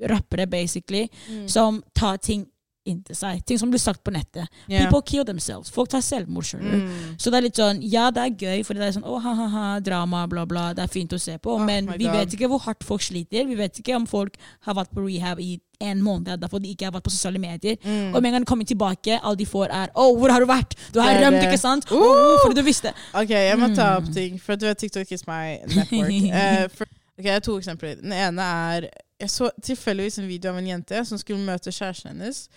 rappere, 0.07 0.47
basically, 0.49 1.09
Mm. 1.31 1.49
som 1.49 1.83
tar 1.95 2.17
ting 2.19 2.47
inntil 2.89 3.15
seg. 3.15 3.45
Ting 3.45 3.59
som 3.59 3.69
blir 3.71 3.79
sagt 3.79 4.03
på 4.03 4.11
nettet. 4.11 4.49
Yeah. 4.67 4.85
People 4.87 5.03
kill 5.03 5.23
themselves. 5.23 5.69
Folk 5.69 5.91
tar 5.91 6.01
selvmord, 6.01 6.45
skjønner 6.45 6.71
du. 6.73 6.77
Mm. 6.87 7.17
Så 7.21 7.31
det 7.31 7.35
er 7.37 7.43
litt 7.43 7.55
sånn, 7.61 7.81
ja, 7.83 8.11
det 8.11 8.23
er 8.23 8.31
gøy, 8.31 8.65
for 8.65 8.73
det 8.73 8.83
er 8.83 8.93
sånn 8.97 9.05
oh, 9.05 9.19
ha-ha-ha, 9.21 9.81
drama, 9.85 10.27
bla, 10.27 10.47
bla. 10.47 10.73
Det 10.73 10.85
er 10.85 10.89
fint 10.89 11.13
å 11.13 11.19
se 11.21 11.37
på. 11.37 11.53
Oh 11.59 11.59
men 11.67 11.87
vi 11.99 12.07
vet 12.09 12.33
ikke 12.33 12.49
hvor 12.49 12.63
hardt 12.65 12.83
folk 12.89 13.03
sliter. 13.03 13.45
Vi 13.47 13.55
vet 13.57 13.77
ikke 13.83 13.95
om 13.95 14.07
folk 14.07 14.39
har 14.65 14.75
vært 14.75 14.89
på 14.95 15.05
rehab 15.05 15.39
i 15.39 15.61
en 15.81 16.01
måned 16.03 16.41
derfor 16.41 16.61
de 16.65 16.71
ikke 16.73 16.85
har 16.89 16.93
vært 16.93 17.05
på 17.05 17.13
sosiale 17.13 17.39
medier. 17.39 17.77
Mm. 17.85 18.15
Og 18.15 18.23
med 18.23 18.31
en 18.31 18.33
gang 18.39 18.47
de 18.47 18.49
kommer 18.55 18.65
tilbake, 18.65 19.21
alle 19.23 19.37
de 19.37 19.45
får 19.45 19.69
er 19.69 19.89
'Å, 19.95 20.17
hvor 20.17 20.31
har 20.31 20.41
du 20.41 20.47
vært?' 20.47 20.75
Du 20.93 21.01
har 21.01 21.13
rømt, 21.21 21.43
ikke 21.45 21.59
sant? 21.59 21.85
Uh! 21.93 21.97
Oh, 21.99 22.39
fordi 22.47 22.55
du 22.55 22.63
visste. 22.63 22.95
Ok, 23.13 23.29
jeg 23.29 23.59
må 23.59 23.75
ta 23.75 23.99
opp 23.99 24.05
Mm. 24.09 24.15
ting, 24.15 24.39
for 24.39 24.57
du 24.57 24.65
vet 24.65 24.79
TikTok 24.79 25.13
is 25.13 25.27
my 25.27 25.59
network. 25.67 26.33
uh, 26.33 26.69
for, 26.75 26.87
ok, 27.19 27.25
Jeg 27.25 27.33
har 27.35 27.41
to 27.41 27.59
eksempler. 27.59 28.01
Den 28.01 28.13
ene 28.13 28.41
er 28.41 28.89
Jeg 29.21 29.31
så 29.35 29.51
tilfeldigvis 29.63 30.19
en 30.23 30.29
video 30.31 30.53
av 30.53 30.59
en 30.61 30.67
jente 30.67 31.05
som 31.09 31.19
skulle 31.19 31.43
møte 31.43 31.73
kjæresten 31.75 32.13
hennes. 32.13 32.49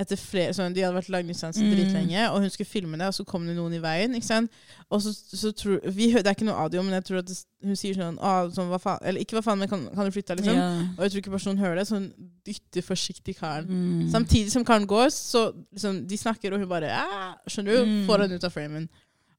Etter 0.00 0.16
flere, 0.16 0.52
sånn, 0.56 0.72
De 0.72 0.80
hadde 0.80 0.96
vært 0.96 1.10
langdistanse 1.12 1.60
Mm. 1.60 1.70
dritlenge, 1.74 2.20
og 2.30 2.40
hun 2.40 2.50
skulle 2.50 2.68
filme 2.68 2.96
det, 2.96 3.06
og 3.10 3.12
så 3.12 3.24
kom 3.26 3.44
det 3.46 3.56
noen 3.56 3.74
i 3.74 3.80
veien. 3.82 4.14
ikke 4.14 4.26
sant? 4.26 4.50
Og 4.90 5.02
så, 5.02 5.12
så 5.12 5.50
tror, 5.52 5.80
vi, 5.84 6.12
Det 6.12 6.26
er 6.26 6.34
ikke 6.34 6.46
noe 6.46 6.56
audio, 6.56 6.82
men 6.82 6.92
jeg 6.94 7.04
tror 7.04 7.18
at 7.18 7.26
det, 7.26 7.36
hun 7.64 7.76
sier 7.76 7.94
sånn, 7.98 8.16
ah, 8.20 8.48
sånn 8.48 8.70
hva 8.70 8.78
faen, 8.80 8.98
Eller 9.02 9.20
ikke 9.20 9.36
hva 9.36 9.42
faen, 9.44 9.58
men 9.58 9.68
kan, 9.68 9.82
kan 9.94 10.04
du 10.08 10.10
flytte 10.14 10.36
liksom? 10.38 10.56
Ja. 10.56 10.68
Og 10.96 11.02
jeg 11.04 11.10
tror 11.10 11.20
ikke 11.24 11.34
personen 11.36 11.58
hører 11.58 11.76
det, 11.76 11.86
så 11.88 11.98
hun 11.98 12.08
dytter 12.46 12.82
forsiktig 12.86 13.36
karen. 13.36 13.66
Mm. 13.68 14.10
Samtidig 14.14 14.52
som 14.52 14.64
karen 14.64 14.86
går, 14.86 15.08
så 15.12 15.52
liksom, 15.72 16.06
de 16.06 16.16
snakker, 16.16 16.52
og 16.54 16.60
hun 16.60 16.68
bare 16.68 16.88
«Ah», 16.96 17.34
Skjønner 17.48 17.76
du? 17.80 17.84
Mm. 17.84 18.06
Får 18.06 18.18
han 18.24 18.32
ut 18.32 18.44
av 18.44 18.52
framen. 18.56 18.88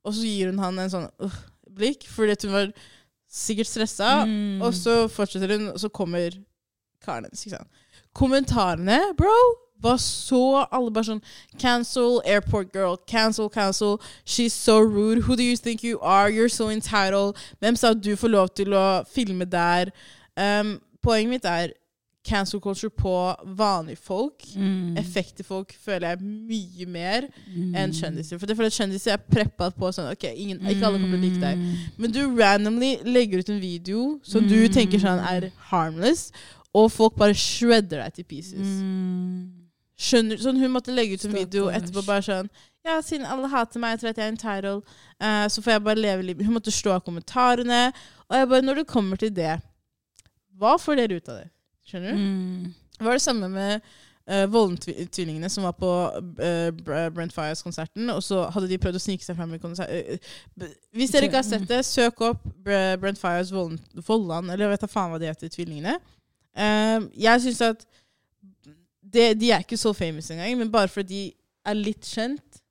Og 0.04 0.14
så 0.14 0.22
gir 0.26 0.52
hun 0.52 0.60
han 0.60 0.78
en 0.80 0.90
sånn 0.90 1.10
uh, 1.22 1.42
blikk, 1.70 2.06
fordi 2.10 2.38
hun 2.48 2.54
var 2.54 2.72
sikkert 3.32 3.70
stressa. 3.70 4.26
Mm. 4.28 4.62
Og 4.62 4.74
så 4.78 5.08
fortsetter 5.10 5.58
hun, 5.58 5.70
og 5.74 5.80
så 5.80 5.90
kommer 5.90 6.38
karen 7.06 7.24
hennes. 7.26 7.46
ikke 7.46 7.58
sant? 7.58 7.68
Kommentarene, 8.14 9.00
bro, 9.18 9.36
var 9.82 9.98
så 9.98 10.66
Alle 10.72 10.92
bare 10.94 11.08
sånn 11.08 11.22
Cancel 11.60 12.20
airport 12.26 12.72
girl. 12.74 12.98
Cancel, 13.10 13.50
cancel. 13.50 14.00
She's 14.26 14.54
so 14.54 14.80
rude. 14.80 15.24
Who 15.24 15.36
do 15.36 15.44
you 15.44 15.58
think 15.58 15.84
you 15.84 16.00
are? 16.02 16.30
You're 16.30 16.50
so 16.50 16.70
entitled. 16.70 17.36
Hvem 17.60 17.76
sa 17.76 17.94
du 17.94 18.16
får 18.16 18.30
lov 18.30 18.50
til 18.56 18.74
å 18.78 19.04
filme 19.10 19.46
der? 19.50 19.90
Um, 20.38 20.80
poenget 21.02 21.30
mitt 21.30 21.46
er 21.50 21.74
cancel 22.24 22.60
culture 22.62 22.92
på 22.94 23.12
vanlige 23.58 23.98
folk. 23.98 24.44
Mm. 24.56 24.94
Effektive 25.02 25.48
folk 25.48 25.74
føler 25.82 26.12
jeg 26.14 26.22
mye 26.22 26.86
mer 26.86 27.22
Mm. 27.50 27.74
enn 27.76 27.92
kjendiser. 27.98 28.38
For 28.38 28.46
det 28.46 28.56
føler 28.58 28.70
at 28.70 28.78
kjendiser 28.78 29.14
er 29.14 29.18
preppa 29.32 29.72
på 29.74 29.90
sånn 29.92 30.12
Ok, 30.12 30.28
ingen, 30.36 30.60
ikke 30.62 30.86
alle 30.86 31.00
kommer 31.02 31.18
til 31.18 31.24
å 31.26 31.32
like 31.32 31.42
deg. 31.42 31.58
Mm. 31.58 31.76
Men 31.98 32.12
du 32.12 32.22
randomly 32.38 32.98
legger 33.04 33.40
ut 33.40 33.50
en 33.50 33.60
video 33.60 34.20
som 34.22 34.46
du 34.48 34.68
Mm. 34.68 34.74
tenker 34.74 35.00
sånn 35.02 35.26
er 35.26 35.50
harmless, 35.72 36.32
og 36.74 36.92
folk 36.92 37.18
bare 37.20 37.36
shredder 37.38 38.04
deg 38.04 38.14
til 38.16 38.28
pieces. 38.30 38.76
Mm. 38.82 39.62
Skjønner 40.02 40.40
Sånn 40.42 40.60
Hun 40.62 40.74
måtte 40.74 40.94
legge 40.96 41.18
ut 41.18 41.26
en 41.28 41.36
video 41.36 41.70
etterpå 41.70 42.04
bare 42.08 42.26
sånn 42.26 42.52
Ja, 42.88 42.98
siden 43.06 43.28
alle 43.30 43.50
hater 43.52 43.82
meg, 43.82 43.96
jeg 43.96 44.02
tror 44.02 44.14
at 44.14 44.22
jeg 44.22 44.26
er 44.26 44.34
entitled, 44.34 44.94
uh, 45.22 45.48
så 45.52 45.62
får 45.62 45.76
jeg 45.76 45.84
bare 45.86 46.02
leve 46.02 46.26
livet 46.26 46.48
Hun 46.48 46.58
måtte 46.58 46.74
slå 46.74 46.96
av 46.96 47.04
kommentarene. 47.06 47.90
Og 48.30 48.38
jeg 48.40 48.52
bare 48.54 48.66
Når 48.66 48.82
det 48.82 48.88
kommer 48.90 49.22
til 49.22 49.34
det, 49.36 49.58
hva 50.62 50.78
får 50.82 51.02
dere 51.02 51.20
ut 51.20 51.30
av 51.30 51.42
det? 51.44 51.50
Skjønner 51.90 52.16
du? 52.16 52.24
Mm. 52.24 52.72
Det 52.98 53.06
var 53.08 53.18
det 53.18 53.24
samme 53.24 53.50
med 53.50 53.86
uh, 54.30 54.46
Volden-tvillingene 54.54 55.50
som 55.50 55.66
var 55.66 55.74
på 55.78 55.92
uh, 56.14 57.10
Brent 57.14 57.34
Fires-konserten. 57.34 58.10
Og 58.14 58.22
så 58.24 58.44
hadde 58.54 58.70
de 58.70 58.78
prøvd 58.82 59.00
å 59.00 59.02
snike 59.02 59.26
seg 59.26 59.40
fram 59.40 59.56
i 59.58 59.62
konsert... 59.62 59.90
Uh, 60.54 60.68
hvis 60.94 61.14
dere 61.14 61.30
ikke 61.30 61.42
har 61.42 61.48
sett 61.48 61.66
det, 61.70 61.82
søk 61.88 62.22
opp 62.30 62.46
Brent 62.62 63.18
Fires 63.22 63.50
Vollan, 63.54 64.52
eller 64.52 64.68
jeg 64.68 64.76
vet 64.76 64.86
da 64.86 64.92
faen 64.92 65.16
hva 65.16 65.22
de 65.22 65.32
heter, 65.32 65.50
tvillingene. 65.56 65.98
Um, 66.52 67.08
jeg 67.16 67.44
syns 67.46 67.62
at 67.64 67.86
det, 69.12 69.34
De 69.40 69.52
er 69.52 69.64
ikke 69.64 69.80
så 69.80 69.94
famous 69.96 70.30
engang, 70.32 70.58
men 70.60 70.72
bare 70.72 70.92
fordi 70.92 71.08
de 71.32 71.70
er 71.72 71.78
litt 71.78 72.08
kjent, 72.08 72.62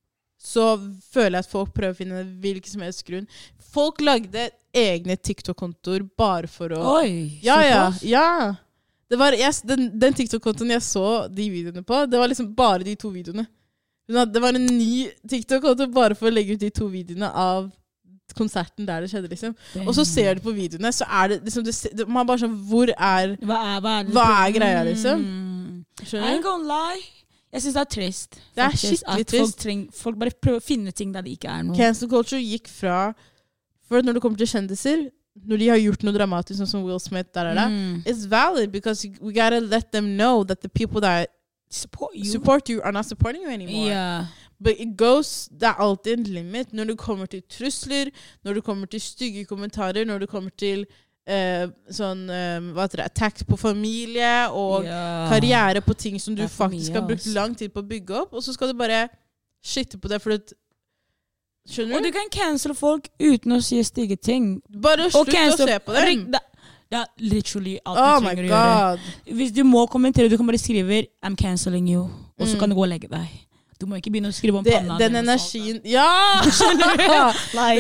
så 0.41 0.73
føler 1.13 1.39
jeg 1.39 1.45
at 1.45 1.53
folk 1.53 1.73
prøver 1.77 1.93
å 1.93 1.99
finne 1.99 2.23
hvilken 2.41 2.73
som 2.73 2.85
helst 2.85 3.05
grunn. 3.07 3.27
Folk 3.71 4.01
lagde 4.01 4.49
egne 4.73 5.17
TikTok-kontoer 5.21 6.07
bare 6.19 6.49
for 6.51 6.73
å 6.73 6.81
Oi, 6.97 7.41
Ja, 7.45 7.61
ja. 7.67 7.85
ja. 8.03 8.55
Det 9.11 9.19
var, 9.19 9.35
jeg, 9.37 9.53
den 9.67 9.89
den 10.01 10.17
TikTok-kontoen 10.17 10.73
jeg 10.73 10.85
så 10.87 11.27
de 11.29 11.49
videoene 11.51 11.83
på, 11.87 12.05
det 12.07 12.19
var 12.19 12.31
liksom 12.31 12.53
bare 12.57 12.87
de 12.87 12.95
to 12.99 13.11
videoene. 13.13 13.45
Det 14.09 14.43
var 14.43 14.57
en 14.57 14.67
ny 14.67 15.09
TikTok-konto 15.29 15.87
bare 15.95 16.17
for 16.19 16.31
å 16.31 16.35
legge 16.35 16.57
ut 16.57 16.63
de 16.63 16.71
to 16.75 16.89
videoene 16.91 17.29
av 17.31 17.69
konserten 18.37 18.87
der 18.87 19.01
det 19.05 19.11
skjedde, 19.11 19.29
liksom. 19.33 19.55
Og 19.87 19.95
så 19.95 20.05
ser 20.05 20.35
du 20.35 20.41
på 20.45 20.53
videoene, 20.57 20.93
så 20.93 21.05
er 21.09 21.29
det 21.29 21.39
liksom 21.45 21.65
det, 21.65 22.09
Man 22.09 22.27
bare 22.27 22.39
sånn 22.43 22.57
Hvor 22.69 22.91
er 22.97 23.37
Hva 23.43 23.59
er, 23.77 23.81
hva 23.81 23.95
er, 24.01 24.05
Hva 24.15 24.27
er 24.47 24.53
greia, 24.57 24.83
liksom? 24.89 25.21
Mm. 25.25 25.85
I 26.03 26.05
Skjønner 26.05 26.29
ain't 26.31 26.43
du? 26.43 26.49
gonna 26.49 26.79
lie. 26.95 27.03
Jeg 27.53 27.63
syns 27.63 27.75
det 27.75 27.81
er 27.81 27.91
trist. 27.97 28.37
Det 28.55 28.63
er 28.63 28.77
skikkelig 28.79 29.07
at 29.07 29.17
Folk, 29.17 29.27
trist. 29.33 29.59
treng, 29.65 29.81
folk 29.93 30.19
bare 30.21 30.31
prøver 30.43 30.61
å 30.61 30.63
finne 30.63 30.93
ting 30.95 31.13
der 31.13 31.23
det 31.27 31.33
ikke 31.39 31.49
er 31.51 31.63
noe. 31.67 31.77
Cancel 31.77 32.09
culture 32.09 32.39
gikk 32.41 32.69
fra 32.71 33.13
For 33.89 34.03
når 34.07 34.13
det 34.15 34.23
kommer 34.23 34.39
til 34.39 34.47
kjendiser, 34.47 35.09
når 35.47 35.59
de 35.59 35.69
har 35.69 35.77
gjort 35.83 36.03
noe 36.07 36.15
dramatisk, 36.15 36.59
sånn 36.61 36.69
som 36.71 36.85
Will 36.87 37.01
Smith, 37.03 37.29
der, 37.35 37.45
der, 37.51 37.55
der, 37.55 37.69
Mm. 37.69 38.03
it's 38.07 38.25
valid 38.31 38.71
because 38.71 39.03
we 39.21 39.33
gotta 39.33 39.59
let 39.61 39.91
them 39.93 40.15
know 40.17 40.45
that 40.45 40.61
the 40.63 40.69
people 40.69 41.01
that 41.01 41.29
Support 41.73 42.11
you. 42.15 42.25
support 42.25 42.69
you 42.69 42.81
are 42.83 42.93
not 42.93 43.07
supporting 43.07 43.43
you 43.43 43.49
anymore. 43.51 43.87
Yeah. 43.89 44.25
But 44.61 44.77
it 44.79 44.97
goes, 44.99 45.49
det 45.49 45.69
er 45.71 45.79
alltid 45.81 46.19
en 46.19 46.25
limit 46.35 46.73
når 46.77 46.91
det 46.93 46.99
kommer 47.01 47.27
til 47.27 47.43
trusler, 47.49 48.11
når 48.45 48.55
det 48.55 48.65
kommer 48.65 48.87
til 48.87 49.01
stygge 49.01 49.45
kommentarer, 49.49 50.05
når 50.05 50.19
det 50.19 50.29
kommer 50.29 50.51
til 50.51 50.85
uh, 51.31 51.71
sånn 51.91 52.27
uh, 52.29 52.59
hva 52.75 52.85
heter 52.85 53.01
det, 53.01 53.07
attacks 53.09 53.47
på 53.49 53.57
familie 53.57 54.51
og 54.53 54.85
yeah. 54.85 55.31
karriere 55.33 55.81
på 55.81 55.97
ting 55.97 56.21
som 56.21 56.37
du 56.37 56.45
faktisk 56.49 56.93
har 56.99 57.07
brukt 57.09 57.27
lang 57.33 57.57
tid 57.57 57.73
på 57.73 57.81
å 57.81 57.89
bygge 57.89 58.19
opp, 58.25 58.35
og 58.37 58.45
så 58.45 58.53
skal 58.53 58.69
du 58.69 58.77
bare 58.77 59.07
shitte 59.65 59.99
på 60.01 60.13
det 60.13 60.21
for 60.21 60.37
det 60.37 60.57
Skjønner 61.71 61.99
Og 61.99 62.03
du? 62.03 62.09
du 62.09 62.15
kan 62.17 62.31
cancele 62.33 62.75
folk 62.75 63.09
uten 63.21 63.53
å 63.53 63.59
si 63.63 63.77
stygge 63.85 64.17
ting. 64.17 64.47
Bare 64.83 65.11
slutt 65.13 65.29
å 65.29 65.59
se 65.61 65.77
på 65.85 65.93
dem. 65.93 66.23
Det, 66.33 66.41
det 66.91 66.99
er 66.99 67.11
literally 67.21 67.75
alt 67.85 68.01
Oh 68.01 68.17
du 68.17 68.25
trenger 68.25 68.47
å 68.47 68.49
gjøre. 68.49 69.13
Hvis 69.39 69.53
du 69.55 69.61
må 69.69 69.85
kommentere, 69.93 70.33
du 70.33 70.39
kan 70.41 70.49
bare 70.49 70.59
skrive 70.59 71.05
'I'm 71.23 71.37
canceling 71.37 71.87
you', 71.93 72.09
og 72.41 72.49
så 72.49 72.57
Mm. 72.57 72.61
kan 72.61 72.69
du 72.71 72.75
gå 72.75 72.83
og 72.83 72.89
legge 72.89 73.09
deg. 73.13 73.29
Du 73.81 73.87
må 73.89 73.97
ikke 73.97 74.11
begynne 74.13 74.29
å 74.29 74.35
skrive 74.37 74.59
om 74.61 74.65
Det, 74.65 74.75
panna 74.77 74.99
den 75.01 75.15
energien 75.17 75.79
Ja! 75.89 76.43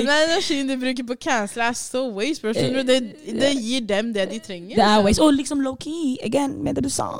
Den 0.00 0.08
energien 0.08 0.68
du 0.70 0.76
bruker 0.80 1.04
på 1.04 1.16
cancel, 1.20 1.60
er 1.66 1.74
så 1.76 2.06
waste, 2.14 2.40
bro. 2.42 2.54
Skjønner 2.56 2.82
du? 2.82 2.88
Det, 2.88 3.34
det 3.40 3.50
gir 3.60 3.80
dem 3.88 4.08
det 4.14 4.24
de 4.30 4.38
trenger. 4.40 4.76
det 4.76 4.84
er 4.84 4.94
liksom. 4.96 5.04
waste. 5.06 5.22
Og 5.26 5.34
liksom 5.36 5.60
low-key, 5.60 6.16
again, 6.24 6.54
med 6.64 6.74
det 6.78 6.84
du 6.84 6.90
sa. 6.92 7.10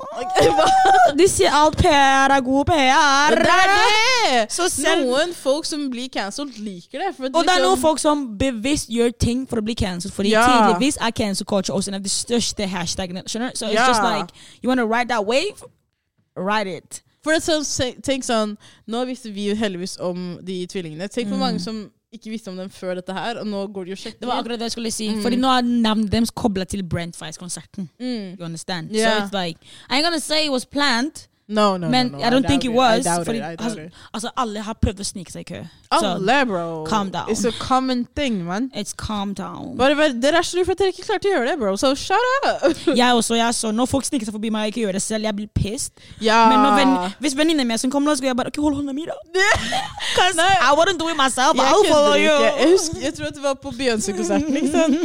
De 1.20 1.26
sier 1.28 1.52
alt 1.52 1.76
PR 1.80 2.32
er 2.32 2.40
god 2.46 2.64
PR. 2.70 3.36
Det 3.36 3.56
er 3.56 3.70
det! 3.74 4.46
Så 4.54 4.68
selv, 4.72 5.04
Noen 5.10 5.34
folk 5.36 5.68
som 5.68 5.84
blir 5.92 6.08
cancelled, 6.14 6.56
liker 6.62 7.04
det. 7.04 7.10
Og 7.18 7.26
det 7.26 7.34
er 7.36 7.44
liksom- 7.44 7.66
noen 7.66 7.80
folk 7.84 7.98
som 8.00 8.24
bevisst 8.40 8.88
gjør 8.88 9.12
ting 9.20 9.44
for 9.50 9.60
å 9.60 9.64
bli 9.66 9.74
cancelled. 9.74 10.14
Fordi 10.14 10.32
Ja. 10.32 10.46
tydeligvis 10.46 10.96
er 11.00 11.10
cancel 11.10 11.46
culture 11.46 11.76
også 11.76 11.90
en 11.92 11.94
av 12.00 12.02
de 12.02 12.08
største 12.08 12.66
hashtagene. 12.66 13.22
Skjønner 13.26 13.50
du? 13.52 13.56
So 13.56 13.66
it's 13.66 13.74
Ja. 13.74 13.88
just 13.88 14.02
like, 14.02 14.32
you 14.62 14.68
wanna 14.68 14.86
ride 14.86 15.08
that 15.08 15.26
wave? 15.26 15.60
Ride 16.36 16.66
it. 16.76 17.02
For 17.22 17.33
det 17.37 17.42
er 17.42 17.62
sånn, 17.62 18.02
tenk 18.02 18.24
sånn 18.24 18.56
Nå 18.88 19.04
visste 19.06 19.30
vi 19.35 19.48
jo 19.50 19.54
heldigvis 19.54 19.98
om 20.00 20.38
de 20.42 20.66
tvillingene. 20.66 21.09
Tenk 21.12 21.28
hvor 21.28 21.37
Mm. 21.37 21.40
mange 21.40 21.61
som 21.61 21.90
ikke 22.12 22.30
visste 22.33 22.48
om 22.50 22.56
dem 22.56 22.68
før 22.68 22.96
dette 22.96 23.12
her, 23.14 23.38
og 23.38 23.46
nå 23.46 23.66
går 23.72 23.85
de 23.87 23.92
og 23.92 23.98
Det 24.20 24.26
var 24.26 24.42
akkurat 24.42 24.59
det 24.59 24.66
jeg 24.66 24.72
skulle 24.72 24.90
si. 24.92 25.09
Mm. 25.11 25.22
Fordi 25.22 25.37
nå 25.38 25.46
er 25.59 25.62
navnet 25.62 26.11
deres 26.11 26.30
kobla 26.30 26.64
til 26.66 26.83
Brent 26.83 27.14
Fies-konserten. 27.14 27.88
Mm. 28.00 28.37
You 28.38 28.44
understand? 28.44 28.90
Yeah. 28.90 29.18
So 29.20 29.24
it's 29.26 29.33
like, 29.33 29.59
I'm 29.88 30.02
gonna 30.02 30.18
say 30.18 30.46
it 30.46 30.50
was 30.50 30.64
planned, 30.64 31.28
No, 31.50 31.76
no, 31.76 31.88
men 31.90 32.12
no, 32.12 32.18
no, 32.18 32.24
I 32.24 32.30
don't 32.30 32.46
think 32.46 32.64
it 32.64 32.72
was. 32.72 33.06
I 33.06 33.24
fordi, 33.24 33.38
it, 33.38 33.44
I 33.44 33.56
altså, 33.58 33.88
altså, 34.14 34.30
alle 34.36 34.62
har 34.62 34.76
prøvd 34.78 35.00
å 35.02 35.06
snike 35.08 35.32
seg 35.34 35.42
i 35.42 35.48
kø. 35.48 35.62
Alle, 35.90 36.46
bro. 36.46 36.84
calm 36.86 37.10
down. 37.10 37.28
It's 37.28 37.44
a 37.44 37.50
common 37.58 38.06
thing, 38.14 38.44
man. 38.46 38.70
it's 38.74 38.94
calm 38.94 39.34
down. 39.34 39.76
Bare 39.76 39.96
bare, 39.96 40.14
det 40.14 40.30
er 40.30 40.42
så 40.46 40.62
for 40.64 40.76
at 40.76 40.78
dere 40.78 40.94
ikke 40.94 41.06
klarte 41.08 41.26
å 41.26 41.32
gjøre 41.34 41.50
det, 41.50 41.56
bro. 41.58 41.74
So 41.80 41.90
shut 41.98 42.46
up! 42.46 42.62
jeg 43.00 43.14
også, 43.14 43.34
jeg 43.34 43.54
så, 43.54 43.72
Når 43.74 43.90
folk 43.90 44.06
sniker 44.06 44.30
seg 44.30 44.36
forbi 44.36 44.52
meg 44.54 44.68
og 44.68 44.74
ikke 44.74 44.84
gjør 44.84 44.98
det 44.98 45.02
selv, 45.02 45.26
jeg 45.26 45.36
blir 45.40 45.50
pissed. 45.54 45.92
ja. 46.22 46.44
Men 46.50 46.62
venn, 46.78 46.94
hvis 47.18 47.34
venninnen 47.38 47.66
min 47.66 47.82
som 47.82 47.90
kommer, 47.90 48.14
så 48.14 48.22
skal 48.22 48.30
jeg 48.30 48.38
bare 48.38 48.52
Ok, 48.54 48.60
hold 48.62 48.78
hånda 48.78 48.94
mi, 48.94 49.08
da. 49.10 49.18
I 50.70 50.72
wouldn't 50.78 50.98
do 51.02 51.08
it 51.10 51.18
myself. 51.18 51.58
Jeg 51.58 51.66
I'll 51.66 51.86
follow 51.90 52.14
you. 52.14 52.36
Jeg, 52.46 52.70
husker, 52.76 53.02
jeg 53.02 53.14
tror 53.14 53.34
det 53.34 53.42
var 53.42 53.58
på 53.62 53.74
Beyoncé-konserten. 53.74 54.56
ikke 54.56 54.70
sant? 54.70 54.96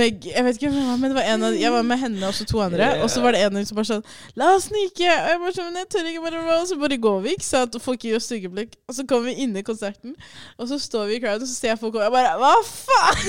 Jeg 0.30 0.44
vet 0.44 0.56
ikke 0.56 0.68
hvem 0.70 0.78
det 0.80 0.86
var, 0.88 0.96
men 0.96 1.10
det 1.10 1.16
var 1.16 1.26
en 1.28 1.42
av, 1.44 1.54
jeg 1.60 1.72
var 1.72 1.82
med 1.86 1.98
henne 2.00 2.28
og 2.28 2.46
to 2.48 2.60
andre. 2.62 2.88
Og 3.02 3.10
så 3.10 3.20
var 3.20 3.34
det 3.34 3.40
en 3.42 3.50
av 3.50 3.58
dem 3.58 3.66
som 3.68 3.78
bare 3.78 3.88
sånn 3.88 4.02
La 4.38 4.50
oss 4.56 4.68
snike! 4.70 5.08
Og 5.10 5.28
jeg 5.30 5.40
bare 5.42 5.54
sånn, 5.56 5.76
tør 5.92 6.08
ikke 6.10 6.22
bare 6.24 6.56
Og 6.56 6.68
så 6.68 6.76
bare 6.80 6.98
går 7.00 7.18
vi, 7.24 7.34
ikke 7.36 7.46
sant? 7.46 7.74
Og 7.74 7.82
folk 7.82 8.00
gir 8.04 8.16
oss 8.16 8.28
stygge 8.28 8.50
blikk. 8.52 8.76
Og 8.88 8.96
så 8.96 9.04
kommer 9.08 9.30
vi 9.30 9.44
inn 9.44 9.56
i 9.56 9.64
konserten, 9.66 10.14
og 10.58 10.70
så 10.70 10.78
står 10.78 11.10
vi 11.10 11.18
i 11.18 11.20
crowden, 11.22 11.42
og 11.44 11.50
så 11.50 11.54
ser 11.54 11.72
jeg 11.72 11.80
folk 11.82 11.98
og 11.98 12.04
jeg 12.04 12.14
bare 12.14 12.32
Hva 12.40 12.54
faen?! 12.66 13.20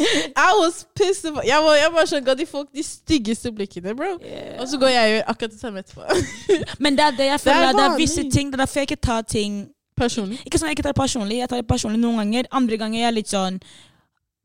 I 0.48 0.50
was 0.60 0.84
pissed. 0.98 1.30
off. 1.32 1.40
Jeg, 1.46 1.62
var, 1.64 1.78
jeg 1.78 1.94
bare 1.96 2.10
sånn 2.12 2.28
Ga 2.28 2.36
de 2.38 2.46
folk 2.50 2.68
de 2.74 2.84
styggeste 2.84 3.52
blikkene, 3.54 3.96
bro. 3.96 4.14
Yeah. 4.20 4.60
Og 4.62 4.68
så 4.70 4.80
går 4.80 4.94
jeg 4.94 5.08
og 5.08 5.16
gjør 5.16 5.32
akkurat 5.34 5.56
det 5.56 5.60
samme 5.62 5.82
etterpå. 5.84 6.20
Men 6.84 6.98
det 6.98 7.08
er 7.08 7.18
det 7.22 7.32
jeg 7.32 7.42
føler. 7.46 7.56
er 7.56 7.72
Det 7.72 7.74
er, 7.74 7.82
det 7.82 7.88
er 7.88 7.98
visse 8.04 8.28
ting. 8.30 8.52
Det 8.52 8.60
er 8.60 8.64
derfor 8.66 8.82
jeg 8.82 8.90
ikke 8.92 9.02
tar 9.08 9.26
ting 9.26 9.66
Personlig. 9.98 10.38
Ikke 10.46 10.60
sånn 10.60 10.70
jeg 10.70 10.78
ikke 10.78 10.84
tar 10.86 10.94
det 10.94 11.00
personlig, 11.00 11.40
jeg 11.40 11.50
tar 11.50 11.58
det 11.58 11.66
personlig 11.66 11.98
noen 11.98 12.20
ganger. 12.22 12.46
Andre 12.54 12.78
ganger 12.78 13.00
jeg 13.00 13.08
er 13.08 13.16
litt 13.16 13.32
sånn 13.32 13.58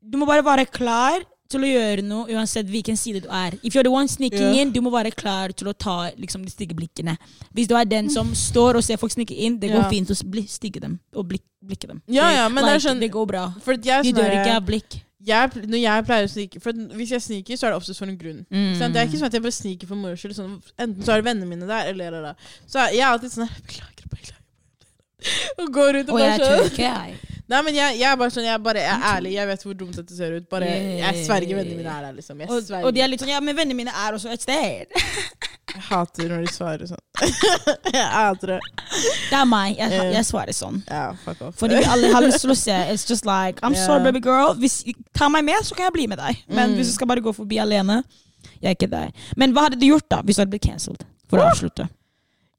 Du 0.02 0.18
må 0.18 0.26
bare 0.26 0.44
være 0.44 0.66
klar 0.66 1.22
til 1.54 1.64
å 1.64 1.70
gjøre 1.70 2.04
noe 2.06 2.34
uansett 2.34 2.68
hvilken 2.70 2.98
side 2.98 3.22
du 3.24 3.30
er. 3.30 3.56
If 3.62 3.74
you're 3.76 3.86
the 3.86 3.92
one 3.94 4.10
sneaking 4.10 4.50
yeah. 4.50 4.60
in, 4.64 4.72
du 4.74 4.80
må 4.84 4.92
være 4.94 5.14
klar 5.14 5.54
til 5.54 5.70
å 5.70 5.74
ta 5.74 6.10
liksom, 6.18 6.44
de 6.44 6.52
stygge 6.52 6.76
blikkene. 6.76 7.16
Hvis 7.54 7.70
du 7.70 7.76
er 7.78 7.88
den 7.88 8.10
som 8.12 8.34
står 8.34 8.80
og 8.80 8.84
ser 8.86 9.00
folk 9.00 9.14
snike 9.14 9.34
inn, 9.34 9.58
det 9.62 9.70
går 9.72 9.84
Ja. 9.86 9.88
fint 9.90 10.10
å 10.10 10.18
stigge 10.18 10.80
dem 10.82 10.98
og 11.14 11.28
blik, 11.30 11.42
blikke 11.64 11.88
dem. 11.88 12.02
Ja, 12.08 12.30
ja, 12.34 12.48
men 12.48 12.64
det 12.64 12.74
er 12.76 12.84
sånn- 12.88 13.00
det 13.00 13.10
går 13.14 13.26
bra. 13.26 13.48
For 13.64 13.74
jeg 13.74 14.02
De 14.04 14.12
sånn 14.12 14.20
dør 14.20 14.36
ikke 14.36 14.56
av 14.56 14.66
blikk. 14.66 15.00
jeg, 15.24 15.50
når 15.66 15.80
jeg 15.80 16.04
pleier 16.04 16.24
å 16.24 16.30
snike 16.30 16.60
For 16.60 16.72
Hvis 16.72 17.10
jeg 17.10 17.22
sniker, 17.22 17.56
så 17.56 17.66
er 17.66 17.70
det 17.70 17.76
oftest 17.80 17.98
for 17.98 18.06
en 18.06 18.18
grunn. 18.18 18.44
Mm. 18.50 18.78
Det 18.92 18.96
er 18.96 19.06
ikke 19.06 19.18
sånn 19.20 19.30
at 19.30 19.32
jeg 19.32 19.42
bare 19.42 19.52
sniker 19.52 19.86
for 19.86 19.96
moro 19.96 20.14
skyld. 20.14 20.34
Sånn, 20.36 20.62
enten 20.78 21.02
så 21.02 21.12
er 21.14 21.22
det 21.22 21.28
vennene 21.30 21.48
mine 21.48 21.66
der, 21.66 21.88
eller 21.88 22.06
eller 22.08 22.18
eller. 22.18 22.34
Så 22.68 22.82
jeg 22.92 23.00
er 23.00 23.08
alltid 23.12 23.30
sånn 23.32 23.48
Beklager, 23.64 24.06
beklager. 24.10 24.42
Og 25.58 25.72
går 25.72 25.92
rundt 25.94 26.10
og 26.10 26.18
bare 26.18 26.68
sånn. 26.68 27.16
Nei, 27.52 27.58
men 27.60 27.74
jeg, 27.76 27.98
jeg 28.00 28.08
er 28.08 28.16
bare 28.16 28.32
sånn 28.32 28.46
Jeg, 28.46 28.60
bare, 28.64 28.80
jeg 28.80 28.94
er 28.96 29.02
ærlig. 29.18 29.32
Jeg 29.36 29.48
vet 29.50 29.64
hvor 29.66 29.74
dumt 29.76 29.96
dette 29.98 30.16
ser 30.16 30.32
ut. 30.38 30.46
Bare, 30.48 30.64
jeg 30.96 31.24
sverger 31.26 31.58
vennene 31.58 31.76
mine 31.76 31.90
er 31.92 32.06
der, 32.06 32.14
liksom. 32.16 32.38
Jeg 32.40 32.48
Og, 32.48 32.70
og 32.88 32.94
de 32.96 33.02
er 33.04 33.10
litt 33.12 33.20
sånn 33.20 33.32
Ja, 33.34 33.40
men 33.44 33.56
vennene 33.58 33.76
mine 33.82 33.92
er 33.92 34.16
også 34.16 34.30
et 34.32 34.40
sted. 34.46 34.94
Jeg 35.74 35.82
hater 35.90 36.28
når 36.30 36.46
de 36.46 36.52
svarer 36.54 36.88
sånn. 36.88 37.02
jeg 37.98 38.06
hater 38.14 38.54
det. 38.54 38.58
Det 39.28 39.36
er 39.40 39.44
meg. 39.50 39.76
Jeg, 39.76 39.92
Eh. 39.92 40.10
jeg 40.14 40.24
svarer 40.28 40.54
sånn. 40.56 40.80
Ja, 40.88 41.02
fuck 41.24 41.42
off. 41.48 41.56
Fordi 41.60 41.80
vi 41.82 41.88
alle 41.90 42.12
har 42.14 42.24
lyst 42.24 42.40
til 42.46 42.52
å 42.54 42.56
se. 42.56 42.76
It's 42.94 43.04
just 43.10 43.26
like 43.28 43.60
I'm 43.60 43.74
yeah. 43.76 43.84
sorry, 43.86 44.04
baby 44.06 44.22
girl. 44.24 44.54
Hvis, 44.60 44.80
ta 45.18 45.28
meg 45.28 45.44
med, 45.44 45.60
så 45.66 45.74
kan 45.76 45.88
jeg 45.90 45.96
bli 45.98 46.06
med 46.14 46.22
deg. 46.22 46.44
Men 46.48 46.70
Mm. 46.72 46.78
hvis 46.78 46.92
du 46.92 46.96
skal 46.96 47.10
bare 47.10 47.20
gå 47.24 47.34
forbi 47.34 47.58
alene, 47.60 48.00
jeg 48.62 48.70
er 48.70 48.76
ikke 48.78 48.90
der. 48.92 49.10
Men 49.36 49.52
hva 49.52 49.66
hadde 49.68 49.80
du 49.80 49.86
gjort 49.90 50.08
da, 50.08 50.22
hvis 50.22 50.36
du 50.38 50.44
hadde 50.46 50.54
blitt 50.56 50.64
cancelled? 50.64 51.04
For 51.28 51.42
å 51.42 51.50
avslutte. 51.50 51.88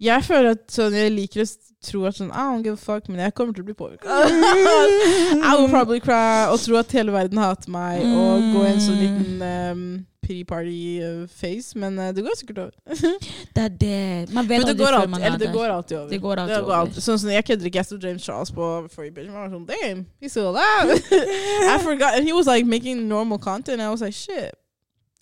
Jeg 0.04 0.26
føler 0.28 0.58
at 0.58 0.66
sånn, 0.72 0.96
jeg 0.98 1.12
liker 1.14 1.46
å 1.46 1.48
tro 1.86 2.02
at 2.10 2.18
sånn 2.18 2.32
I 2.34 2.42
don't 2.50 2.66
give 2.66 2.76
a 2.76 2.82
fuck, 2.82 3.08
men 3.08 3.22
jeg 3.24 3.36
kommer 3.38 3.56
til 3.56 3.64
å 3.64 3.70
bli 3.70 3.76
påvirka. 3.78 4.12
I 5.50 5.54
will 5.56 5.70
probably 5.72 6.02
cry 6.04 6.50
og 6.52 6.60
tro 6.60 6.76
at 6.82 6.92
hele 6.98 7.14
verden 7.16 7.40
hater 7.40 7.72
meg, 7.72 8.04
og 8.04 8.50
gå 8.52 8.66
i 8.66 8.74
en 8.74 8.84
sånn 8.84 9.00
liten 9.00 9.46
um, 9.46 9.86
pity 10.26 10.44
party-face. 10.50 11.78
Men 11.80 12.00
uh, 12.02 12.10
det 12.16 12.26
går 12.26 12.36
sikkert 12.42 12.60
over. 12.66 12.74
Det 13.56 13.64
er 13.64 13.78
det. 13.80 14.34
Man 14.36 14.50
vet 14.50 14.66
Men 14.66 14.68
det 14.68 14.78
går 14.82 14.98
alltid, 14.98 15.16
eller 15.16 15.38
er 15.38 15.44
det 15.46 15.52
går 15.54 15.70
alltid 15.78 15.98
over. 15.98 16.10
Det 16.10 16.20
går 16.26 16.42
alltid 16.44 16.58
over. 16.58 17.00
Sånn 17.00 17.22
sånn, 17.22 17.32
Jeg 17.32 17.46
kødder 17.48 17.70
ikke. 17.70 17.80
Jeg 17.80 17.88
så 17.88 18.00
James 18.04 18.26
Charles 18.28 18.52
på 18.52 18.72
For 18.92 19.08
You 19.08 19.14
Bitch. 19.16 19.32
Man 19.32 19.46
var 19.46 19.54
sånn, 19.54 19.64
Damn, 19.70 20.04
he's 20.20 20.36
still 20.36 20.50
alive. 20.52 21.00
I 21.72 21.80
forgot. 21.80 22.18
And 22.20 22.28
he 22.28 22.36
was 22.36 22.52
like 22.52 22.68
making 22.68 23.08
normal 23.08 23.40
content. 23.40 23.80
And 23.80 23.88
I 23.88 23.90
was 23.94 24.04
like, 24.04 24.14
shit. 24.18 24.52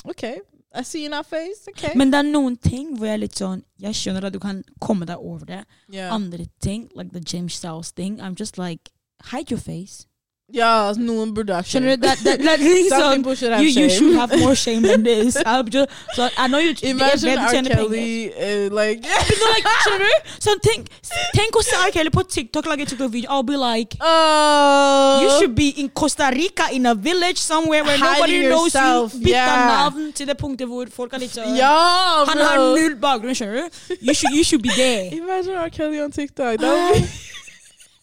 Okay. 0.09 0.41
I 0.73 0.81
see 0.83 1.05
in 1.05 1.13
our 1.13 1.23
face. 1.23 1.67
Okay. 1.69 1.91
Men 1.95 2.09
det 2.11 2.17
er 2.23 2.29
noen 2.31 2.57
ting 2.57 2.95
hvor 2.97 3.05
jeg 3.05 3.13
er 3.13 3.21
litt 3.21 3.37
sånn 3.37 3.63
Jeg 3.79 3.93
skjønner 3.93 4.25
at 4.25 4.33
du 4.33 4.39
kan 4.39 4.63
komme 4.81 5.05
deg 5.05 5.17
over 5.21 5.45
det. 5.45 5.65
yeah. 5.91 6.13
Andre 6.13 6.47
ting, 6.61 6.89
like 6.95 7.11
the 7.13 7.21
James 7.21 7.53
Styles 7.53 7.91
thing, 7.91 8.19
I'm 8.19 8.35
just 8.39 8.57
like 8.57 8.89
Hide 9.31 9.51
your 9.51 9.59
face. 9.59 10.05
Noen 10.51 11.33
burde 11.33 11.53
ha 11.55 11.61
Skjønner 11.63 11.95
shame. 11.95 12.01
du? 12.01 12.07
That, 12.07 12.17
that, 12.23 12.39
that, 12.39 12.59
Some 12.89 13.01
sånn, 13.01 13.15
people 13.17 13.35
should 13.35 13.51
have 13.53 13.63
you, 13.63 13.69
you 13.69 13.89
should 13.89 14.15
have 14.15 14.37
more 14.39 14.55
shame 14.55 14.81
than 14.83 15.03
this. 15.03 15.37
I'm 15.45 15.69
just, 15.69 15.89
so 16.13 16.27
I 16.37 16.47
know 16.47 16.57
you 16.59 16.75
Imagine 16.83 17.29
jeg 17.29 17.39
vet 17.39 17.65
du 17.65 17.71
R. 17.71 17.75
Kelly 17.75 18.27
uh, 18.33 18.69
like 18.75 19.01
Men 19.01 19.39
nå, 19.39 19.51
like, 19.55 19.73
skjønner 19.85 20.05
du? 20.11 20.31
Sånn, 20.43 20.59
tenk, 20.59 20.89
tenk 21.33 21.55
å 21.55 21.63
se 21.63 21.77
R. 21.79 21.91
Kelly 21.95 22.11
på 22.11 22.23
TikTok 22.27 22.67
lage 22.67 22.85
TikTok-video. 22.91 23.29
I'll 23.31 23.47
be 23.47 23.57
like 23.57 23.95
Oh 24.01 25.23
You 25.23 25.29
should 25.39 25.55
be 25.55 25.69
in 25.79 25.89
Costa 25.89 26.29
Rica 26.35 26.67
in 26.75 26.85
a 26.85 26.93
village 26.95 27.39
somewhere 27.39 27.83
where 27.83 27.97
nobody 27.97 28.43
knows 28.47 28.75
you. 28.75 29.09
Yeah. 29.31 29.67
navn 29.71 30.11
til 30.13 30.27
det 30.27 30.37
punktet 30.37 30.67
hvor 30.67 30.91
folk 30.91 31.13
er 31.15 31.23
litt 31.23 31.33
sånn 31.33 31.55
Ja, 31.57 32.25
Han 32.27 32.37
har 32.43 32.59
bro! 32.59 32.73
null 32.75 32.97
bakgrunn, 32.99 33.35
skjønner 33.37 33.63
du? 33.63 33.95
You 34.01 34.13
should, 34.13 34.35
you 34.35 34.43
should 34.43 34.61
be 34.61 34.75
there. 34.75 35.07
Imagine 35.15 35.55
R. 35.63 35.69
Kelly 35.71 36.03
on 36.03 36.11
TikTok. 36.11 36.59
That 36.59 36.67
would 36.67 37.01
be 37.01 37.07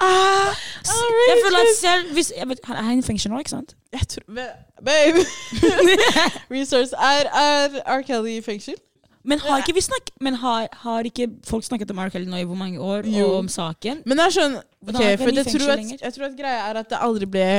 Ah, 0.01 0.55
jeg 1.29 1.37
føler 1.45 1.59
at 1.61 1.73
selv 1.81 2.13
hvis 2.13 2.33
jeg 2.37 2.49
vet, 2.49 2.61
Han 2.65 2.77
er 2.77 2.99
i 2.99 3.03
fengsel 3.05 3.31
nå, 3.31 3.39
ikke 3.39 3.51
sant? 3.51 3.75
Jeg 3.93 4.01
tror 4.09 4.23
Babe! 4.85 5.25
Resource. 6.55 6.95
Er, 6.97 7.29
er 7.29 7.83
R. 7.99 8.03
Kelly 8.07 8.39
i 8.39 8.41
fengsel? 8.43 8.75
Men 9.25 9.39
har 9.39 9.59
ikke, 9.61 9.75
vi 9.77 9.81
snakk, 9.85 10.07
men 10.21 10.35
har, 10.41 10.69
har 10.73 11.01
ikke 11.05 11.27
folk 11.45 11.65
snakket 11.65 11.91
om 11.91 11.99
R. 11.99 12.09
Kelly 12.09 12.25
nå 12.31 12.37
i 12.41 12.45
hvor 12.49 12.57
mange 12.57 12.81
år, 12.81 13.03
Jo. 13.07 13.27
og 13.27 13.35
om 13.39 13.49
saken? 13.53 14.01
Men 14.07 14.17
det 14.17 14.27
er 14.27 14.31
sånn 14.39 14.55
Hvordan 14.81 15.03
ok, 15.03 15.19
for 15.21 15.29
i 15.29 15.37
jeg 15.37 15.45
fengsel 15.45 15.61
tror, 15.61 15.73
at, 15.75 15.79
lenger? 15.83 15.99
jeg 16.03 16.15
tror 16.17 16.25
at 16.31 16.37
greia 16.39 16.63
er 16.71 16.81
at 16.81 16.89
det 16.91 16.99
aldri 17.05 17.27
ble 17.29 17.51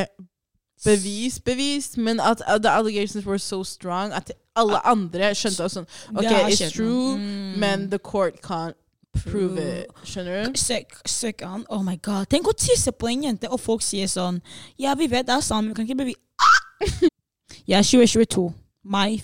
bevist, 0.86 1.44
bevist, 1.46 1.98
men 2.02 2.20
at 2.20 2.42
uh, 2.50 2.58
the 2.58 2.70
allegations 2.74 3.26
were 3.26 3.38
so 3.40 3.64
strong 3.64 4.12
at 4.18 4.32
alle 4.58 4.80
andre 4.90 5.30
skjønte 5.38 5.62
også 5.68 5.84
sånn 5.84 5.86
Det 6.18 6.26
Ok, 6.26 6.32
har 6.34 6.50
it's 6.50 6.58
skjedd 6.58 6.74
true, 6.80 6.88
noe. 6.90 7.18
Mm. 7.22 7.60
men 7.62 7.86
the 7.94 8.00
court 8.00 8.42
can't 8.42 8.74
prove 9.14 9.58
it. 9.60 9.86
Skjønner 10.04 10.46
du? 10.46 10.58
Søk, 10.60 10.96
søk 11.06 11.42
han. 11.46 11.66
Oh 11.70 11.84
my 11.84 11.98
god. 12.02 12.26
Tenk 12.32 12.48
å 12.48 12.54
tisse 12.58 12.92
på 12.92 13.08
en 13.12 13.24
jente, 13.28 13.50
og 13.52 13.60
folk 13.60 13.84
sier 13.86 14.08
sånn 14.08 14.42
Ja, 14.80 14.96
vi 14.96 15.08
vet 15.12 15.28
det 15.28 15.36
er 15.36 15.46
sant, 15.46 15.66
men 15.66 15.72
vi 15.72 15.80
kan 15.80 15.86
ikke 15.90 16.04
bevise 16.04 17.10
Ja, 17.68 17.82
2022. 17.84 18.48
Mai. 18.84 19.22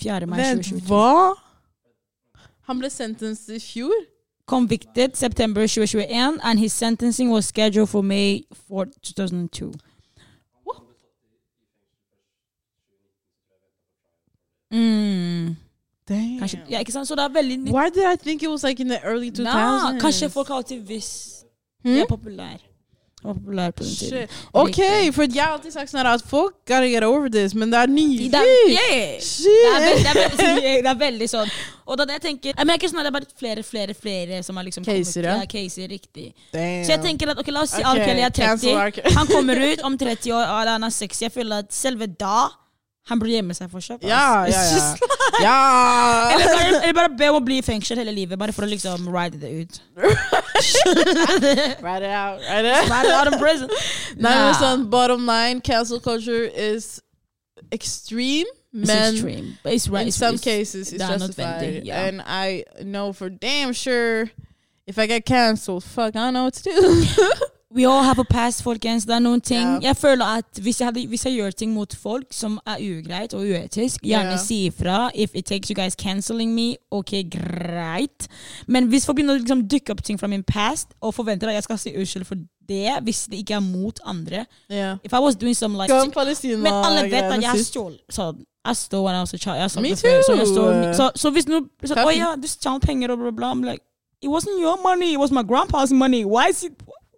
4. 0.00 0.26
mai 0.26 0.38
Vent, 0.40 0.64
2022. 0.64 0.86
hva? 0.88 1.34
Han 2.68 2.78
ble 2.80 2.88
sentenced 2.90 3.52
i 3.54 3.60
fjor? 3.60 3.92
Convicted 4.46 5.16
September 5.16 5.66
2021, 5.66 6.38
and 6.42 6.58
his 6.60 6.72
sentencing 6.72 7.30
was 7.30 7.46
scheduled 7.46 7.88
for 7.88 8.02
May 8.02 8.42
4, 8.68 8.86
2002. 9.02 9.72
Mm. 14.72 15.56
Kanskje, 16.08 16.60
ja, 16.70 16.82
ikke 16.84 16.92
sant? 16.92 17.08
Så 17.08 17.16
det 17.16 17.24
er 17.24 17.32
veldig 17.32 17.58
nytt. 17.62 17.74
Why 17.74 17.88
did 17.88 18.04
I 18.04 18.16
think 18.16 18.42
it 18.42 18.50
was 18.50 18.62
like 18.62 18.80
in 18.80 18.88
the 18.88 19.00
early 19.04 19.30
2000s? 19.30 19.44
Nah, 19.44 19.98
kanskje 20.00 20.28
folk 20.30 20.48
har 20.48 20.56
alltid 20.62 20.84
visst 20.88 21.34
Hmm? 21.84 21.98
Er 22.00 22.06
populær. 22.08 22.62
Populær 23.22 23.70
på 23.70 23.84
den 23.84 23.96
tiden. 23.96 24.28
Ok, 24.52 24.78
for 25.12 25.22
jeg 25.34 25.42
har 25.44 25.52
alltid 25.56 25.72
sagt 25.72 25.92
sånn 25.92 26.04
at 26.04 26.24
folk 26.28 26.58
gotta 26.68 26.88
get 26.88 27.04
over 27.04 27.28
this, 27.32 27.54
men 27.56 27.72
det 27.72 27.78
er 27.80 27.92
nylig. 27.92 28.26
Det 28.32 28.40
yeah. 28.68 29.20
Det, 29.84 30.26
det, 30.40 30.74
det 30.84 30.90
er 30.90 30.98
veldig 31.00 31.28
sånn. 31.32 31.54
Og 31.88 32.00
da 32.00 32.06
det 32.08 32.18
jeg 32.18 32.24
tenker 32.24 32.56
jeg 32.56 32.76
ikke 32.78 32.90
sånn 32.92 33.00
at 33.00 33.06
det 33.06 33.12
er 33.12 33.16
bare 33.16 33.38
flere, 33.40 33.64
flere, 33.64 33.96
flere 33.96 34.42
som 34.44 34.56
har 34.60 34.64
liksom 34.64 34.84
Caser, 34.88 35.28
ja. 35.28 35.38
Caser, 35.48 35.88
riktig. 35.92 36.30
Damn. 36.52 36.84
Så 36.84 36.96
jeg 36.96 37.02
tenker 37.04 37.32
at 37.32 37.40
ok, 37.40 37.52
la 37.52 37.64
oss 37.64 37.76
si 37.76 37.84
okay. 37.84 38.04
Kelly 38.08 38.24
er 38.24 38.36
30. 38.40 39.16
Han 39.16 39.32
kommer 39.32 39.60
ut 39.70 39.84
om 39.88 39.98
30 40.00 40.36
år, 40.36 40.44
og 40.44 40.72
han 40.72 40.88
er 40.88 40.96
60. 41.00 41.24
Jeg 41.28 41.36
føler 41.36 41.64
at 41.64 41.72
selve 41.76 42.08
da 42.08 42.46
han 43.06 43.18
burde 43.20 43.32
gjemme 43.34 43.54
seg 43.54 43.68
fortsatt. 43.70 44.00
ass. 44.04 44.08
Ja, 44.08 44.44
ja, 44.48 44.62
ja. 44.64 44.96
ja. 45.44 45.56
Eller 46.34 46.46
bare, 46.48 46.82
eller 46.82 46.94
bare 46.96 47.08
be 47.18 47.28
om 47.28 47.36
å 47.36 47.44
bli 47.44 47.58
i 47.60 47.64
fengsel 47.66 47.98
hele 48.00 48.14
livet, 48.16 48.38
bare 48.40 48.52
for 48.56 48.64
å 48.64 48.70
liksom 48.70 49.08
ride 49.12 49.36
det 49.42 49.50
ut. 49.50 49.80
ride 51.84 52.02
it 52.02 52.10
out. 52.10 52.40
Write 52.40 52.64
it. 52.64 52.90
Ride 52.90 53.06
it 53.06 53.12
out 53.12 53.28
of 53.32 53.38
prison. 53.40 53.68
Nei, 54.16 54.22
men 54.22 54.52
Nah. 54.52 54.58
sånn, 54.60 54.88
bottom 54.90 55.26
line, 55.26 55.60
cancel 55.60 56.00
culture 56.00 56.44
is 56.46 57.00
extreme, 57.72 58.46
It's 58.72 58.86
men 58.88 59.12
extreme, 59.14 59.58
it's 59.64 59.88
right. 59.88 60.02
in 60.02 60.08
it's- 60.08 60.16
some 60.16 60.38
cases 60.38 60.92
it's 60.92 61.02
justified. 61.04 61.84
Yeah. 61.84 62.06
And 62.06 62.22
I 62.26 62.64
know 62.82 63.12
for 63.12 63.28
damn 63.28 63.72
sure 63.72 64.30
if 64.86 64.98
I 64.98 65.06
get 65.06 65.24
canceled, 65.26 65.84
fuck, 65.84 66.16
I 66.16 66.20
don't 66.20 66.34
know 66.34 66.44
what 66.44 66.54
to 66.54 66.62
do. 66.62 67.06
We 67.74 67.86
all 67.86 68.04
have 68.04 68.20
a 68.20 68.24
past, 68.24 68.62
folkens. 68.62 69.02
Det 69.04 69.14
er 69.16 69.22
noen 69.22 69.40
ting 69.42 69.66
yeah. 69.66 69.82
Jeg 69.82 69.96
føler 69.96 70.24
at 70.38 70.60
hvis 70.62 70.80
jeg, 70.80 70.86
hadde, 70.86 71.06
hvis 71.10 71.24
jeg 71.26 71.34
gjør 71.34 71.50
ting 71.50 71.72
mot 71.74 71.96
folk 72.02 72.30
som 72.30 72.60
er 72.66 72.78
ugreit 72.78 73.34
og 73.34 73.40
uetisk, 73.40 74.04
gjerne 74.06 74.36
yeah. 74.36 74.38
si 74.38 74.66
ifra. 74.68 75.10
If 75.14 75.34
it 75.34 75.44
takes 75.50 75.72
you 75.72 75.74
guys 75.74 75.96
canceling 75.98 76.54
me, 76.54 76.76
ok, 76.90 77.12
greit. 77.34 78.28
Men 78.68 78.86
hvis 78.86 79.06
folk 79.06 79.18
begynner 79.18 79.34
å 79.34 79.42
liksom 79.42 79.66
dukke 79.66 79.90
opp 79.90 80.04
ting 80.06 80.20
fra 80.20 80.30
min 80.30 80.44
past 80.46 80.94
og 81.02 81.16
forventer 81.16 81.50
at 81.50 81.58
jeg 81.58 81.66
skal 81.66 81.80
si 81.82 81.94
unnskyld 81.98 82.28
for 82.30 82.38
det, 82.68 82.94
hvis 83.02 83.26
det 83.32 83.42
ikke 83.42 83.58
er 83.58 83.66
mot 83.66 83.98
andre 84.06 84.46
yeah. 84.70 84.96
If 85.02 85.12
I 85.12 85.18
was 85.18 85.34
doing 85.36 85.56
some 85.58 85.74
like. 85.74 85.90
Men 85.90 86.72
alle 86.72 87.08
vet 87.10 87.26
at 87.26 87.42
jeg 87.42 87.66
stjal. 87.66 87.98
I 87.98 88.14
sånn. 88.14 88.44
Jeg 88.64 88.76
stod 88.76 89.02
when 89.04 89.16
I 89.16 89.20
was 89.20 89.34
a 89.34 89.38
child. 89.38 89.58
Jeg 89.58 89.82
Me 89.82 89.90
too! 89.90 90.22
Så, 90.22 90.34
jeg 90.38 90.46
står, 90.46 90.92
så, 90.94 91.10
så 91.16 91.30
hvis 91.30 91.50
Hva- 91.90 92.06
Å 92.06 92.12
ja, 92.14 92.30
du 92.38 92.46
stjal 92.48 92.78
penger 92.80 93.12
og 93.12 93.18
bla, 93.18 93.34
bla. 93.34 93.50
I'm 93.50 93.66
like, 93.66 93.82
it 94.22 94.30
wasn't 94.30 94.62
your 94.62 94.78
money, 94.80 95.12
it 95.12 95.18
was 95.18 95.34
my 95.34 95.42
grandpa's 95.42 95.92
money. 95.92 96.24
Why 96.24 96.48
is 96.48 96.62
it 96.62 96.72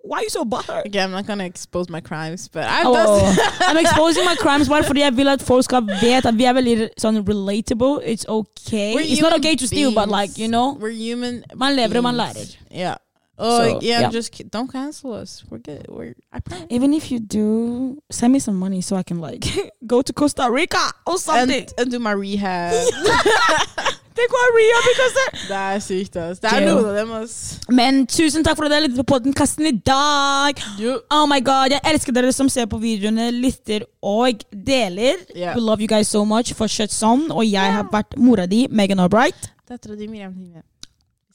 Why 0.06 0.18
are 0.18 0.22
you 0.22 0.30
so 0.30 0.44
butthurt? 0.44 0.86
Okay, 0.86 1.00
I'm 1.00 1.10
not 1.10 1.26
gonna 1.26 1.44
expose 1.44 1.88
my 1.90 2.00
crimes, 2.00 2.48
but 2.48 2.64
I've 2.64 2.86
Oh, 2.86 2.94
done 2.94 3.36
I'm 3.68 3.76
exposing 3.84 4.24
my 4.24 4.36
crimes 4.36 4.68
bare 4.68 4.84
fordi 4.84 5.00
jeg 5.02 5.16
vil 5.16 5.28
at 5.28 5.42
folk 5.42 5.64
skal 5.64 5.82
vite 6.02 6.26
at 6.30 6.34
vi 6.38 6.44
veldig 6.58 6.88
sånn 7.02 7.18
relatable. 7.26 7.98
It's 8.04 8.24
okay. 8.28 8.94
We're 8.94 9.00
It's 9.02 9.20
not 9.20 9.32
human 9.32 9.40
okay 9.40 9.56
to 9.56 9.66
steal, 9.66 9.90
but 9.94 10.08
like, 10.08 10.38
you 10.38 10.48
know. 10.48 10.76
We're 10.80 10.94
human. 10.94 11.42
Man 11.54 11.74
lever 11.76 11.98
og 11.98 12.04
man 12.04 12.16
beings. 12.34 12.56
Yeah. 12.70 12.96
Oh, 13.38 13.58
So, 13.58 13.80
yeah, 13.82 14.00
yeah. 14.00 14.10
Just 14.10 14.32
ki- 14.32 14.44
don't 14.48 14.70
cancel 14.72 15.12
us. 15.12 15.44
We're 15.50 15.58
good. 15.58 15.84
We're. 15.90 16.14
I 16.32 16.40
promise. 16.40 16.68
Even 16.70 16.94
if 16.94 17.10
you 17.12 17.18
do, 17.20 17.98
send 18.10 18.32
me 18.32 18.38
some 18.38 18.56
money 18.56 18.80
so 18.80 18.96
I 18.96 19.02
can 19.02 19.18
like 19.20 19.44
go 19.86 20.00
to 20.02 20.12
Costa 20.12 20.48
Rica 20.50 20.90
or 21.06 21.18
something. 21.18 21.50
And, 21.68 21.72
and 21.76 21.90
do 21.90 21.98
my 21.98 22.12
rehab. 22.12 22.72
Tenk 24.16 24.32
ha 24.32 24.44
Ria 24.56 24.78
because 24.86 25.24
det 25.46 25.56
er 25.56 25.80
sykt, 25.84 26.14
ass. 26.16 26.38
Det 26.40 26.48
er 26.48 26.62
Jail. 26.62 26.70
noe 26.72 26.88
av 26.88 26.94
dem, 26.96 27.10
ass. 27.18 27.34
Men 27.68 27.98
tusen 28.08 28.44
takk 28.46 28.56
for 28.56 28.64
at 28.68 28.72
dere 28.72 28.86
lyttet 28.86 29.02
på 29.02 29.08
podkasten 29.12 29.68
i 29.68 29.74
dag. 29.76 30.62
Jo. 30.80 30.94
Oh 31.12 31.26
my 31.28 31.40
god, 31.44 31.74
Jeg 31.76 31.84
elsker 31.92 32.16
dere 32.16 32.32
som 32.32 32.48
ser 32.48 32.66
på 32.72 32.80
videoene, 32.80 33.28
lytter 33.34 33.84
og 34.02 34.40
deler. 34.50 35.20
Yeah. 35.36 35.52
We 35.54 35.60
love 35.60 35.84
you 35.84 35.90
guys 35.90 36.08
so 36.08 36.24
much. 36.24 36.54
Fortsett 36.56 36.94
sånn. 36.94 37.28
Og 37.30 37.44
jeg 37.44 37.76
har 37.76 37.90
vært 37.92 38.16
mora 38.16 38.48
di, 38.48 38.64
Megan 38.70 39.04
Albright. 39.04 39.52
Dattera 39.68 39.98
di 39.98 40.08
Miriam 40.08 40.32
Hine. 40.32 40.64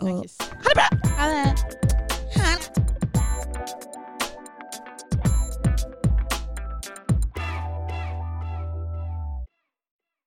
Ha 0.02 0.08
det 0.10 0.74
bra! 0.74 0.90
Ha 1.20 1.30
det. 1.30 1.92
Ha 2.40 2.56
det. 2.58 3.11